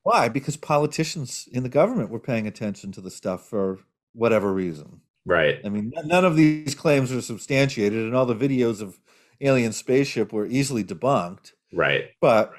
Why? 0.05 0.29
Because 0.29 0.57
politicians 0.57 1.49
in 1.51 1.65
the 1.65 1.69
government 1.69 2.11
were 2.11 2.21
paying 2.21 2.47
attention 2.47 2.93
to 2.93 3.01
the 3.01 3.11
stuff 3.11 3.49
for 3.49 3.81
whatever 4.15 4.53
reason. 4.53 5.01
Right. 5.27 5.59
I 5.65 5.69
mean, 5.69 5.93
none 6.05 6.25
of 6.25 6.37
these 6.37 6.77
claims 6.77 7.11
are 7.11 7.21
substantiated, 7.21 8.05
and 8.05 8.15
all 8.15 8.25
the 8.25 8.37
videos 8.37 8.81
of 8.81 9.01
alien 9.41 9.73
spaceship 9.73 10.33
were 10.33 10.47
easily 10.47 10.85
debunked. 10.85 11.53
Right. 11.73 12.11
But 12.21 12.53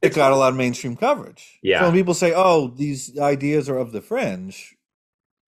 it 0.00 0.14
got 0.14 0.32
a 0.32 0.36
lot 0.36 0.52
of 0.52 0.56
mainstream 0.56 0.96
coverage. 0.96 1.58
Yeah. 1.62 1.80
So 1.80 1.84
when 1.84 1.94
people 1.94 2.14
say, 2.14 2.32
"Oh, 2.34 2.68
these 2.68 3.18
ideas 3.18 3.68
are 3.68 3.76
of 3.76 3.92
the 3.92 4.00
fringe," 4.00 4.76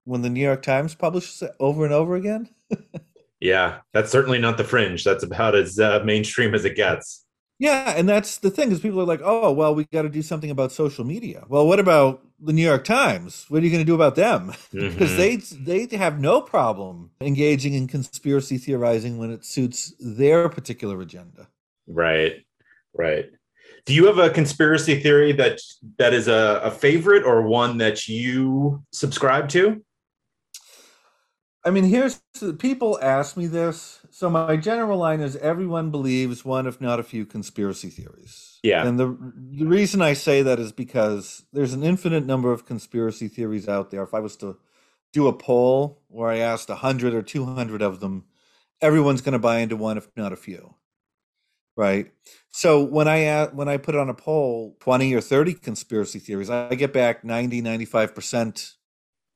when 0.05 0.23
the 0.23 0.31
New 0.31 0.41
York 0.41 0.63
Times 0.63 0.95
publishes 0.95 1.43
it 1.43 1.53
over 1.61 1.85
and 1.85 1.95
over 1.95 2.17
again. 2.17 2.49
yeah, 3.41 3.79
that's 3.93 4.11
certainly 4.11 4.39
not 4.39 4.57
the 4.57 4.65
fringe. 4.65 5.05
That's 5.05 5.25
about 5.25 5.55
as 5.55 5.79
uh, 5.79 6.03
mainstream 6.05 6.55
as 6.55 6.65
it 6.65 6.77
gets. 6.77 7.25
Yeah, 7.59 7.95
and 7.97 8.09
that's 8.09 8.39
the 8.39 8.51
thing 8.51 8.73
is 8.73 8.81
people 8.81 9.01
are 9.01 9.07
like, 9.07 9.21
"Oh, 9.23 9.53
well, 9.53 9.75
we 9.75 9.85
got 9.85 10.03
to 10.03 10.09
do 10.09 10.23
something 10.23 10.51
about 10.51 10.73
social 10.73 11.05
media." 11.05 11.45
Well, 11.49 11.67
what 11.67 11.79
about 11.79 12.25
the 12.41 12.53
New 12.53 12.65
York 12.65 12.83
Times? 12.83 13.47
What 13.49 13.63
are 13.63 13.65
you 13.65 13.71
going 13.71 13.85
to 13.85 13.87
do 13.87 13.95
about 13.95 14.17
them? 14.17 14.53
Because 14.73 15.11
mm-hmm. 15.11 15.65
they 15.65 15.87
they 15.87 15.97
have 15.97 16.19
no 16.19 16.41
problem 16.41 17.11
engaging 17.21 17.75
in 17.75 17.87
conspiracy 17.87 18.59
theorizing 18.59 19.19
when 19.19 19.31
it 19.31 19.45
suits 19.45 19.95
their 20.01 20.49
particular 20.49 21.01
agenda. 21.01 21.47
Right. 21.87 22.45
Right. 22.95 23.27
Do 23.85 23.95
you 23.95 24.07
have 24.07 24.19
a 24.19 24.31
conspiracy 24.31 25.01
theory 25.01 25.33
that 25.33 25.61
that 25.99 26.15
is 26.15 26.29
a, 26.29 26.61
a 26.65 26.71
favorite 26.71 27.25
or 27.25 27.43
one 27.43 27.79
that 27.79 28.09
you 28.09 28.83
subscribe 28.93 29.49
to? 29.51 29.83
I 31.65 31.71
mean, 31.71 31.85
here's 31.85 32.21
people 32.59 32.99
ask 33.01 33.37
me 33.37 33.47
this. 33.47 34.01
So 34.11 34.29
my 34.29 34.57
general 34.57 34.99
line 34.99 35.21
is 35.21 35.37
everyone 35.37 35.91
believes 35.91 36.45
one, 36.45 36.67
if 36.67 36.81
not 36.81 36.99
a 36.99 37.05
few, 37.05 37.25
conspiracy 37.25 37.89
theories. 37.89 38.59
Yeah. 38.63 38.87
And 38.87 38.99
the 38.99 39.17
the 39.35 39.67
reason 39.67 40.03
I 40.03 40.15
say 40.15 40.43
that 40.43 40.59
is 40.59 40.73
because 40.73 41.45
there's 41.53 41.73
an 41.73 41.85
infinite 41.85 42.27
number 42.27 42.53
of 42.53 42.67
conspiracy 42.67 43.29
theories 43.29 43.69
out 43.69 43.91
there. 43.91 44.03
If 44.03 44.13
I 44.13 44.21
was 44.21 44.37
to 44.39 44.59
do 45.13 45.29
a 45.29 45.33
poll 45.33 46.03
where 46.09 46.31
I 46.31 46.39
asked 46.39 46.69
hundred 46.69 47.15
or 47.15 47.23
two 47.23 47.45
hundred 47.45 47.81
of 47.81 48.01
them, 48.01 48.25
everyone's 48.81 49.21
going 49.21 49.35
to 49.35 49.39
buy 49.39 49.59
into 49.59 49.77
one, 49.77 49.99
if 49.99 50.09
not 50.17 50.33
a 50.33 50.37
few. 50.37 50.75
Right. 51.77 52.13
So 52.51 52.83
when 52.83 53.07
I 53.09 53.27
uh, 53.27 53.51
when 53.51 53.69
I 53.69 53.77
put 53.77 53.95
on 53.95 54.11
a 54.11 54.15
poll 54.15 54.77
20 54.81 55.15
or 55.15 55.21
30 55.21 55.55
conspiracy 55.55 56.19
theories, 56.19 56.51
I 56.51 56.75
get 56.75 56.93
back 56.93 57.25
90, 57.25 57.61
95 57.63 58.15
percent 58.15 58.75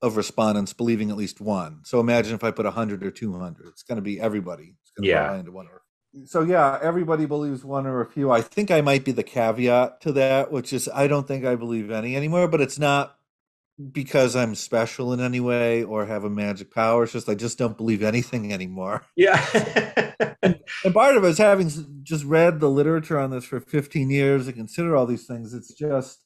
of 0.02 0.16
respondents 0.16 0.72
believing 0.72 1.10
at 1.10 1.16
least 1.16 1.40
one. 1.40 1.80
So 1.84 2.00
imagine 2.00 2.34
if 2.34 2.44
I 2.44 2.50
put 2.50 2.64
100 2.64 3.02
or 3.02 3.10
200, 3.10 3.66
it's 3.68 3.82
going 3.82 3.96
to 3.96 4.02
be 4.02 4.20
everybody. 4.20 4.74
It's 4.82 4.90
going 4.92 5.04
to 5.04 5.08
yeah. 5.08 5.36
into 5.36 5.52
one 5.52 5.66
or 5.66 5.82
so 6.24 6.40
yeah, 6.40 6.78
everybody 6.80 7.26
believes 7.26 7.64
one 7.64 7.86
or 7.86 8.00
a 8.00 8.06
few. 8.06 8.30
I 8.30 8.40
think 8.40 8.70
I 8.70 8.80
might 8.80 9.04
be 9.04 9.12
the 9.12 9.22
caveat 9.22 10.00
to 10.02 10.12
that, 10.12 10.50
which 10.50 10.72
is 10.72 10.88
I 10.94 11.06
don't 11.08 11.28
think 11.28 11.44
I 11.44 11.56
believe 11.56 11.90
any 11.90 12.16
anymore, 12.16 12.48
but 12.48 12.62
it's 12.62 12.78
not 12.78 13.18
because 13.92 14.34
I'm 14.34 14.54
special 14.54 15.12
in 15.12 15.20
any 15.20 15.40
way 15.40 15.82
or 15.82 16.06
have 16.06 16.24
a 16.24 16.30
magic 16.30 16.72
power. 16.72 17.02
It's 17.02 17.12
just 17.12 17.28
I 17.28 17.34
just 17.34 17.58
don't 17.58 17.76
believe 17.76 18.02
anything 18.02 18.52
anymore. 18.52 19.04
Yeah. 19.14 19.44
and, 20.42 20.60
and, 20.84 20.94
part 20.94 21.16
of 21.16 21.24
it 21.24 21.28
is 21.28 21.38
having 21.38 21.70
just 22.02 22.24
read 22.24 22.60
the 22.60 22.70
literature 22.70 23.18
on 23.18 23.30
this 23.30 23.44
for 23.44 23.60
15 23.60 24.08
years 24.08 24.46
and 24.46 24.56
consider 24.56 24.96
all 24.96 25.04
these 25.04 25.26
things. 25.26 25.52
It's 25.52 25.74
just 25.74 26.20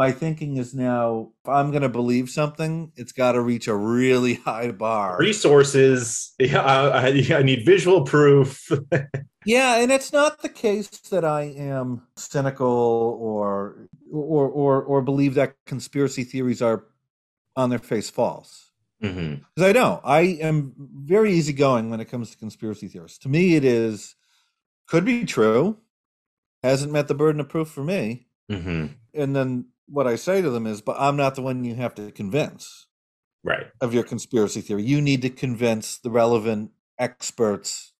my 0.00 0.12
thinking 0.12 0.56
is 0.56 0.74
now 0.74 1.28
if 1.44 1.48
I'm 1.50 1.70
going 1.72 1.82
to 1.82 1.90
believe 1.90 2.30
something, 2.30 2.90
it's 2.96 3.12
got 3.12 3.32
to 3.32 3.42
reach 3.42 3.68
a 3.68 3.76
really 3.76 4.34
high 4.46 4.70
bar. 4.70 5.18
Resources. 5.18 6.32
Yeah, 6.38 6.62
I, 6.62 7.08
I 7.08 7.42
need 7.42 7.66
visual 7.66 8.04
proof. 8.06 8.70
yeah, 9.44 9.76
and 9.76 9.92
it's 9.92 10.10
not 10.10 10.40
the 10.40 10.48
case 10.48 10.88
that 11.10 11.22
I 11.22 11.42
am 11.42 12.06
cynical 12.16 13.18
or 13.20 13.88
or 14.10 14.48
or 14.48 14.82
or 14.82 15.02
believe 15.02 15.34
that 15.34 15.56
conspiracy 15.66 16.24
theories 16.24 16.62
are 16.62 16.86
on 17.54 17.68
their 17.68 17.78
face 17.78 18.08
false. 18.08 18.70
Because 19.02 19.16
mm-hmm. 19.16 19.62
I 19.62 19.72
don't. 19.74 20.00
I 20.02 20.20
am 20.40 20.72
very 20.78 21.34
easygoing 21.34 21.90
when 21.90 22.00
it 22.00 22.06
comes 22.06 22.30
to 22.30 22.38
conspiracy 22.38 22.88
theories. 22.88 23.18
To 23.18 23.28
me, 23.28 23.54
it 23.54 23.66
is 23.66 24.14
could 24.88 25.04
be 25.04 25.26
true. 25.26 25.76
Hasn't 26.62 26.90
met 26.90 27.06
the 27.06 27.14
burden 27.14 27.40
of 27.42 27.50
proof 27.50 27.68
for 27.68 27.84
me. 27.84 28.28
Mm-hmm. 28.50 28.86
And 29.12 29.36
then 29.36 29.66
what 29.90 30.06
I 30.06 30.16
say 30.16 30.40
to 30.40 30.50
them 30.50 30.66
is, 30.66 30.80
but 30.80 30.96
I'm 30.98 31.16
not 31.16 31.34
the 31.34 31.42
one 31.42 31.64
you 31.64 31.74
have 31.74 31.94
to 31.96 32.10
convince. 32.12 32.86
Right. 33.42 33.68
Of 33.80 33.94
your 33.94 34.02
conspiracy 34.02 34.60
theory. 34.60 34.82
You 34.82 35.00
need 35.00 35.22
to 35.22 35.30
convince 35.30 35.96
the 35.98 36.10
relevant 36.10 36.72
experts 36.98 37.94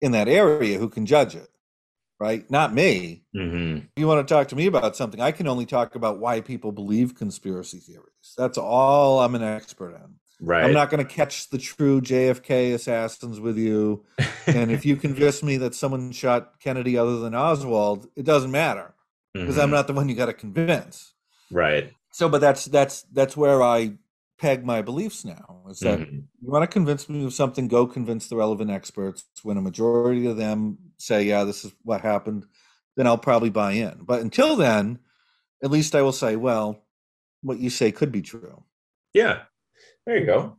in 0.00 0.12
that 0.12 0.28
area 0.28 0.78
who 0.78 0.88
can 0.88 1.04
judge 1.04 1.34
it. 1.34 1.48
Right? 2.18 2.50
Not 2.50 2.72
me. 2.72 3.24
Mm-hmm. 3.36 3.76
If 3.76 3.90
you 3.96 4.06
want 4.06 4.26
to 4.26 4.34
talk 4.34 4.48
to 4.48 4.56
me 4.56 4.66
about 4.66 4.96
something, 4.96 5.20
I 5.20 5.32
can 5.32 5.46
only 5.46 5.66
talk 5.66 5.96
about 5.96 6.18
why 6.18 6.40
people 6.40 6.72
believe 6.72 7.14
conspiracy 7.14 7.78
theories. 7.78 8.34
That's 8.38 8.56
all 8.56 9.20
I'm 9.20 9.34
an 9.34 9.42
expert 9.42 9.94
on. 9.94 10.14
Right. 10.40 10.64
I'm 10.64 10.72
not 10.72 10.90
going 10.90 11.06
to 11.06 11.14
catch 11.14 11.50
the 11.50 11.58
true 11.58 12.00
JFK 12.00 12.72
assassins 12.72 13.38
with 13.38 13.58
you. 13.58 14.04
and 14.46 14.70
if 14.70 14.86
you 14.86 14.96
convince 14.96 15.42
me 15.42 15.58
that 15.58 15.74
someone 15.74 16.10
shot 16.12 16.58
Kennedy 16.58 16.96
other 16.96 17.18
than 17.18 17.34
Oswald, 17.34 18.06
it 18.16 18.24
doesn't 18.24 18.50
matter 18.50 18.94
because 19.34 19.54
mm-hmm. 19.54 19.60
I'm 19.60 19.70
not 19.70 19.86
the 19.86 19.92
one 19.92 20.08
you 20.08 20.14
got 20.14 20.26
to 20.26 20.32
convince. 20.32 21.12
Right. 21.50 21.92
So, 22.12 22.28
but 22.28 22.40
that's 22.40 22.64
that's 22.66 23.02
that's 23.12 23.36
where 23.36 23.62
I 23.62 23.94
peg 24.38 24.64
my 24.64 24.82
beliefs 24.82 25.24
now. 25.24 25.62
Is 25.68 25.80
that 25.80 26.00
mm-hmm. 26.00 26.16
you 26.16 26.50
want 26.50 26.62
to 26.62 26.66
convince 26.66 27.08
me 27.08 27.24
of 27.24 27.34
something? 27.34 27.68
Go 27.68 27.86
convince 27.86 28.28
the 28.28 28.36
relevant 28.36 28.70
experts. 28.70 29.24
When 29.42 29.56
a 29.56 29.62
majority 29.62 30.26
of 30.26 30.36
them 30.36 30.78
say, 30.98 31.24
"Yeah, 31.24 31.44
this 31.44 31.64
is 31.64 31.72
what 31.82 32.00
happened," 32.00 32.46
then 32.96 33.06
I'll 33.06 33.18
probably 33.18 33.50
buy 33.50 33.72
in. 33.72 34.00
But 34.02 34.22
until 34.22 34.56
then, 34.56 34.98
at 35.62 35.70
least 35.70 35.94
I 35.94 36.02
will 36.02 36.12
say, 36.12 36.36
well, 36.36 36.84
what 37.42 37.58
you 37.58 37.70
say 37.70 37.92
could 37.92 38.10
be 38.10 38.22
true. 38.22 38.62
Yeah. 39.12 39.42
There 40.06 40.16
you 40.16 40.26
go. 40.26 40.56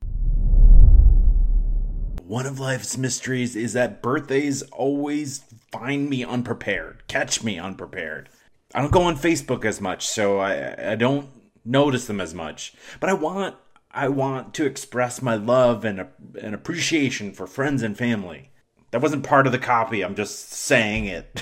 One 2.24 2.46
of 2.46 2.60
life's 2.60 2.98
mysteries 2.98 3.56
is 3.56 3.74
that 3.74 4.02
birthdays 4.02 4.62
always 4.64 5.44
find 5.72 6.10
me 6.10 6.24
unprepared, 6.26 7.08
catch 7.08 7.44
me 7.44 7.58
unprepared. 7.58 8.30
I 8.74 8.82
don't 8.82 8.92
go 8.92 9.04
on 9.04 9.18
Facebook 9.18 9.66
as 9.66 9.80
much, 9.80 10.08
so 10.08 10.40
I 10.40 10.92
I 10.92 10.96
don't 10.96 11.30
notice 11.64 12.06
them 12.06 12.22
as 12.22 12.34
much. 12.34 12.74
But 13.00 13.10
I 13.10 13.14
want 13.14 13.56
I 13.92 14.08
want 14.10 14.54
to 14.56 14.66
express 14.66 15.22
my 15.22 15.36
love 15.36 15.86
and 15.86 16.08
and 16.42 16.54
appreciation 16.54 17.34
for 17.34 17.48
friends 17.48 17.82
and 17.84 17.98
family. 17.98 18.52
That 18.92 19.02
wasn't 19.02 19.24
part 19.24 19.46
of 19.46 19.52
the 19.52 19.60
copy. 19.60 20.04
I'm 20.04 20.16
just 20.16 20.52
saying 20.52 21.06
it. 21.06 21.42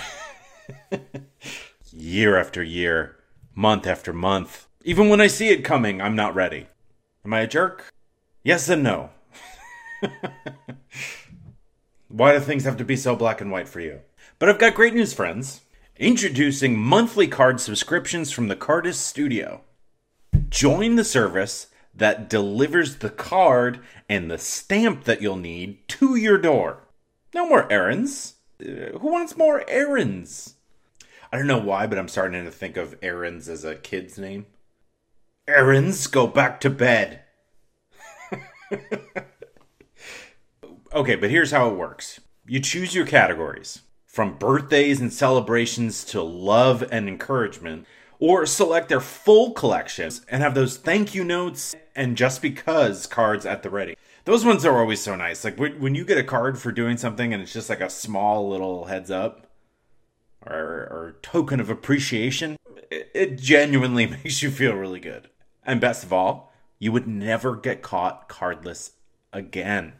year 1.91 2.37
after 2.37 2.63
year, 2.63 3.17
month 3.53 3.85
after 3.87 4.13
month. 4.13 4.67
Even 4.83 5.09
when 5.09 5.21
I 5.21 5.27
see 5.27 5.49
it 5.49 5.63
coming, 5.63 6.01
I'm 6.01 6.15
not 6.15 6.35
ready. 6.35 6.67
Am 7.23 7.33
I 7.33 7.41
a 7.41 7.47
jerk? 7.47 7.91
Yes 8.43 8.69
and 8.69 8.83
no. 8.83 9.09
Why 12.07 12.33
do 12.33 12.39
things 12.39 12.63
have 12.63 12.77
to 12.77 12.85
be 12.85 12.95
so 12.95 13.15
black 13.15 13.41
and 13.41 13.51
white 13.51 13.67
for 13.67 13.79
you? 13.79 14.01
But 14.37 14.49
I've 14.49 14.59
got 14.59 14.75
great 14.75 14.93
news, 14.93 15.13
friends. 15.13 15.61
Introducing 15.97 16.77
monthly 16.77 17.25
card 17.25 17.61
subscriptions 17.61 18.29
from 18.29 18.49
the 18.49 18.55
Cardist 18.57 18.95
Studio. 18.95 19.61
Join 20.49 20.97
the 20.97 21.05
service 21.05 21.67
that 21.95 22.29
delivers 22.29 22.97
the 22.97 23.09
card 23.09 23.79
and 24.09 24.29
the 24.29 24.37
stamp 24.37 25.05
that 25.05 25.21
you'll 25.21 25.37
need 25.37 25.87
to 25.87 26.17
your 26.17 26.37
door. 26.37 26.89
No 27.33 27.47
more 27.47 27.71
errands. 27.71 28.33
Uh, 28.59 28.97
who 28.99 29.09
wants 29.09 29.37
more 29.37 29.63
errands? 29.69 30.55
I 31.31 31.37
don't 31.37 31.47
know 31.47 31.59
why, 31.59 31.87
but 31.87 31.97
I'm 31.97 32.09
starting 32.09 32.43
to 32.43 32.51
think 32.51 32.75
of 32.75 32.97
errands 33.01 33.47
as 33.47 33.63
a 33.63 33.75
kid's 33.75 34.19
name. 34.19 34.47
Errands, 35.47 36.07
go 36.07 36.27
back 36.27 36.59
to 36.59 36.69
bed. 36.69 37.21
okay, 40.93 41.15
but 41.15 41.29
here's 41.29 41.51
how 41.51 41.69
it 41.69 41.77
works 41.77 42.19
you 42.45 42.59
choose 42.59 42.93
your 42.93 43.05
categories 43.05 43.81
from 44.15 44.37
birthdays 44.37 45.01
and 45.01 45.11
celebrations 45.11 46.05
to 46.05 46.21
love 46.21 46.81
and 46.89 47.09
encouragement, 47.09 47.85
or 48.17 48.45
select 48.45 48.87
their 48.87 49.01
full 49.01 49.51
collections 49.51 50.25
and 50.29 50.41
have 50.41 50.55
those 50.55 50.77
thank 50.77 51.13
you 51.13 51.21
notes 51.21 51.75
and 51.97 52.15
just 52.15 52.41
because 52.41 53.07
cards 53.07 53.45
at 53.45 53.61
the 53.61 53.69
ready. 53.69 53.97
Those 54.23 54.45
ones 54.45 54.63
are 54.63 54.79
always 54.79 55.01
so 55.01 55.17
nice. 55.17 55.43
Like 55.43 55.59
when 55.59 55.95
you 55.95 56.05
get 56.05 56.17
a 56.17 56.23
card 56.23 56.57
for 56.57 56.71
doing 56.71 56.95
something 56.95 57.33
and 57.33 57.43
it's 57.43 57.51
just 57.51 57.69
like 57.69 57.81
a 57.81 57.89
small 57.89 58.47
little 58.47 58.85
heads 58.85 59.11
up 59.11 59.47
or, 60.45 60.55
or 60.55 61.17
token 61.21 61.59
of 61.59 61.69
appreciation, 61.69 62.55
it, 62.89 63.11
it 63.13 63.37
genuinely 63.37 64.05
makes 64.23 64.41
you 64.41 64.49
feel 64.49 64.75
really 64.75 65.01
good. 65.01 65.29
And 65.65 65.81
best 65.81 66.05
of 66.05 66.13
all, 66.13 66.53
you 66.79 66.93
would 66.93 67.05
never 67.05 67.57
get 67.57 67.81
caught 67.81 68.29
cardless 68.29 68.91
again. 69.33 69.91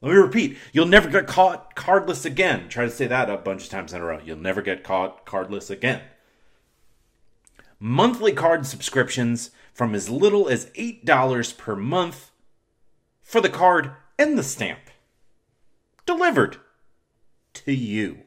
Let 0.00 0.10
me 0.10 0.16
repeat, 0.16 0.58
you'll 0.72 0.86
never 0.86 1.08
get 1.08 1.26
caught 1.26 1.74
cardless 1.74 2.24
again. 2.24 2.68
Try 2.68 2.84
to 2.84 2.90
say 2.90 3.08
that 3.08 3.28
a 3.28 3.36
bunch 3.36 3.64
of 3.64 3.70
times 3.70 3.92
in 3.92 4.00
a 4.00 4.04
row. 4.04 4.20
You'll 4.24 4.36
never 4.36 4.62
get 4.62 4.84
caught 4.84 5.26
cardless 5.26 5.70
again. 5.70 6.02
Monthly 7.80 8.32
card 8.32 8.66
subscriptions 8.66 9.50
from 9.72 9.94
as 9.94 10.08
little 10.08 10.48
as 10.48 10.66
$8 10.70 11.58
per 11.58 11.76
month 11.76 12.30
for 13.20 13.40
the 13.40 13.48
card 13.48 13.92
and 14.18 14.38
the 14.38 14.42
stamp. 14.42 14.80
Delivered 16.06 16.58
to 17.54 17.74
you. 17.74 18.20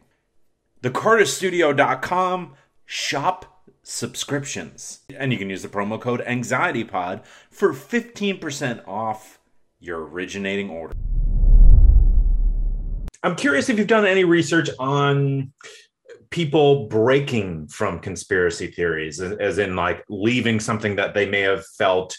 TheCardistStudio.com 0.83 2.53
shop 2.85 3.65
subscriptions. 3.83 5.01
And 5.17 5.31
you 5.31 5.37
can 5.37 5.49
use 5.49 5.61
the 5.61 5.69
promo 5.69 5.99
code 5.99 6.21
AnxietyPod 6.21 7.25
for 7.49 7.73
15% 7.73 8.87
off 8.87 9.39
your 9.79 10.05
originating 10.05 10.69
order. 10.69 10.95
I'm 13.23 13.35
curious 13.35 13.69
if 13.69 13.77
you've 13.77 13.87
done 13.87 14.05
any 14.05 14.23
research 14.23 14.69
on 14.79 15.53
people 16.31 16.87
breaking 16.87 17.67
from 17.67 17.99
conspiracy 17.99 18.67
theories, 18.67 19.21
as 19.21 19.57
in 19.57 19.75
like 19.75 20.03
leaving 20.09 20.59
something 20.59 20.95
that 20.95 21.13
they 21.13 21.29
may 21.29 21.41
have 21.41 21.65
felt 21.77 22.17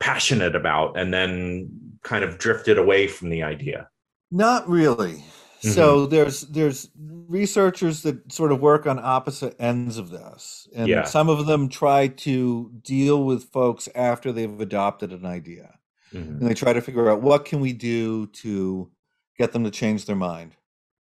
passionate 0.00 0.54
about 0.54 0.98
and 0.98 1.12
then 1.12 1.68
kind 2.02 2.24
of 2.24 2.38
drifted 2.38 2.78
away 2.78 3.08
from 3.08 3.30
the 3.30 3.42
idea. 3.42 3.88
Not 4.30 4.68
really. 4.68 5.14
Mm-hmm. 5.14 5.70
So 5.70 6.06
there's 6.06 6.42
there's 6.42 6.90
researchers 6.98 8.02
that 8.02 8.30
sort 8.30 8.52
of 8.52 8.60
work 8.60 8.86
on 8.86 8.98
opposite 8.98 9.56
ends 9.58 9.96
of 9.96 10.10
this, 10.10 10.68
and 10.76 10.88
yeah. 10.88 11.04
some 11.04 11.30
of 11.30 11.46
them 11.46 11.70
try 11.70 12.08
to 12.08 12.70
deal 12.82 13.24
with 13.24 13.44
folks 13.44 13.88
after 13.94 14.30
they've 14.30 14.60
adopted 14.60 15.10
an 15.10 15.24
idea, 15.24 15.78
mm-hmm. 16.12 16.32
and 16.32 16.42
they 16.42 16.52
try 16.52 16.74
to 16.74 16.82
figure 16.82 17.10
out 17.10 17.22
what 17.22 17.46
can 17.46 17.60
we 17.60 17.72
do 17.72 18.26
to 18.26 18.90
get 19.36 19.52
them 19.52 19.64
to 19.64 19.70
change 19.70 20.06
their 20.06 20.16
mind. 20.16 20.52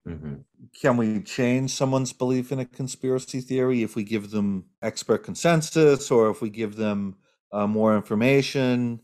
Mm-hmm. 0.08 0.36
Can 0.80 0.98
we 0.98 1.22
change 1.22 1.72
someone's 1.72 2.14
belief 2.14 2.52
in 2.52 2.60
a 2.60 2.66
conspiracy 2.66 3.40
theory 3.40 3.84
if 3.84 3.96
we 3.96 4.04
give 4.04 4.32
them 4.32 4.66
expert 4.82 5.20
consensus 5.20 6.10
or 6.10 6.30
if 6.30 6.42
we 6.42 6.50
give 6.50 6.76
them 6.76 7.16
uh, 7.52 7.68
more 7.68 7.96
information 7.96 9.02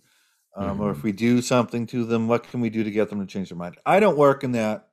um, 0.55 0.69
mm-hmm. 0.69 0.81
or 0.81 0.91
if 0.91 0.97
mm-hmm. 0.97 1.07
we 1.07 1.11
do 1.11 1.41
something 1.41 1.85
to 1.87 2.03
them? 2.03 2.27
What 2.27 2.49
can 2.49 2.61
we 2.61 2.69
do 2.69 2.83
to 2.83 2.91
get 2.91 3.09
them 3.09 3.19
to 3.19 3.27
change 3.27 3.49
their 3.49 3.57
mind? 3.57 3.77
I 3.85 3.99
don't 3.99 4.17
work 4.17 4.43
in 4.43 4.53
that 4.53 4.87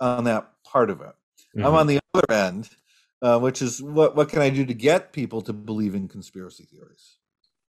on 0.00 0.24
that 0.24 0.50
part 0.64 0.90
of 0.90 1.00
it. 1.00 1.14
Mm-hmm. 1.56 1.66
I'm 1.66 1.74
on 1.74 1.86
the 1.86 2.00
other 2.14 2.32
end, 2.32 2.68
uh, 3.22 3.38
which 3.38 3.62
is 3.62 3.82
what 3.82 4.14
what 4.16 4.28
can 4.28 4.42
I 4.42 4.50
do 4.50 4.66
to 4.66 4.74
get 4.74 5.12
people 5.12 5.40
to 5.42 5.52
believe 5.54 5.94
in 5.94 6.08
conspiracy 6.08 6.64
theories? 6.64 7.16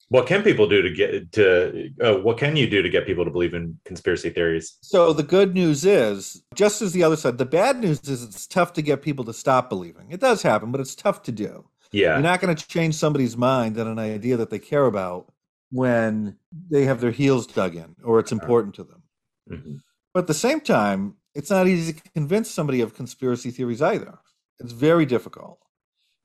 What 0.10 0.26
can 0.26 0.41
people 0.41 0.68
do 0.68 0.82
to 0.82 0.89
get 0.89 1.32
to 1.34 1.91
uh, 2.03 2.16
what 2.16 2.38
can 2.38 2.55
you 2.55 2.68
do 2.68 2.82
to 2.82 2.89
get 2.89 3.05
people 3.05 3.24
to 3.26 3.32
believe 3.32 3.53
in 3.53 3.80
conspiracy 3.86 4.32
theories? 4.32 4.78
So 4.82 5.14
the 5.14 5.24
good 5.24 5.53
news 5.53 5.86
is 5.86 6.43
just 6.55 6.82
as 6.82 6.93
the 6.93 7.03
other 7.03 7.16
side 7.16 7.38
the 7.38 7.45
bad 7.45 7.80
news 7.80 8.01
is 8.07 8.24
it's 8.24 8.47
tough 8.47 8.74
to 8.74 8.82
get 8.82 9.01
people 9.01 9.24
to 9.26 9.34
stop 9.34 9.70
believing. 9.70 10.12
It 10.12 10.20
does 10.20 10.41
happen 10.41 10.72
but 10.72 10.82
it's 10.82 10.95
tough 10.95 11.24
to 11.24 11.32
do. 11.32 11.66
Yeah. 11.91 12.14
You're 12.14 12.24
not 12.24 12.41
going 12.41 12.55
to 12.55 12.68
change 12.68 12.95
somebody's 12.95 13.38
mind 13.38 13.80
on 13.80 13.88
an 13.88 13.99
idea 13.99 14.38
that 14.38 14.49
they 14.49 14.60
care 14.60 14.86
about 14.86 15.32
when 15.72 16.38
they 16.70 16.86
have 16.86 17.01
their 17.01 17.12
heels 17.12 17.45
dug 17.45 17.76
in 17.76 17.95
or 18.03 18.20
it's 18.20 18.32
important 18.32 18.76
to 18.76 18.84
them. 18.84 19.03
Mm-hmm. 19.49 19.76
but 20.14 20.22
at 20.22 20.28
the 20.28 20.34
same 20.36 20.62
time 20.62 21.16
it's 21.34 21.49
not 21.49 21.68
easy 21.68 21.93
to 21.93 22.01
convince 22.12 22.51
somebody 22.51 22.82
of 22.82 22.95
conspiracy 22.95 23.49
theories 23.49 23.82
either. 23.82 24.20
It's 24.60 24.74
very 24.74 25.05
difficult 25.05 25.60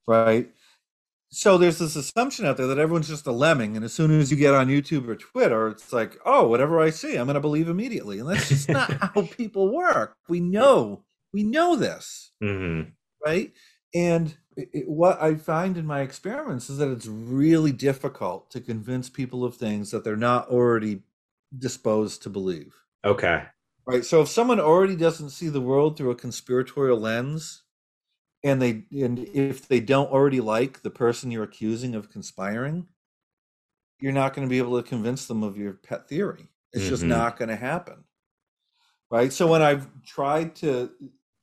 right 0.07 0.51
so 1.35 1.59
there's 1.59 1.79
this 1.79 1.97
assumption 1.97 2.47
out 2.47 2.57
there 2.57 2.69
that 2.69 2.79
everyone's 2.79 3.09
just 3.09 3.27
a 3.27 3.33
lemming, 3.33 3.75
and 3.75 3.85
as 3.85 3.93
soon 3.93 4.19
as 4.19 4.31
you 4.31 4.37
get 4.37 4.55
on 4.55 4.69
YouTube 4.69 5.09
or 5.09 5.17
Twitter, 5.17 5.69
it's 5.69 5.93
like, 5.93 6.17
oh, 6.25 6.47
whatever 6.47 6.81
I 6.81 6.91
see, 6.91 7.17
I'm 7.17 7.27
going 7.27 7.35
to 7.35 7.41
believe 7.41 7.69
immediately, 7.69 8.21
and 8.21 8.29
that's 8.29 8.49
just 8.49 8.69
not 8.69 8.93
how 8.93 9.23
people 9.37 9.75
work. 9.75 10.17
We 10.29 10.39
know, 10.41 11.05
we 11.33 11.43
know 11.43 11.75
this, 11.75 12.31
mm-hmm. 12.43 12.91
right? 13.25 13.53
And 13.93 14.37
it, 14.57 14.89
what 14.89 15.21
I 15.21 15.35
find 15.35 15.77
in 15.77 15.87
my 15.87 16.03
experiments 16.03 16.71
is 16.71 16.79
that 16.79 16.91
it's 16.91 17.07
really 17.07 17.73
difficult 17.73 18.51
to 18.53 18.61
convince 18.61 19.11
people 19.11 19.45
of 19.45 19.57
things 19.57 19.91
that 19.91 20.05
they're 20.05 20.17
not 20.17 20.49
already 20.49 21.03
disposed 21.57 22.23
to 22.23 22.31
believe. 22.31 22.75
Okay. 23.05 23.43
Right. 23.87 24.05
So 24.05 24.23
if 24.23 24.29
someone 24.29 24.61
already 24.61 24.97
doesn't 24.97 25.31
see 25.31 25.49
the 25.49 25.61
world 25.61 25.97
through 25.97 26.11
a 26.11 26.17
conspiratorial 26.17 26.99
lens, 26.99 27.64
and 28.45 28.61
they 28.61 28.85
and 29.03 29.19
if 29.35 29.67
they 29.67 29.81
don't 29.81 30.13
already 30.13 30.41
like 30.41 30.83
the 30.83 30.91
person 30.91 31.31
you're 31.31 31.43
accusing 31.43 31.95
of 31.95 32.13
conspiring 32.13 32.87
you're 34.01 34.13
not 34.13 34.35
going 34.35 34.47
to 34.47 34.51
be 34.51 34.59
able 34.59 34.81
to 34.81 34.87
convince 34.87 35.27
them 35.27 35.43
of 35.43 35.57
your 35.57 35.73
pet 35.73 36.09
theory. 36.09 36.49
It's 36.73 36.83
mm-hmm. 36.83 36.91
just 36.91 37.05
not 37.05 37.39
going 37.39 37.49
to 37.49 37.57
happen. 37.57 38.05
Right? 39.11 39.33
So 39.33 39.47
when 39.47 39.63
i've 39.63 39.89
tried 40.05 40.55
to 40.57 40.91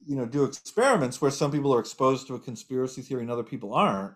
you 0.06 0.16
know 0.16 0.26
do 0.26 0.44
experiments 0.44 1.22
where 1.22 1.32
some 1.32 1.52
people 1.52 1.74
are 1.74 1.80
exposed 1.80 2.28
to 2.28 2.36
a 2.36 2.40
conspiracy 2.40 3.02
theory 3.02 3.22
and 3.22 3.32
other 3.32 3.44
people 3.44 3.74
aren't 3.74 4.16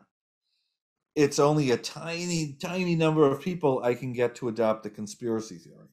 it's 1.15 1.39
only 1.39 1.71
a 1.71 1.77
tiny 1.77 2.57
tiny 2.59 2.95
number 2.95 3.25
of 3.25 3.39
people 3.39 3.81
i 3.83 3.93
can 3.93 4.11
get 4.11 4.35
to 4.35 4.49
adopt 4.49 4.83
the 4.83 4.89
conspiracy 4.89 5.57
theory. 5.57 5.87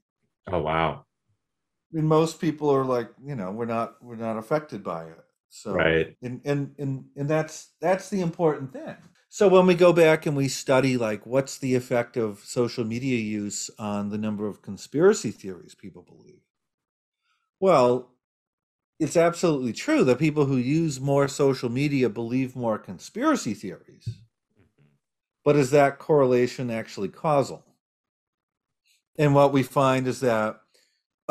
Oh 0.51 0.61
wow. 0.61 1.05
And 1.93 2.09
most 2.09 2.40
people 2.40 2.68
are 2.70 2.84
like 2.84 3.11
you 3.24 3.36
know 3.36 3.53
we're 3.53 3.66
not 3.66 4.03
we're 4.03 4.16
not 4.16 4.38
affected 4.38 4.82
by 4.82 5.05
it 5.05 5.21
so 5.55 5.74
right, 5.74 6.16
and 6.22 6.40
and 6.46 6.74
and 6.78 7.05
and 7.14 7.28
that's 7.28 7.72
that's 7.78 8.09
the 8.09 8.22
important 8.22 8.72
thing. 8.72 8.96
So 9.28 9.48
when 9.48 9.66
we 9.66 9.74
go 9.74 9.92
back 9.92 10.24
and 10.24 10.34
we 10.34 10.48
study 10.48 10.96
like 10.96 11.26
what's 11.26 11.59
the 11.59 11.74
effect 11.74 12.16
of 12.16 12.38
social 12.38 12.84
media 12.84 13.18
use 13.18 13.70
on 13.78 14.09
the 14.09 14.16
number 14.16 14.46
of 14.46 14.62
conspiracy 14.62 15.30
theories 15.30 15.74
people 15.74 16.00
believe, 16.00 16.40
well, 17.61 18.12
it's 18.98 19.16
absolutely 19.16 19.74
true 19.74 20.05
that 20.05 20.18
people 20.18 20.46
who 20.46 20.57
use 20.57 20.98
more 20.98 21.28
social 21.28 21.68
media 21.68 22.09
believe 22.09 22.57
more 22.57 22.78
conspiracy 22.78 23.53
theories. 23.53 24.09
Mm-hmm. 24.09 24.86
But 25.44 25.57
is 25.57 25.70
that 25.72 25.98
correlation 25.98 26.70
actually 26.70 27.09
causal? 27.09 27.62
And 29.18 29.34
what 29.34 29.53
we 29.53 29.62
find 29.62 30.07
is 30.07 30.20
that 30.20 30.61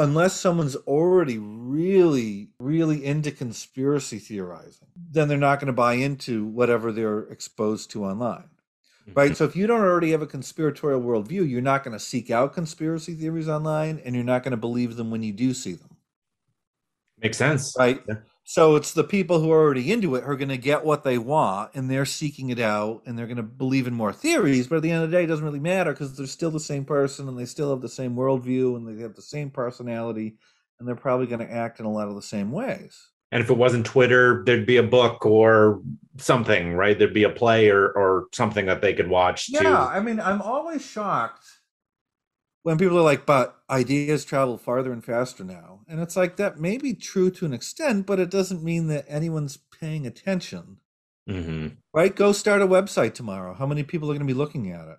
unless 0.01 0.39
someone's 0.39 0.75
already 0.75 1.37
really, 1.37 2.49
really 2.59 3.05
into 3.05 3.31
conspiracy 3.31 4.19
theorizing, 4.19 4.87
then 4.95 5.27
they're 5.27 5.37
not 5.37 5.59
going 5.59 5.67
to 5.67 5.73
buy 5.73 5.93
into 5.93 6.45
whatever 6.45 6.91
they're 6.91 7.21
exposed 7.23 7.91
to 7.91 8.05
online. 8.05 8.49
Mm-hmm. 9.07 9.13
right? 9.13 9.37
So 9.37 9.45
if 9.45 9.55
you 9.55 9.67
don't 9.67 9.81
already 9.81 10.11
have 10.11 10.21
a 10.21 10.27
conspiratorial 10.27 11.01
worldview, 11.01 11.49
you're 11.49 11.61
not 11.61 11.83
going 11.83 11.93
to 11.93 11.99
seek 11.99 12.29
out 12.29 12.53
conspiracy 12.53 13.13
theories 13.13 13.49
online, 13.49 14.01
and 14.03 14.15
you're 14.15 14.23
not 14.23 14.43
going 14.43 14.51
to 14.51 14.57
believe 14.57 14.95
them 14.95 15.09
when 15.11 15.23
you 15.23 15.33
do 15.33 15.53
see 15.53 15.73
them. 15.73 15.97
Makes 17.21 17.37
sense, 17.37 17.75
right? 17.77 18.01
Yeah. 18.07 18.15
So 18.51 18.75
it's 18.75 18.91
the 18.91 19.05
people 19.05 19.39
who 19.39 19.49
are 19.49 19.61
already 19.61 19.93
into 19.93 20.15
it 20.15 20.25
who 20.25 20.31
are 20.31 20.35
going 20.35 20.49
to 20.49 20.57
get 20.57 20.83
what 20.83 21.05
they 21.05 21.17
want, 21.17 21.71
and 21.73 21.89
they're 21.89 22.05
seeking 22.05 22.49
it 22.49 22.59
out, 22.59 23.01
and 23.05 23.17
they're 23.17 23.25
going 23.25 23.37
to 23.37 23.43
believe 23.43 23.87
in 23.87 23.93
more 23.93 24.11
theories. 24.11 24.67
But 24.67 24.75
at 24.75 24.81
the 24.81 24.91
end 24.91 25.05
of 25.05 25.09
the 25.09 25.15
day, 25.15 25.23
it 25.23 25.27
doesn't 25.27 25.45
really 25.45 25.61
matter 25.61 25.93
because 25.93 26.17
they're 26.17 26.27
still 26.27 26.51
the 26.51 26.59
same 26.59 26.83
person, 26.83 27.29
and 27.29 27.39
they 27.39 27.45
still 27.45 27.69
have 27.69 27.79
the 27.79 27.87
same 27.87 28.13
worldview, 28.13 28.75
and 28.75 28.85
they 28.85 29.01
have 29.03 29.15
the 29.15 29.21
same 29.21 29.51
personality, 29.51 30.35
and 30.77 30.85
they're 30.85 30.95
probably 30.95 31.27
going 31.27 31.39
to 31.39 31.49
act 31.49 31.79
in 31.79 31.85
a 31.85 31.89
lot 31.89 32.09
of 32.09 32.15
the 32.15 32.21
same 32.21 32.51
ways. 32.51 32.99
And 33.31 33.41
if 33.41 33.49
it 33.49 33.55
wasn't 33.55 33.85
Twitter, 33.85 34.43
there'd 34.45 34.65
be 34.65 34.75
a 34.75 34.83
book 34.83 35.25
or 35.25 35.81
something, 36.17 36.73
right? 36.73 36.99
There'd 36.99 37.13
be 37.13 37.23
a 37.23 37.29
play 37.29 37.69
or 37.69 37.87
or 37.91 38.27
something 38.33 38.65
that 38.65 38.81
they 38.81 38.93
could 38.93 39.07
watch. 39.07 39.45
Yeah. 39.47 39.85
I 39.85 40.01
mean, 40.01 40.19
I'm 40.19 40.41
always 40.41 40.85
shocked 40.85 41.45
when 42.63 42.77
people 42.77 42.97
are 42.97 43.03
like, 43.03 43.25
"But 43.25 43.57
ideas 43.69 44.25
travel 44.25 44.57
farther 44.57 44.91
and 44.91 45.03
faster 45.03 45.43
now," 45.43 45.81
and 45.87 45.99
it's 45.99 46.15
like 46.15 46.37
that 46.37 46.59
may 46.59 46.77
be 46.77 46.93
true 46.93 47.31
to 47.31 47.45
an 47.45 47.53
extent, 47.53 48.05
but 48.05 48.19
it 48.19 48.29
doesn't 48.29 48.63
mean 48.63 48.87
that 48.87 49.05
anyone's 49.07 49.57
paying 49.57 50.05
attention. 50.05 50.77
Mm-hmm. 51.29 51.67
Right? 51.93 52.15
Go 52.15 52.31
start 52.31 52.61
a 52.61 52.67
website 52.67 53.13
tomorrow. 53.13 53.53
How 53.53 53.65
many 53.65 53.83
people 53.83 54.09
are 54.09 54.13
going 54.13 54.27
to 54.27 54.33
be 54.33 54.37
looking 54.37 54.71
at 54.71 54.87
it? 54.87 54.97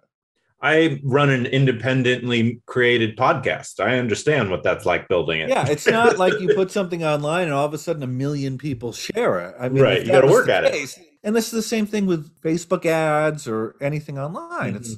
I 0.62 1.00
run 1.02 1.28
an 1.28 1.46
independently 1.46 2.62
created 2.66 3.16
podcast. 3.16 3.80
I 3.80 3.98
understand 3.98 4.48
what 4.48 4.62
that's 4.62 4.86
like 4.86 5.08
building 5.08 5.40
it. 5.40 5.48
Yeah, 5.48 5.66
it's 5.68 5.88
not 5.88 6.18
like 6.18 6.40
you 6.40 6.54
put 6.54 6.70
something 6.70 7.02
online 7.04 7.44
and 7.44 7.52
all 7.52 7.66
of 7.66 7.74
a 7.74 7.78
sudden 7.78 8.04
a 8.04 8.06
million 8.06 8.58
people 8.58 8.92
share 8.92 9.40
it. 9.40 9.56
I 9.58 9.68
mean, 9.68 9.82
right, 9.82 10.06
you 10.06 10.12
got 10.12 10.20
to 10.20 10.28
work 10.28 10.48
at 10.48 10.70
case, 10.70 10.96
it. 10.96 11.08
And 11.24 11.34
this 11.34 11.46
is 11.46 11.52
the 11.52 11.62
same 11.62 11.86
thing 11.86 12.06
with 12.06 12.40
Facebook 12.42 12.86
ads 12.86 13.48
or 13.48 13.74
anything 13.80 14.18
online. 14.18 14.74
Mm-hmm. 14.74 14.76
It's 14.76 14.96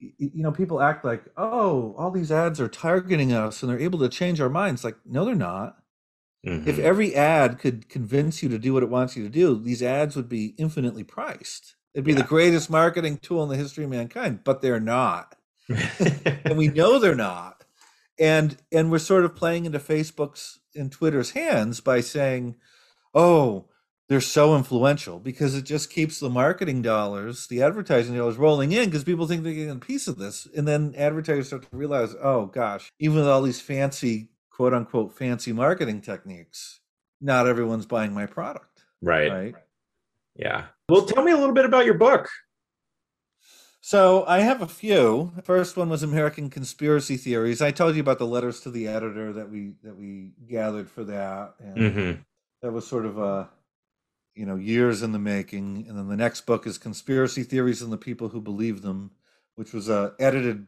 you 0.00 0.42
know, 0.42 0.52
people 0.52 0.80
act 0.80 1.04
like, 1.04 1.24
"Oh, 1.36 1.94
all 1.98 2.10
these 2.10 2.32
ads 2.32 2.60
are 2.60 2.68
targeting 2.68 3.32
us 3.32 3.62
and 3.62 3.70
they're 3.70 3.78
able 3.78 3.98
to 4.00 4.08
change 4.08 4.40
our 4.40 4.48
minds." 4.48 4.84
Like, 4.84 4.96
no, 5.04 5.24
they're 5.24 5.34
not. 5.34 5.76
Mm-hmm. 6.46 6.68
If 6.68 6.78
every 6.78 7.14
ad 7.14 7.58
could 7.58 7.88
convince 7.88 8.42
you 8.42 8.48
to 8.48 8.58
do 8.58 8.72
what 8.72 8.82
it 8.82 8.88
wants 8.88 9.16
you 9.16 9.22
to 9.24 9.28
do, 9.28 9.60
these 9.60 9.82
ads 9.82 10.16
would 10.16 10.28
be 10.28 10.54
infinitely 10.56 11.04
priced. 11.04 11.76
It'd 11.94 12.04
be 12.04 12.12
yeah. 12.12 12.18
the 12.18 12.24
greatest 12.24 12.70
marketing 12.70 13.18
tool 13.18 13.42
in 13.42 13.50
the 13.50 13.56
history 13.56 13.84
of 13.84 13.90
mankind, 13.90 14.40
but 14.44 14.62
they're 14.62 14.80
not. 14.80 15.36
and 15.68 16.56
we 16.56 16.68
know 16.74 16.98
they're 16.98 17.14
not. 17.14 17.64
And 18.18 18.56
and 18.72 18.90
we're 18.90 18.98
sort 18.98 19.24
of 19.24 19.36
playing 19.36 19.66
into 19.66 19.78
Facebook's 19.78 20.60
and 20.74 20.90
Twitter's 20.92 21.30
hands 21.30 21.80
by 21.80 22.00
saying, 22.00 22.56
"Oh, 23.14 23.69
they're 24.10 24.20
so 24.20 24.56
influential 24.56 25.20
because 25.20 25.54
it 25.54 25.62
just 25.62 25.88
keeps 25.88 26.18
the 26.18 26.28
marketing 26.28 26.82
dollars, 26.82 27.46
the 27.46 27.62
advertising 27.62 28.16
dollars 28.16 28.36
rolling 28.36 28.72
in 28.72 28.86
because 28.86 29.04
people 29.04 29.28
think 29.28 29.44
they're 29.44 29.52
getting 29.54 29.70
a 29.70 29.76
piece 29.76 30.08
of 30.08 30.18
this. 30.18 30.48
And 30.56 30.66
then 30.66 30.94
advertisers 30.96 31.46
start 31.46 31.62
to 31.62 31.76
realize, 31.76 32.16
oh 32.20 32.46
gosh, 32.46 32.90
even 32.98 33.18
with 33.18 33.28
all 33.28 33.40
these 33.40 33.60
fancy, 33.60 34.30
quote 34.50 34.74
unquote, 34.74 35.16
fancy 35.16 35.52
marketing 35.52 36.00
techniques, 36.00 36.80
not 37.20 37.46
everyone's 37.46 37.86
buying 37.86 38.12
my 38.12 38.26
product. 38.26 38.82
Right. 39.00 39.30
Right. 39.30 39.54
Yeah. 40.34 40.64
Well, 40.88 41.02
tell 41.02 41.22
me 41.22 41.30
a 41.30 41.36
little 41.36 41.54
bit 41.54 41.64
about 41.64 41.84
your 41.84 41.94
book. 41.94 42.28
So 43.80 44.24
I 44.26 44.40
have 44.40 44.60
a 44.60 44.66
few. 44.66 45.32
First 45.44 45.76
one 45.76 45.88
was 45.88 46.02
American 46.02 46.50
conspiracy 46.50 47.16
theories. 47.16 47.62
I 47.62 47.70
told 47.70 47.94
you 47.94 48.00
about 48.00 48.18
the 48.18 48.26
letters 48.26 48.58
to 48.62 48.72
the 48.72 48.88
editor 48.88 49.32
that 49.34 49.48
we 49.48 49.74
that 49.84 49.96
we 49.96 50.32
gathered 50.48 50.90
for 50.90 51.04
that, 51.04 51.54
and 51.60 51.76
mm-hmm. 51.76 52.20
that 52.60 52.72
was 52.72 52.86
sort 52.86 53.06
of 53.06 53.16
a 53.16 53.48
you 54.40 54.46
know 54.46 54.56
years 54.56 55.02
in 55.02 55.12
the 55.12 55.18
making. 55.18 55.84
And 55.86 55.98
then 55.98 56.08
the 56.08 56.16
next 56.16 56.46
book 56.46 56.66
is 56.66 56.78
conspiracy 56.78 57.42
theories 57.42 57.82
and 57.82 57.92
the 57.92 57.98
people 57.98 58.30
who 58.30 58.40
believe 58.40 58.80
them, 58.80 59.10
which 59.54 59.74
was 59.74 59.90
a 59.90 60.14
edited 60.18 60.66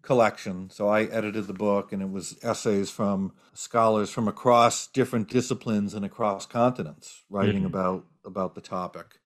collection. 0.00 0.70
So 0.70 0.88
I 0.88 1.02
edited 1.02 1.46
the 1.46 1.52
book, 1.52 1.92
and 1.92 2.00
it 2.00 2.10
was 2.10 2.38
essays 2.42 2.90
from 2.90 3.34
scholars 3.52 4.08
from 4.08 4.28
across 4.28 4.86
different 4.86 5.28
disciplines 5.28 5.92
and 5.92 6.06
across 6.06 6.46
continents 6.46 7.22
writing 7.28 7.58
mm-hmm. 7.58 7.66
about 7.66 8.06
about 8.24 8.54
the 8.54 8.62
topic. 8.62 9.20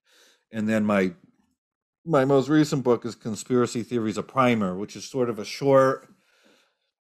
And 0.50 0.68
then 0.68 0.84
my 0.84 1.12
my 2.04 2.24
most 2.24 2.48
recent 2.48 2.82
book 2.82 3.04
is 3.04 3.14
Conspiracy 3.14 3.84
Theories: 3.84 4.18
A 4.18 4.24
Primer, 4.24 4.76
which 4.76 4.96
is 4.96 5.04
sort 5.08 5.30
of 5.30 5.38
a 5.38 5.44
short 5.44 6.08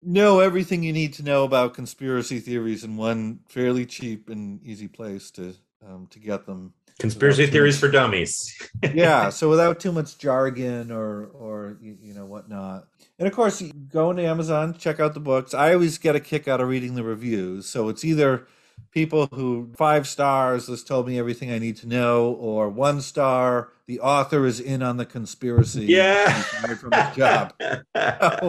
know 0.07 0.41
everything 0.41 0.83
you 0.83 0.93
need 0.93 1.15
to 1.15 1.23
know 1.23 1.45
about 1.45 1.73
conspiracy 1.73 2.39
theories 2.39 2.85
in 2.85 2.95
one 2.99 3.41
fairly 3.49 3.87
cheap 3.87 4.29
and 4.29 4.63
easy 4.63 4.87
place 4.87 5.31
to 5.31 5.55
um, 5.87 6.07
to 6.11 6.19
get 6.19 6.47
them. 6.47 6.73
Conspiracy 6.99 7.47
theories 7.47 7.75
much, 7.75 7.81
for 7.81 7.89
dummies. 7.89 8.57
yeah, 8.95 9.29
so 9.31 9.51
without 9.51 9.81
too 9.81 9.93
much 9.93 10.19
jargon 10.19 10.93
or 10.93 11.27
or 11.27 11.77
you, 11.81 12.15
know 12.15 12.25
whatnot. 12.25 12.87
And 13.19 13.27
of 13.27 13.35
course, 13.35 13.63
go 13.93 14.11
into 14.11 14.23
Amazon, 14.23 14.75
check 14.75 15.01
out 15.01 15.15
the 15.15 15.21
books. 15.21 15.55
I 15.55 15.73
always 15.73 15.99
get 15.99 16.17
a 16.17 16.21
kick 16.21 16.47
out 16.47 16.61
of 16.61 16.69
reading 16.69 16.95
the 16.95 17.03
reviews. 17.03 17.67
So 17.67 17.89
it's 17.89 18.05
either 18.05 18.47
people 18.91 19.27
who 19.33 19.73
five 19.77 20.07
stars 20.07 20.67
this 20.67 20.85
told 20.85 21.07
me 21.07 21.19
everything 21.19 21.51
i 21.51 21.59
need 21.59 21.77
to 21.77 21.87
know 21.87 22.33
or 22.35 22.69
one 22.69 23.01
star 23.01 23.71
the 23.87 24.01
author 24.01 24.47
is 24.47 24.61
in 24.61 24.83
on 24.83 24.97
the 24.97 25.05
conspiracy 25.05 25.87
yeah 25.87 26.43
from 26.77 26.93
his 26.93 27.17
job 27.17 27.53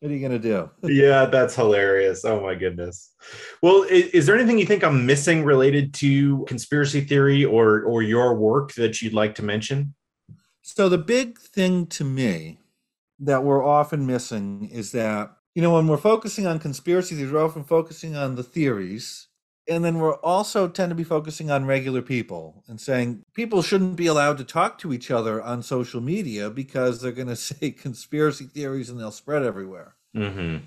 what, 0.00 0.10
are 0.10 0.14
you, 0.14 0.20
you 0.20 0.28
gonna 0.28 0.38
do? 0.38 0.70
Yeah 0.82 1.26
that's 1.26 1.54
hilarious. 1.54 2.24
Oh 2.24 2.40
my 2.40 2.54
goodness. 2.54 3.14
Well 3.62 3.82
is, 3.84 4.06
is, 4.08 4.26
there 4.26 4.36
anything 4.36 4.58
you 4.58 4.66
think 4.66 4.84
i'm 4.84 5.06
missing 5.06 5.44
related 5.44 5.94
to 5.94 6.44
conspiracy 6.46 7.00
theory 7.00 7.44
or 7.44 7.82
or 7.82 8.02
your 8.02 8.34
work 8.34 8.74
that 8.74 9.00
you'd 9.00 9.14
like 9.14 9.34
to 9.36 9.44
mention? 9.44 9.94
So 10.62 10.88
the 10.88 10.98
big 10.98 11.38
thing 11.38 11.86
to 11.88 12.04
me 12.04 12.58
that 13.20 13.42
we're 13.44 13.64
often 13.64 14.06
missing 14.06 14.68
is 14.70 14.92
that 14.92 15.30
you 15.54 15.62
know 15.62 15.72
when 15.74 15.88
we're 15.88 15.96
focusing 15.96 16.46
on 16.46 16.58
conspiracy 16.58 17.14
theories 17.14 17.32
we're 17.32 17.44
often 17.44 17.64
focusing 17.64 18.16
on 18.16 18.36
the 18.36 18.42
theories 18.42 19.27
and 19.68 19.84
then 19.84 19.98
we're 19.98 20.16
also 20.16 20.66
tend 20.66 20.90
to 20.90 20.94
be 20.94 21.04
focusing 21.04 21.50
on 21.50 21.66
regular 21.66 22.00
people 22.00 22.64
and 22.68 22.80
saying 22.80 23.24
people 23.34 23.62
shouldn't 23.62 23.96
be 23.96 24.06
allowed 24.06 24.38
to 24.38 24.44
talk 24.44 24.78
to 24.78 24.92
each 24.92 25.10
other 25.10 25.42
on 25.42 25.62
social 25.62 26.00
media 26.00 26.48
because 26.48 27.00
they're 27.00 27.12
going 27.12 27.28
to 27.28 27.36
say 27.36 27.70
conspiracy 27.70 28.46
theories 28.46 28.88
and 28.88 28.98
they'll 28.98 29.10
spread 29.10 29.42
everywhere. 29.42 29.94
Mm-hmm. 30.16 30.64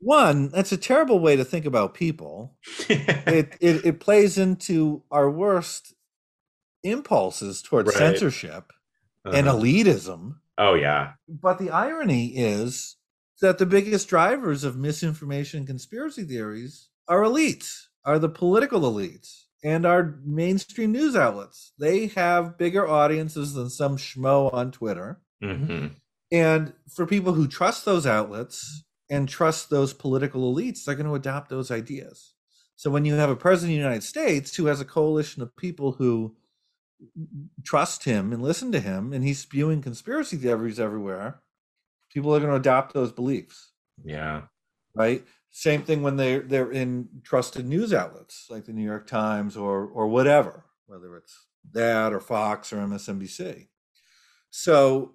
One, 0.00 0.48
that's 0.48 0.72
a 0.72 0.78
terrible 0.78 1.20
way 1.20 1.36
to 1.36 1.44
think 1.44 1.66
about 1.66 1.94
people. 1.94 2.56
it, 2.88 3.56
it, 3.60 3.84
it 3.84 4.00
plays 4.00 4.38
into 4.38 5.02
our 5.10 5.30
worst 5.30 5.94
impulses 6.82 7.62
towards 7.62 7.88
right. 7.88 7.96
censorship 7.96 8.72
uh-huh. 9.24 9.36
and 9.36 9.46
elitism. 9.46 10.36
Oh 10.58 10.74
yeah. 10.74 11.12
But 11.28 11.58
the 11.58 11.70
irony 11.70 12.28
is 12.36 12.96
that 13.40 13.58
the 13.58 13.66
biggest 13.66 14.08
drivers 14.08 14.64
of 14.64 14.76
misinformation 14.76 15.58
and 15.58 15.66
conspiracy 15.66 16.24
theories 16.24 16.88
are 17.06 17.20
elites 17.20 17.86
are 18.04 18.18
the 18.18 18.28
political 18.28 18.80
elites 18.80 19.44
and 19.62 19.84
our 19.84 20.18
mainstream 20.24 20.92
news 20.92 21.14
outlets. 21.14 21.72
They 21.78 22.06
have 22.08 22.58
bigger 22.58 22.88
audiences 22.88 23.54
than 23.54 23.70
some 23.70 23.96
schmo 23.96 24.52
on 24.52 24.70
Twitter. 24.70 25.20
Mm-hmm. 25.42 25.88
And 26.32 26.72
for 26.94 27.06
people 27.06 27.34
who 27.34 27.46
trust 27.46 27.84
those 27.84 28.06
outlets 28.06 28.84
and 29.10 29.28
trust 29.28 29.70
those 29.70 29.92
political 29.92 30.52
elites, 30.54 30.84
they're 30.84 30.94
going 30.94 31.06
to 31.06 31.14
adopt 31.14 31.50
those 31.50 31.70
ideas. 31.70 32.34
So 32.76 32.90
when 32.90 33.04
you 33.04 33.14
have 33.14 33.30
a 33.30 33.36
president 33.36 33.72
of 33.72 33.76
the 33.76 33.82
United 33.82 34.04
States 34.04 34.56
who 34.56 34.66
has 34.66 34.80
a 34.80 34.86
coalition 34.86 35.42
of 35.42 35.56
people 35.56 35.92
who 35.92 36.36
trust 37.64 38.04
him 38.04 38.32
and 38.32 38.42
listen 38.42 38.72
to 38.72 38.80
him, 38.80 39.12
and 39.12 39.24
he's 39.24 39.38
spewing 39.38 39.82
conspiracy 39.82 40.36
theories 40.36 40.80
everywhere, 40.80 41.40
people 42.10 42.34
are 42.34 42.38
going 42.38 42.50
to 42.50 42.56
adopt 42.56 42.94
those 42.94 43.12
beliefs. 43.12 43.72
Yeah. 44.02 44.42
Right. 44.94 45.24
Same 45.50 45.82
thing 45.82 46.02
when 46.02 46.16
they're 46.16 46.40
they're 46.40 46.70
in 46.70 47.08
trusted 47.24 47.66
news 47.66 47.92
outlets 47.92 48.46
like 48.50 48.64
the 48.64 48.72
New 48.72 48.84
York 48.84 49.06
Times 49.06 49.56
or 49.56 49.84
or 49.86 50.06
whatever, 50.06 50.64
whether 50.86 51.16
it's 51.16 51.46
that 51.72 52.12
or 52.12 52.20
Fox 52.20 52.72
or 52.72 52.76
MSNBC. 52.76 53.68
So 54.50 55.14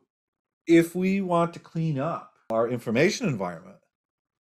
if 0.67 0.95
we 0.95 1.21
want 1.21 1.53
to 1.53 1.59
clean 1.59 1.99
up 1.99 2.33
our 2.49 2.69
information 2.69 3.27
environment 3.27 3.77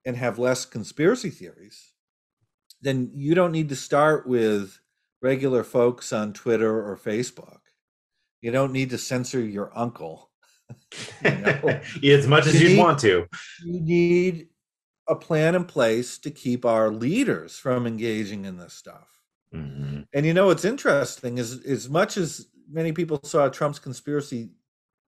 and 0.05 0.17
have 0.17 0.39
less 0.39 0.65
conspiracy 0.65 1.29
theories, 1.29 1.93
then 2.81 3.11
you 3.13 3.35
don't 3.35 3.51
need 3.51 3.69
to 3.69 3.75
start 3.75 4.27
with 4.27 4.79
regular 5.21 5.63
folks 5.63 6.11
on 6.11 6.33
Twitter 6.33 6.85
or 6.85 6.97
Facebook. 6.97 7.59
You 8.41 8.51
don't 8.51 8.73
need 8.73 8.89
to 8.89 8.97
censor 8.97 9.39
your 9.39 9.71
uncle. 9.77 10.31
you 11.23 11.31
know? 11.31 11.81
as 12.03 12.27
much 12.27 12.45
as 12.45 12.61
you 12.61 12.69
would 12.69 12.79
want 12.79 12.99
to. 12.99 13.25
You 13.63 13.79
need 13.79 14.47
a 15.07 15.15
plan 15.15 15.55
in 15.55 15.65
place 15.65 16.17
to 16.19 16.31
keep 16.31 16.65
our 16.65 16.89
leaders 16.89 17.57
from 17.57 17.85
engaging 17.85 18.45
in 18.45 18.57
this 18.57 18.73
stuff. 18.73 19.21
Mm-hmm. 19.53 20.01
And 20.13 20.25
you 20.25 20.33
know 20.33 20.47
what's 20.47 20.65
interesting 20.65 21.37
is 21.37 21.63
as 21.65 21.89
much 21.89 22.17
as 22.17 22.47
many 22.69 22.91
people 22.91 23.19
saw 23.23 23.49
Trump's 23.49 23.79
conspiracy 23.79 24.49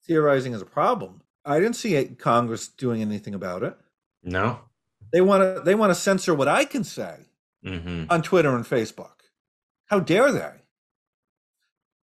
theorizing 0.05 0.55
as 0.55 0.63
a 0.63 0.67
problem, 0.67 1.23
I 1.45 1.61
didn't 1.61 1.77
see 1.77 2.05
Congress 2.19 2.69
doing 2.69 3.03
anything 3.03 3.35
about 3.35 3.63
it. 3.63 3.77
No, 4.23 4.61
they 5.13 5.21
want 5.21 5.43
to 5.43 5.63
they 5.63 5.75
want 5.75 5.91
to 5.91 5.95
censor 5.95 6.35
what 6.35 6.49
I 6.49 6.65
can 6.65 6.85
say 6.85 7.27
mm-hmm. 7.65 8.05
on 8.11 8.23
Twitter 8.23 8.55
and 8.55 8.65
Facebook. 8.65 9.23
How 9.87 10.01
dare 10.01 10.33
they? 10.33 10.53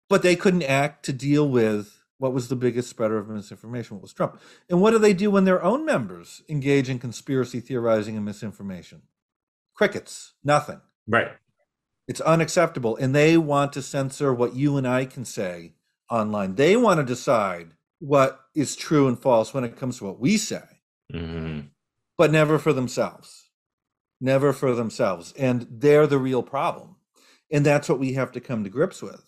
But 0.09 0.21
they 0.21 0.35
couldn't 0.35 0.63
act 0.63 1.05
to 1.05 1.13
deal 1.13 1.47
with 1.47 1.96
What 2.19 2.33
was 2.33 2.47
the 2.47 2.55
biggest 2.55 2.89
spreader 2.89 3.17
of 3.17 3.29
misinformation? 3.29 3.97
What 3.97 4.01
was 4.01 4.13
Trump? 4.13 4.39
And 4.69 4.81
what 4.81 4.91
do 4.91 4.99
they 4.99 5.13
do 5.13 5.29
when 5.29 5.45
their 5.45 5.63
own 5.63 5.85
members 5.85 6.41
engage 6.49 6.89
in 6.89 6.99
conspiracy 6.99 7.59
theorizing 7.59 8.15
and 8.15 8.25
misinformation? 8.25 9.03
Crickets, 9.75 10.33
nothing. 10.43 10.81
Right. 11.07 11.31
It's 12.07 12.21
unacceptable. 12.21 12.95
And 12.95 13.13
they 13.13 13.37
want 13.37 13.73
to 13.73 13.81
censor 13.81 14.33
what 14.33 14.55
you 14.55 14.77
and 14.77 14.87
I 14.87 15.05
can 15.05 15.25
say 15.25 15.73
online. 16.09 16.55
They 16.55 16.75
want 16.75 16.99
to 16.99 17.05
decide 17.05 17.71
what 17.99 18.39
is 18.55 18.75
true 18.75 19.07
and 19.07 19.19
false 19.19 19.53
when 19.53 19.63
it 19.63 19.75
comes 19.77 19.97
to 19.99 20.05
what 20.05 20.19
we 20.19 20.37
say, 20.37 20.63
Mm-hmm. 21.13 21.67
but 22.17 22.31
never 22.31 22.57
for 22.59 22.73
themselves. 22.73 23.49
Never 24.19 24.51
for 24.53 24.73
themselves. 24.73 25.33
And 25.37 25.67
they're 25.69 26.07
the 26.07 26.17
real 26.17 26.41
problem. 26.43 26.95
And 27.51 27.65
that's 27.65 27.87
what 27.87 27.99
we 27.99 28.13
have 28.13 28.31
to 28.33 28.41
come 28.41 28.63
to 28.63 28.69
grips 28.69 29.01
with. 29.01 29.23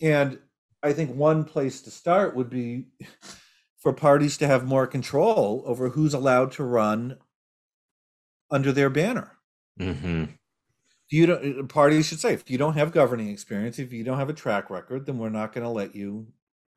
And 0.00 0.38
I 0.84 0.92
think 0.92 1.14
one 1.16 1.44
place 1.44 1.80
to 1.82 1.90
start 1.90 2.36
would 2.36 2.50
be 2.50 2.86
for 3.78 3.92
parties 3.92 4.36
to 4.38 4.46
have 4.46 4.64
more 4.64 4.86
control 4.86 5.62
over 5.66 5.88
who's 5.88 6.14
allowed 6.14 6.52
to 6.52 6.64
run 6.64 7.16
under 8.50 8.70
their 8.70 8.90
banner. 8.90 9.32
Mm-hmm. 9.80 10.24
You 11.10 11.26
don't, 11.26 11.68
parties 11.68 12.06
should 12.06 12.20
say, 12.20 12.34
if 12.34 12.50
you 12.50 12.58
don't 12.58 12.74
have 12.74 12.92
governing 12.92 13.28
experience, 13.28 13.78
if 13.78 13.92
you 13.92 14.04
don't 14.04 14.18
have 14.18 14.28
a 14.30 14.34
track 14.34 14.70
record, 14.70 15.06
then 15.06 15.18
we're 15.18 15.28
not 15.28 15.52
going 15.52 15.64
to 15.64 15.70
let 15.70 15.94
you 15.94 16.26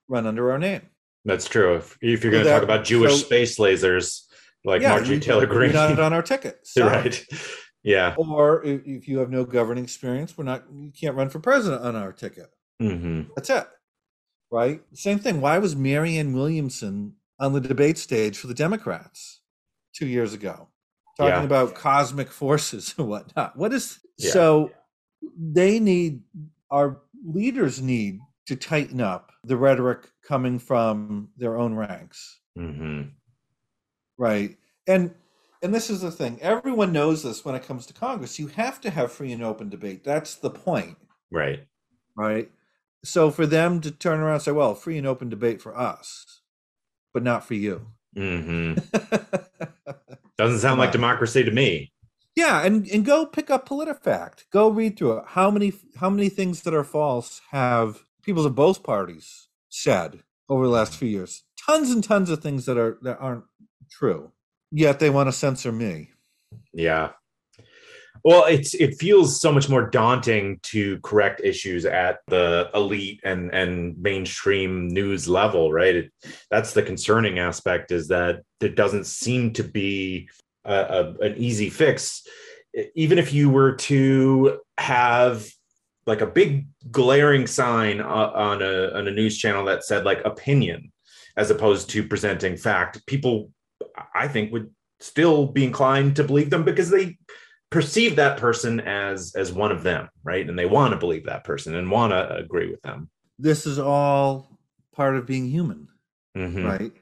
run 0.07 0.25
under 0.25 0.51
our 0.51 0.57
name. 0.57 0.81
That's 1.25 1.47
true. 1.47 1.75
If, 1.75 1.97
if 2.01 2.23
you're 2.23 2.31
So 2.33 2.37
going 2.37 2.45
to 2.45 2.51
talk 2.51 2.63
about 2.63 2.85
Jewish 2.85 3.11
so- 3.11 3.17
space 3.25 3.57
lasers, 3.57 4.23
like 4.63 4.81
Marjorie 4.81 5.15
you- 5.15 5.21
Taylor 5.21 5.45
Greene, 5.45 5.71
You're 5.71 5.89
not 5.89 5.99
on 5.99 6.13
our 6.13 6.21
ticket. 6.21 6.59
Sorry. 6.67 6.89
right? 6.89 7.25
Yeah. 7.83 8.15
Or 8.17 8.63
if 8.65 8.81
if 8.85 9.07
you 9.07 9.19
have 9.19 9.29
no 9.29 9.45
governing 9.45 9.83
experience, 9.85 10.37
we're 10.37 10.43
not. 10.43 10.65
You 10.73 10.91
can't 10.91 11.15
run 11.15 11.29
for 11.29 11.39
president 11.39 11.83
on 11.83 11.95
our 11.95 12.11
ticket. 12.11 12.47
Mm-hmm. 12.81 13.29
That's 13.35 13.49
it. 13.49 13.65
Right. 14.51 14.81
Same 14.93 15.19
thing. 15.19 15.41
Why 15.41 15.57
was 15.57 15.75
Marianne 15.75 16.33
Williamson 16.33 17.15
on 17.39 17.53
the 17.53 17.59
debate 17.61 17.97
stage 17.97 18.37
for 18.37 18.47
the 18.47 18.53
Democrats 18.53 19.41
two 19.93 20.07
years 20.07 20.33
ago, 20.33 20.69
talking 21.17 21.33
Yeah. 21.33 21.43
about 21.43 21.75
cosmic 21.75 22.31
forces 22.31 22.93
and 22.97 23.07
whatnot? 23.09 23.57
What 23.57 23.73
is 23.73 23.99
Yeah. 24.17 24.31
so? 24.31 24.71
They 25.37 25.79
need 25.79 26.21
our 26.71 27.01
leaders 27.25 27.81
need 27.81 28.19
to 28.45 28.55
tighten 28.55 29.01
up 29.01 29.31
the 29.43 29.57
rhetoric 29.57 30.09
coming 30.25 30.59
from 30.59 31.29
their 31.37 31.57
own 31.57 31.73
ranks. 31.75 32.39
Mm-hmm. 32.57 33.09
Right. 34.17 34.57
And 34.87 35.13
and 35.63 35.73
this 35.73 35.89
is 35.89 36.01
the 36.01 36.11
thing. 36.11 36.39
Everyone 36.41 36.91
knows 36.93 37.23
this 37.23 37.43
when 37.43 37.55
it 37.55 37.63
comes 37.63 37.87
to 37.87 37.93
Congress. 37.93 38.37
You 38.37 38.47
have 38.47 38.79
to 38.81 38.91
have 38.91 39.11
free 39.11 39.31
and 39.31 39.43
open 39.43 39.69
debate. 39.69 40.03
That's 40.03 40.35
the 40.35 40.51
point, 40.51 40.97
Right. 41.31 41.67
right? 42.15 42.51
So 43.03 43.31
for 43.31 43.45
them 43.45 43.79
to 43.81 43.91
turn 43.91 44.19
around 44.19 44.35
and 44.35 44.41
say, 44.43 44.51
"Well, 44.51 44.75
free 44.75 44.97
and 44.97 45.07
open 45.07 45.29
debate 45.29 45.61
for 45.61 45.77
us, 45.77 46.41
but 47.13 47.23
not 47.23 47.45
for 47.45 47.53
you." 47.53 47.87
Mm-hmm. 48.15 48.75
Doesn't 50.37 50.59
sound 50.59 50.79
like 50.79 50.91
democracy 50.91 51.43
to 51.43 51.51
me. 51.51 51.91
yeah, 52.35 52.63
and 52.65 52.87
and 52.87 53.05
go 53.05 53.25
pick 53.25 53.49
up 53.49 53.67
PolitiFact. 53.67 54.45
Go 54.51 54.69
read 54.69 54.97
through 54.97 55.17
it. 55.19 55.23
How 55.27 55.49
many 55.51 55.73
how 55.99 56.09
many 56.09 56.29
things 56.29 56.61
that 56.63 56.73
are 56.73 56.83
false 56.83 57.41
have 57.51 58.03
people 58.23 58.45
of 58.45 58.55
both 58.55 58.83
parties 58.83 59.47
said 59.69 60.23
over 60.49 60.65
the 60.65 60.71
last 60.71 60.95
few 60.95 61.07
years? 61.07 61.43
Tons 61.65 61.89
and 61.91 62.03
tons 62.03 62.29
of 62.29 62.41
things 62.41 62.65
that 62.65 62.77
are 62.77 62.97
that 63.01 63.17
aren't 63.19 63.45
true. 63.89 64.31
Yet 64.71 64.99
they 64.99 65.09
want 65.09 65.27
to 65.27 65.33
censor 65.33 65.71
me. 65.71 66.09
Yeah. 66.73 67.11
Well, 68.23 68.45
it's 68.45 68.73
it 68.73 68.99
feels 68.99 69.39
so 69.39 69.51
much 69.51 69.69
more 69.69 69.89
daunting 69.89 70.59
to 70.63 70.99
correct 70.99 71.41
issues 71.43 71.85
at 71.85 72.19
the 72.27 72.69
elite 72.73 73.21
and 73.23 73.53
and 73.53 73.97
mainstream 73.97 74.87
news 74.87 75.27
level, 75.27 75.71
right? 75.71 75.95
It, 75.95 76.11
that's 76.49 76.73
the 76.73 76.83
concerning 76.83 77.39
aspect 77.39 77.91
is 77.91 78.07
that 78.09 78.41
there 78.59 78.69
doesn't 78.69 79.05
seem 79.05 79.53
to 79.53 79.63
be 79.63 80.29
a, 80.65 80.73
a, 80.73 81.25
an 81.25 81.35
easy 81.37 81.69
fix. 81.69 82.23
Even 82.95 83.17
if 83.17 83.33
you 83.33 83.49
were 83.49 83.73
to 83.73 84.59
have 84.77 85.47
like 86.05 86.21
a 86.21 86.27
big 86.27 86.67
glaring 86.91 87.47
sign 87.47 88.01
on 88.01 88.61
a 88.61 88.91
on 88.93 89.07
a 89.07 89.11
news 89.11 89.37
channel 89.37 89.65
that 89.65 89.83
said 89.83 90.05
like 90.05 90.23
opinion 90.25 90.91
as 91.35 91.51
opposed 91.51 91.89
to 91.91 92.07
presenting 92.07 92.57
fact, 92.57 93.05
people 93.05 93.51
I 94.13 94.27
think 94.27 94.51
would 94.51 94.71
still 94.99 95.45
be 95.45 95.63
inclined 95.63 96.15
to 96.15 96.23
believe 96.23 96.49
them 96.49 96.63
because 96.63 96.89
they 96.89 97.17
perceive 97.69 98.15
that 98.15 98.37
person 98.37 98.79
as 98.79 99.33
as 99.35 99.51
one 99.51 99.71
of 99.71 99.83
them 99.83 100.09
right? 100.23 100.47
And 100.47 100.57
they 100.59 100.65
want 100.65 100.91
to 100.93 100.99
believe 100.99 101.25
that 101.25 101.43
person 101.43 101.75
and 101.75 101.89
want 101.89 102.11
to 102.11 102.35
agree 102.35 102.69
with 102.69 102.81
them. 102.81 103.09
This 103.39 103.65
is 103.65 103.79
all 103.79 104.59
part 104.91 105.15
of 105.15 105.25
being 105.25 105.47
human. 105.47 105.87
Mhm. 106.35 106.65
right? 106.65 106.93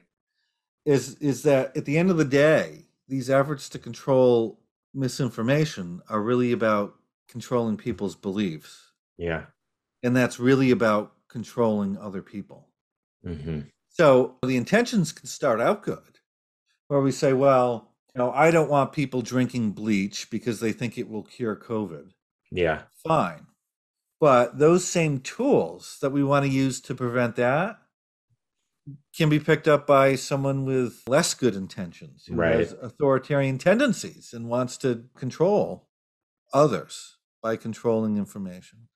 Is 0.84 1.16
is 1.16 1.42
that 1.42 1.76
at 1.76 1.84
the 1.84 1.98
end 1.98 2.10
of 2.10 2.16
the 2.16 2.24
day 2.24 2.86
these 3.08 3.30
efforts 3.30 3.68
to 3.70 3.78
control 3.78 4.60
misinformation 4.94 6.00
are 6.08 6.22
really 6.22 6.52
about 6.52 6.94
controlling 7.28 7.76
people's 7.76 8.16
beliefs. 8.16 8.92
Yeah. 9.18 9.46
And 10.02 10.16
that's 10.16 10.38
really 10.38 10.70
about 10.70 11.14
controlling 11.28 11.98
other 11.98 12.22
people. 12.22 12.68
Hmm 13.24 13.60
so 13.96 14.36
the 14.42 14.56
intentions 14.58 15.10
can 15.10 15.26
start 15.26 15.58
out 15.58 15.82
good 15.82 16.18
where 16.88 17.00
we 17.00 17.10
say 17.10 17.32
well 17.32 17.95
know 18.16 18.32
i 18.32 18.50
don't 18.50 18.70
want 18.70 18.92
people 18.92 19.22
drinking 19.22 19.70
bleach 19.72 20.28
because 20.30 20.60
they 20.60 20.72
think 20.72 20.96
it 20.98 21.08
will 21.08 21.22
cure 21.22 21.56
covid. 21.56 22.10
Yeah. 22.52 22.82
Fine. 23.06 23.46
But 24.20 24.58
those 24.58 24.84
same 24.86 25.18
tools 25.20 25.98
that 26.00 26.10
we 26.10 26.22
want 26.24 26.44
to 26.46 26.50
use 26.50 26.80
to 26.82 26.94
prevent 26.94 27.36
that 27.36 27.78
can 29.16 29.28
be 29.28 29.40
picked 29.40 29.66
up 29.66 29.86
by 29.86 30.14
someone 30.14 30.64
with 30.64 31.02
less 31.08 31.34
good 31.34 31.54
intentions 31.56 32.24
who 32.26 32.34
Right. 32.36 32.54
has 32.60 32.72
authoritarian 32.80 33.58
tendencies 33.58 34.32
and 34.32 34.48
wants 34.48 34.76
to 34.78 35.04
control 35.16 35.88
others 36.54 37.16
by 37.42 37.56
controlling 37.56 38.16
information. 38.16 38.88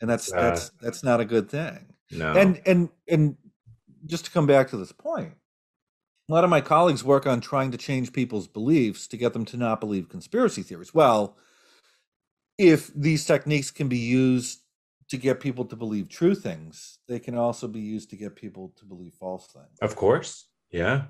And 0.00 0.08
that's 0.08 0.32
Uh, 0.32 0.40
that's 0.40 0.68
that's 0.80 1.02
not 1.02 1.20
a 1.20 1.24
good 1.24 1.48
thing. 1.50 1.94
No. 2.10 2.32
And 2.34 2.62
and 2.66 2.88
and 3.08 3.36
just 4.06 4.26
to 4.26 4.30
come 4.30 4.46
back 4.46 4.68
to 4.70 4.76
this 4.76 4.92
point 4.92 5.34
a 6.28 6.32
lot 6.32 6.44
of 6.44 6.50
my 6.50 6.60
colleagues 6.60 7.04
work 7.04 7.26
on 7.26 7.40
trying 7.40 7.70
to 7.70 7.78
change 7.78 8.12
people's 8.12 8.48
beliefs 8.48 9.06
to 9.08 9.16
get 9.16 9.32
them 9.32 9.44
to 9.44 9.56
not 9.56 9.80
believe 9.80 10.08
conspiracy 10.08 10.62
theories. 10.62 10.94
Well 10.94 11.36
if 12.56 12.92
these 12.94 13.24
techniques 13.24 13.70
can 13.70 13.88
be 13.88 13.98
used 13.98 14.60
to 15.08 15.16
get 15.16 15.40
people 15.40 15.64
to 15.64 15.76
believe 15.76 16.08
true 16.08 16.34
things 16.34 16.98
they 17.08 17.18
can 17.18 17.36
also 17.36 17.68
be 17.68 17.80
used 17.80 18.10
to 18.10 18.16
get 18.16 18.36
people 18.36 18.72
to 18.76 18.84
believe 18.84 19.12
false 19.14 19.48
things. 19.48 19.78
Of 19.82 19.96
course. 19.96 20.46
Yeah. 20.70 21.06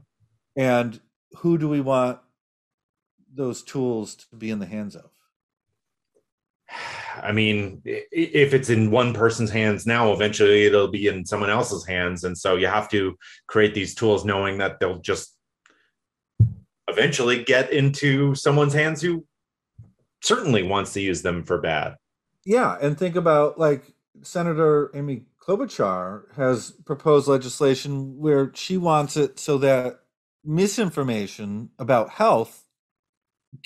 And 0.56 1.00
who 1.38 1.58
do 1.58 1.68
we 1.68 1.80
want 1.80 2.18
those 3.32 3.62
tools 3.62 4.14
to 4.14 4.36
be 4.36 4.50
in 4.50 4.58
the 4.58 4.66
hands 4.66 4.96
of 4.96 5.10
i 7.22 7.32
mean 7.32 7.80
if 7.84 8.54
it's 8.54 8.70
in 8.70 8.90
one 8.90 9.14
person's 9.14 9.50
hands 9.50 9.86
now 9.86 10.12
eventually 10.12 10.64
it'll 10.64 10.88
be 10.88 11.06
in 11.06 11.24
someone 11.24 11.50
else's 11.50 11.86
hands. 11.86 12.24
And 12.24 12.36
so 12.36 12.56
you 12.56 12.66
have 12.66 12.88
to 12.90 13.16
create 13.46 13.74
these 13.74 13.94
tools 13.94 14.24
knowing 14.24 14.58
that 14.58 14.80
they'll 14.80 15.00
just 15.00 15.36
eventually 16.88 17.42
get 17.42 17.72
into 17.72 18.34
someone's 18.34 18.74
hands 18.74 19.00
who 19.00 19.24
certainly 20.22 20.62
wants 20.62 20.92
to 20.94 21.00
use 21.00 21.22
them 21.22 21.44
for 21.44 21.58
bad. 21.58 21.96
Yeah, 22.44 22.76
and 22.80 22.98
think 22.98 23.16
about 23.16 23.58
like 23.58 23.94
Senator 24.22 24.90
Amy 24.94 25.24
Klobuchar 25.40 26.34
has 26.36 26.72
proposed 26.84 27.28
legislation 27.28 28.18
where 28.18 28.50
she 28.54 28.76
wants 28.76 29.16
it 29.16 29.38
so 29.38 29.58
that 29.58 30.00
misinformation 30.44 31.70
about 31.78 32.10
health 32.10 32.64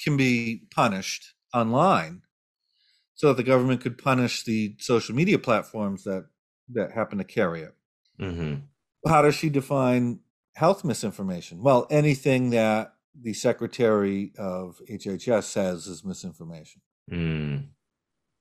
can 0.03 0.17
be 0.17 0.63
punished 0.75 1.35
online, 1.55 2.23
so 3.19 3.29
that 3.29 3.37
the 3.37 3.43
government 3.43 3.81
could 3.81 3.99
punish 3.99 4.45
the 4.45 4.77
social 4.79 5.13
media 5.13 5.39
platforms 5.41 6.05
that 6.05 6.27
that 6.73 6.93
happen 6.93 7.19
to 7.19 7.25
carry 7.25 7.63
it. 7.63 7.75
hmm 8.19 8.55
How 9.07 9.23
does 9.23 9.35
she 9.35 9.51
define 9.51 10.21
health 10.55 10.85
misinformation? 10.85 11.61
Well, 11.63 11.87
anything 11.91 12.51
that 12.51 12.95
the 13.21 13.33
Secretary 13.33 14.33
of 14.39 14.81
HHS 14.89 15.45
says 15.45 15.89
is 15.89 16.05
misinformation 16.05 16.81
mm. 17.11 17.67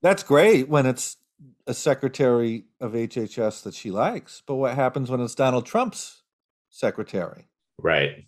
that's 0.04 0.22
great 0.22 0.70
when 0.70 0.86
it's 0.86 1.18
a 1.66 1.74
secretary 1.74 2.66
of 2.80 2.94
HHS 2.94 3.64
that 3.64 3.74
she 3.74 3.92
likes. 3.92 4.42
But 4.46 4.56
what 4.56 4.76
happens 4.76 5.10
when 5.10 5.22
it's 5.22 5.36
Donald 5.36 5.66
Trump's 5.66 6.24
secretary? 6.70 7.48
right 7.80 8.26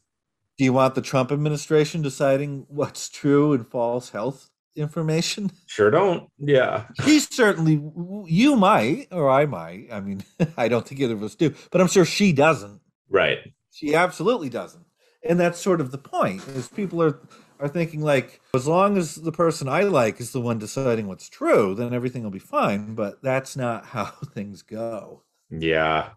Do 0.57 0.63
you 0.63 0.73
want 0.73 0.95
the 0.95 1.01
Trump 1.01 1.31
administration 1.31 2.01
deciding 2.01 2.65
what's 2.69 3.09
true 3.09 3.53
and 3.53 3.67
false 3.67 4.09
health 4.09 4.49
information? 4.79 5.51
Sure 5.67 5.91
don't. 5.91 6.29
Yeah. 6.39 6.85
He 7.03 7.19
certainly, 7.19 7.79
you 8.25 8.55
might, 8.55 9.07
or 9.11 9.29
I 9.29 9.45
might. 9.45 9.87
I 9.91 9.99
mean, 9.99 10.23
I 10.57 10.67
don't 10.67 10.85
think 10.85 10.99
either 10.99 11.13
of 11.13 11.23
us 11.23 11.35
do, 11.35 11.53
but 11.71 11.79
I'm 11.79 11.87
sure 11.87 12.05
she 12.05 12.33
doesn't. 12.33 12.81
Right. 13.07 13.37
She 13.71 13.95
absolutely 13.95 14.49
doesn't. 14.49 14.85
And 15.23 15.39
that's 15.39 15.59
sort 15.59 15.79
of 15.79 15.91
the 15.91 15.97
point 15.97 16.45
is 16.49 16.67
people 16.67 17.03
are 17.03 17.19
are 17.59 17.67
thinking 17.67 18.01
like 18.01 18.39
as 18.53 18.67
long 18.67 18.97
as 18.97 19.15
the 19.15 19.31
person 19.31 19.67
I 19.67 19.81
like 19.81 20.19
is 20.19 20.31
the 20.31 20.41
one 20.41 20.59
deciding 20.59 21.07
what's 21.07 21.29
true, 21.29 21.75
then 21.75 21.93
everything 21.93 22.23
will 22.23 22.31
be 22.31 22.39
fine. 22.39 22.95
But 22.95 23.21
that's 23.21 23.55
not 23.55 23.85
how 23.95 24.05
things 24.33 24.61
go. 24.61 25.23
Yeah. 25.49 26.09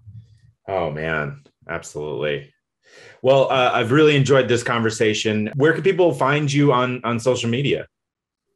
Oh 0.69 0.91
man, 0.91 1.43
absolutely. 1.69 2.53
Well, 3.23 3.51
uh, 3.51 3.71
I've 3.73 3.91
really 3.91 4.17
enjoyed 4.17 4.49
this 4.49 4.63
conversation. 4.63 5.51
Where 5.57 5.73
can 5.73 5.83
people 5.83 6.13
find 6.15 6.53
you 6.53 6.73
on 6.73 7.01
on 7.05 7.19
social 7.19 7.51
media? 7.51 7.87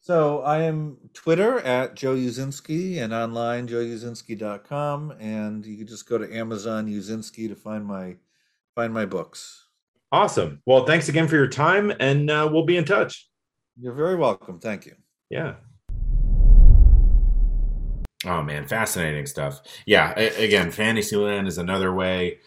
So 0.06 0.40
I 0.42 0.62
am 0.62 0.98
Twitter 1.14 1.58
at 1.58 1.96
Joe 1.96 2.14
Uscinski 2.14 2.98
and 3.02 3.12
online 3.12 3.66
joeuscinski.com. 3.66 5.14
And 5.18 5.66
you 5.66 5.78
can 5.78 5.88
just 5.88 6.08
go 6.08 6.16
to 6.16 6.32
Amazon 6.32 6.86
Uscinski 6.86 7.48
to 7.48 7.56
find 7.56 7.84
my 7.84 8.14
find 8.76 8.94
my 8.94 9.04
books. 9.04 9.66
Awesome. 10.12 10.62
Well, 10.64 10.86
thanks 10.86 11.08
again 11.08 11.26
for 11.26 11.34
your 11.34 11.48
time 11.48 11.92
and 11.98 12.30
uh, 12.30 12.48
we'll 12.48 12.64
be 12.64 12.76
in 12.76 12.84
touch. 12.84 13.28
You're 13.76 13.94
very 13.94 14.14
welcome. 14.14 14.60
Thank 14.60 14.86
you. 14.86 14.94
Yeah. 15.28 15.54
Oh 18.24 18.44
man, 18.44 18.68
fascinating 18.68 19.26
stuff. 19.26 19.60
Yeah, 19.86 20.16
again, 20.16 20.70
Fantasyland 20.70 21.48
is 21.48 21.58
another 21.58 21.92
way 21.92 22.38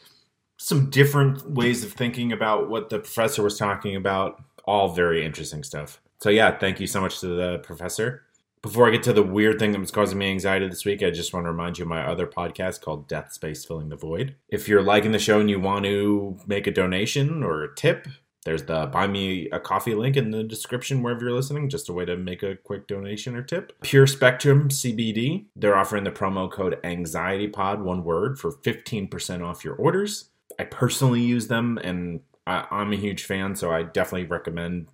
some 0.55 0.89
different 0.89 1.51
ways 1.51 1.83
of 1.83 1.91
thinking 1.91 2.31
about 2.31 2.69
what 2.69 2.87
the 2.87 2.99
professor 2.99 3.43
was 3.43 3.57
talking 3.57 3.97
about. 3.97 4.41
All 4.63 4.93
very 4.93 5.25
interesting 5.25 5.63
stuff. 5.63 5.99
So 6.21 6.29
yeah, 6.29 6.57
thank 6.57 6.79
you 6.79 6.87
so 6.87 6.99
much 6.99 7.19
to 7.21 7.27
the 7.27 7.59
professor. 7.59 8.23
Before 8.61 8.87
I 8.87 8.91
get 8.91 9.03
to 9.03 9.13
the 9.13 9.23
weird 9.23 9.57
thing 9.57 9.71
that 9.71 9.79
was 9.79 9.91
causing 9.91 10.17
me 10.17 10.29
anxiety 10.29 10.67
this 10.67 10.83
week, 10.83 11.01
I 11.01 11.11
just 11.11 11.33
want 11.33 11.45
to 11.45 11.51
remind 11.51 11.77
you 11.77 11.85
of 11.85 11.89
my 11.89 12.05
other 12.05 12.27
podcast 12.27 12.81
called 12.81 13.07
Death 13.07 13.31
Space 13.31 13.63
Filling 13.63 13.87
the 13.87 13.95
Void. 13.95 14.35
If 14.49 14.67
you're 14.67 14.81
liking 14.81 15.13
the 15.13 15.19
show 15.19 15.39
and 15.39 15.49
you 15.49 15.61
want 15.61 15.85
to 15.85 16.37
make 16.45 16.67
a 16.67 16.71
donation 16.71 17.41
or 17.41 17.63
a 17.63 17.73
tip, 17.73 18.05
there's 18.43 18.63
the 18.63 18.87
buy 18.87 19.07
me 19.07 19.49
a 19.51 19.61
coffee 19.61 19.95
link 19.95 20.17
in 20.17 20.31
the 20.31 20.43
description 20.43 21.01
wherever 21.01 21.21
you're 21.21 21.33
listening, 21.33 21.69
just 21.69 21.87
a 21.87 21.93
way 21.93 22.03
to 22.03 22.17
make 22.17 22.43
a 22.43 22.57
quick 22.57 22.85
donation 22.87 23.35
or 23.35 23.43
tip. 23.43 23.71
Pure 23.81 24.07
Spectrum 24.07 24.67
CBD, 24.67 25.45
they're 25.55 25.77
offering 25.77 26.03
the 26.03 26.11
promo 26.11 26.51
code 26.51 26.79
AnxietyPod, 26.83 27.79
one 27.79 28.03
word, 28.03 28.37
for 28.37 28.51
15% 28.51 29.45
off 29.45 29.63
your 29.63 29.75
orders. 29.75 30.31
I 30.57 30.65
personally 30.65 31.21
use 31.21 31.47
them 31.47 31.77
and 31.81 32.19
I, 32.45 32.65
I'm 32.71 32.91
a 32.91 32.97
huge 32.97 33.23
fan, 33.23 33.55
so 33.55 33.71
I 33.71 33.83
definitely 33.83 34.27
recommend 34.27 34.87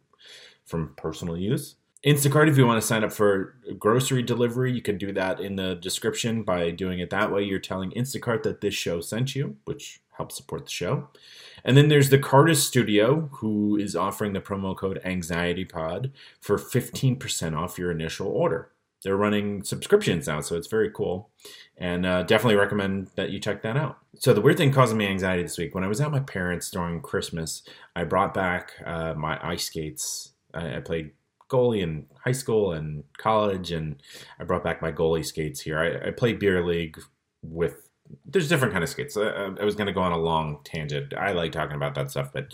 from 0.66 0.94
personal 0.96 1.38
use. 1.38 1.76
Instacart, 2.06 2.48
if 2.48 2.58
you 2.58 2.68
want 2.68 2.80
to 2.80 2.86
sign 2.86 3.04
up 3.04 3.12
for 3.12 3.56
grocery 3.80 4.22
delivery, 4.22 4.72
you 4.72 4.82
can 4.82 4.98
do 4.98 5.12
that 5.14 5.40
in 5.40 5.56
the 5.56 5.74
description 5.76 6.44
by 6.44 6.70
doing 6.70 7.00
it 7.00 7.10
that 7.10 7.32
way. 7.32 7.42
You're 7.42 7.58
telling 7.58 7.90
Instacart 7.92 8.44
that 8.44 8.62
this 8.62 8.76
show 8.76 9.02
sent 9.02 9.36
you, 9.36 9.58
which 9.66 10.02
helps 10.12 10.38
support 10.38 10.66
the 10.66 10.72
show. 10.72 11.10
And 11.64 11.76
then 11.76 11.88
there's 11.88 12.12
the 12.12 12.20
Cardist 12.20 12.68
Studio, 12.68 13.30
who 13.34 13.76
is 13.76 13.96
offering 13.96 14.34
the 14.34 14.40
promo 14.40 14.78
code 14.78 15.02
AnxietyPod 15.04 16.12
for 16.40 16.58
15% 16.60 17.58
off 17.58 17.80
your 17.80 17.90
initial 17.90 18.28
order. 18.28 18.72
They're 19.04 19.18
running 19.18 19.64
subscriptions 19.64 20.28
now, 20.28 20.42
so 20.42 20.56
it's 20.56 20.68
very 20.68 20.92
cool. 20.92 21.30
And 21.78 22.06
uh, 22.06 22.24
definitely 22.24 22.56
recommend 22.56 23.10
that 23.16 23.32
you 23.32 23.40
check 23.40 23.62
that 23.64 23.78
out. 23.78 23.98
So, 24.18 24.34
the 24.34 24.42
weird 24.42 24.58
thing 24.58 24.72
causing 24.72 24.98
me 24.98 25.08
anxiety 25.08 25.44
this 25.44 25.58
week 25.58 25.76
when 25.76 25.84
I 25.84 25.88
was 25.88 26.02
at 26.02 26.12
my 26.12 26.22
parents' 26.22 26.72
during 26.72 27.02
Christmas, 27.02 27.62
I 27.96 28.04
brought 28.04 28.34
back 28.34 28.72
uh, 28.84 29.14
my 29.16 29.40
ice 29.48 29.66
skates 29.66 30.32
I, 30.56 30.78
I 30.78 30.80
played 30.80 31.12
goalie 31.50 31.82
in 31.82 32.08
high 32.24 32.32
school 32.32 32.74
and 32.74 33.04
college, 33.18 33.72
and 33.72 34.02
I 34.40 34.44
brought 34.44 34.64
back 34.64 34.82
my 34.82 34.92
goalie 34.92 35.26
skates 35.26 35.62
here. 35.62 35.80
I, 35.80 36.10
I 36.10 36.12
played 36.12 36.40
beer 36.40 36.66
league 36.66 37.00
with. 37.42 37.90
There's 38.26 38.50
different 38.50 38.72
kind 38.72 38.84
of 38.84 38.90
skates. 38.90 39.18
I, 39.18 39.30
I 39.60 39.64
was 39.64 39.76
going 39.76 39.88
to 39.88 39.94
go 39.94 40.02
on 40.02 40.12
a 40.12 40.18
long 40.18 40.60
tangent. 40.64 41.14
I 41.16 41.32
like 41.32 41.52
talking 41.52 41.76
about 41.76 41.96
that 41.96 42.12
stuff, 42.12 42.32
but 42.32 42.54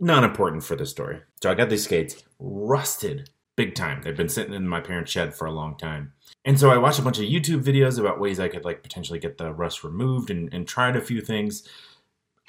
not 0.00 0.24
important 0.24 0.64
for 0.64 0.74
the 0.76 0.86
story. 0.86 1.20
So 1.42 1.50
I 1.50 1.54
got 1.54 1.70
these 1.70 1.84
skates 1.84 2.24
rusted 2.38 3.30
big 3.56 3.74
time. 3.74 4.02
They've 4.02 4.16
been 4.16 4.28
sitting 4.28 4.54
in 4.54 4.68
my 4.68 4.80
parents' 4.80 5.12
shed 5.12 5.34
for 5.34 5.46
a 5.46 5.52
long 5.52 5.76
time. 5.76 6.12
And 6.44 6.58
so 6.58 6.70
I 6.70 6.78
watched 6.78 6.98
a 6.98 7.02
bunch 7.02 7.18
of 7.18 7.24
YouTube 7.24 7.62
videos 7.62 7.98
about 7.98 8.20
ways 8.20 8.40
I 8.40 8.48
could 8.48 8.64
like 8.64 8.82
potentially 8.82 9.18
get 9.18 9.38
the 9.38 9.52
rust 9.52 9.84
removed 9.84 10.30
and, 10.30 10.52
and 10.52 10.66
tried 10.66 10.96
a 10.96 11.00
few 11.00 11.20
things. 11.20 11.68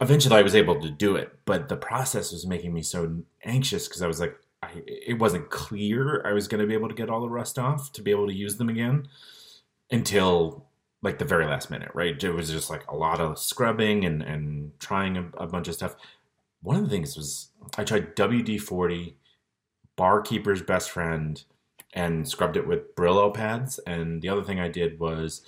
Eventually 0.02 0.36
I 0.36 0.42
was 0.42 0.56
able 0.56 0.82
to 0.82 0.90
do 0.90 1.16
it, 1.16 1.40
but 1.46 1.70
the 1.70 1.78
process 1.78 2.32
was 2.32 2.46
making 2.46 2.74
me 2.74 2.82
so 2.82 3.22
anxious 3.44 3.88
because 3.88 4.02
I 4.02 4.08
was 4.08 4.20
like, 4.20 4.36
I, 4.66 4.82
it 4.86 5.20
wasn't 5.20 5.50
clear 5.50 6.26
I 6.26 6.34
was 6.34 6.48
going 6.48 6.62
to 6.62 6.68
be 6.68 6.74
able 6.74 6.90
to 6.90 6.96
get 6.96 7.10
all 7.10 7.22
the 7.22 7.30
rust 7.30 7.60
off 7.60 7.92
to 7.94 8.02
be 8.02 8.12
able 8.12 8.28
to 8.28 8.34
use 8.34 8.58
them 8.58 8.70
again 8.70 9.08
until 9.92 10.66
like 11.02 11.20
the 11.20 11.26
very 11.26 11.46
last 11.46 11.70
minute, 11.70 11.92
right? 11.94 12.22
It 12.22 12.32
was 12.32 12.50
just 12.50 12.70
like 12.70 12.86
a 12.90 12.96
lot 12.96 13.22
of 13.22 13.38
scrubbing 13.38 14.06
and, 14.06 14.22
and 14.24 14.72
trying 14.80 15.18
a, 15.18 15.30
a 15.38 15.48
bunch 15.48 15.68
of 15.68 15.76
stuff. 15.76 15.96
One 16.62 16.78
of 16.78 16.84
the 16.84 16.90
things 16.90 17.16
was 17.16 17.52
I 17.78 17.84
tried 17.84 18.16
WD 18.16 18.60
40, 18.60 19.16
Barkeeper's 19.96 20.64
Best 20.64 20.90
Friend, 20.90 21.42
and 21.94 22.28
scrubbed 22.28 22.58
it 22.58 22.68
with 22.68 22.96
Brillo 22.96 23.34
pads. 23.34 23.80
And 23.86 24.22
the 24.22 24.30
other 24.30 24.44
thing 24.44 24.60
I 24.60 24.68
did 24.68 25.00
was 25.00 25.48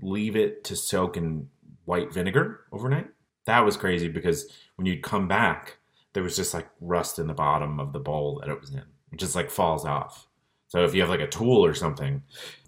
leave 0.00 0.36
it 0.36 0.62
to 0.64 0.76
soak 0.76 1.16
in 1.16 1.48
white 1.84 2.12
vinegar 2.12 2.60
overnight. 2.72 3.08
That 3.46 3.64
was 3.64 3.76
crazy 3.76 4.08
because 4.08 4.48
when 4.76 4.86
you'd 4.86 5.02
come 5.02 5.26
back, 5.26 5.78
there 6.16 6.22
was 6.22 6.34
just 6.34 6.54
like 6.54 6.66
rust 6.80 7.18
in 7.18 7.26
the 7.26 7.34
bottom 7.34 7.78
of 7.78 7.92
the 7.92 8.00
bowl 8.00 8.40
that 8.40 8.48
it 8.48 8.58
was 8.58 8.70
in. 8.70 8.82
It 9.12 9.18
just 9.18 9.34
like 9.34 9.50
falls 9.50 9.84
off. 9.84 10.26
So 10.68 10.82
if 10.82 10.94
you 10.94 11.02
have 11.02 11.10
like 11.10 11.20
a 11.20 11.26
tool 11.26 11.62
or 11.62 11.74
something, 11.74 12.22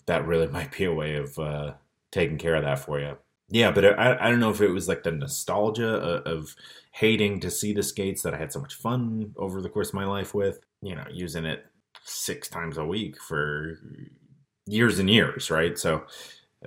that 0.05 0.27
really 0.27 0.47
might 0.53 0.71
be 0.71 0.85
a 0.85 0.93
way 0.93 1.17
of 1.17 1.39
uh, 1.39 1.73
taking 2.11 2.37
care 2.37 2.55
of 2.57 2.65
that 2.65 2.81
for 2.81 3.01
you. 3.01 3.17
Yeah, 3.49 3.71
but 3.71 3.87
I, 3.99 4.19
I 4.21 4.29
don't 4.29 4.39
know 4.39 4.51
if 4.51 4.61
it 4.61 4.69
was 4.69 4.87
like 4.87 5.03
the 5.03 5.13
nostalgia 5.13 5.95
of, 5.95 6.27
of 6.27 6.57
hating 6.93 7.41
to 7.41 7.51
see 7.51 7.73
the 7.73 7.83
skates 7.83 8.21
that 8.21 8.35
I 8.35 8.37
had 8.37 8.53
so 8.53 8.61
much 8.61 8.75
fun 8.75 9.33
over 9.39 9.63
the 9.63 9.71
course 9.71 9.89
of 9.89 9.95
my 9.95 10.05
life 10.05 10.35
with, 10.35 10.61
you 10.83 10.95
know, 10.95 11.07
using 11.11 11.47
it 11.47 11.65
six 12.05 12.49
times 12.49 12.77
a 12.77 12.85
week 12.85 13.19
for 13.19 13.79
years 14.67 14.99
and 14.99 15.09
years, 15.09 15.51
right? 15.51 15.79
So, 15.79 16.05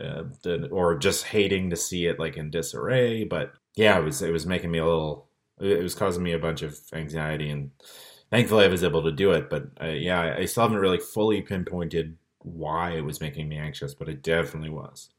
uh, 0.02 0.24
the, 0.42 0.68
or 0.72 0.98
just 0.98 1.26
hating 1.26 1.70
to 1.70 1.76
see 1.76 2.08
it 2.08 2.18
like 2.18 2.38
in 2.38 2.50
disarray. 2.50 3.24
But 3.24 3.54
yeah, 3.76 4.00
it 4.00 4.04
was 4.04 4.24
it 4.24 4.32
was 4.32 4.48
making 4.48 4.72
me 4.72 4.80
a 4.80 4.86
little 4.86 5.28
it 5.62 5.84
was 5.84 5.96
causing 5.96 6.24
me 6.24 6.34
a 6.34 6.40
bunch 6.40 6.62
of 6.62 6.78
anxiety, 6.94 7.50
and 7.50 7.72
thankfully 8.30 8.66
I 8.66 8.70
was 8.70 8.84
able 8.84 9.04
to 9.04 9.12
do 9.12 9.32
it. 9.32 9.50
But 9.50 9.68
uh, 9.82 9.88
yeah, 9.88 10.36
I 10.38 10.46
still 10.46 10.64
haven't 10.64 10.80
really 10.80 11.00
fully 11.00 11.42
pinpointed 11.42 12.18
why 12.40 12.92
it 12.92 13.06
was 13.06 13.22
making 13.22 13.48
me 13.48 13.58
anxious, 13.58 13.94
but 13.94 14.10
it 14.10 14.24
definitely 14.24 14.70
was. 14.70 15.10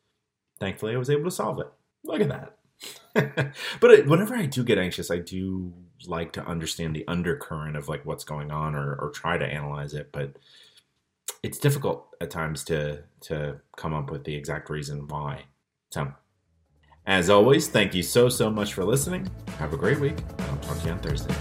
Thankfully, 0.58 0.94
I 0.94 0.98
was 0.98 1.10
able 1.10 1.24
to 1.24 1.30
solve 1.30 1.60
it. 1.60 1.68
Look 2.04 2.20
at 2.20 2.28
that. 2.28 2.56
but 3.80 4.06
whenever 4.06 4.34
I 4.34 4.46
do 4.46 4.64
get 4.64 4.78
anxious, 4.78 5.10
I 5.10 5.18
do 5.18 5.72
like 6.06 6.32
to 6.32 6.44
understand 6.44 6.96
the 6.96 7.06
undercurrent 7.06 7.76
of 7.76 7.88
like 7.88 8.04
what's 8.04 8.24
going 8.24 8.50
on 8.50 8.74
or, 8.74 8.94
or 8.94 9.10
try 9.10 9.38
to 9.38 9.44
analyze 9.44 9.94
it. 9.94 10.10
But 10.12 10.36
it's 11.42 11.58
difficult 11.58 12.08
at 12.20 12.30
times 12.30 12.64
to 12.64 13.02
to 13.22 13.60
come 13.76 13.94
up 13.94 14.10
with 14.10 14.24
the 14.24 14.34
exact 14.34 14.70
reason 14.70 15.06
why. 15.08 15.44
So 15.90 16.12
as 17.06 17.30
always, 17.30 17.68
thank 17.68 17.94
you 17.94 18.02
so, 18.02 18.28
so 18.28 18.50
much 18.50 18.74
for 18.74 18.84
listening. 18.84 19.28
Have 19.58 19.72
a 19.72 19.76
great 19.76 20.00
week. 20.00 20.18
I'll 20.38 20.56
talk 20.58 20.78
to 20.80 20.86
you 20.86 20.92
on 20.92 20.98
Thursday. 21.00 21.34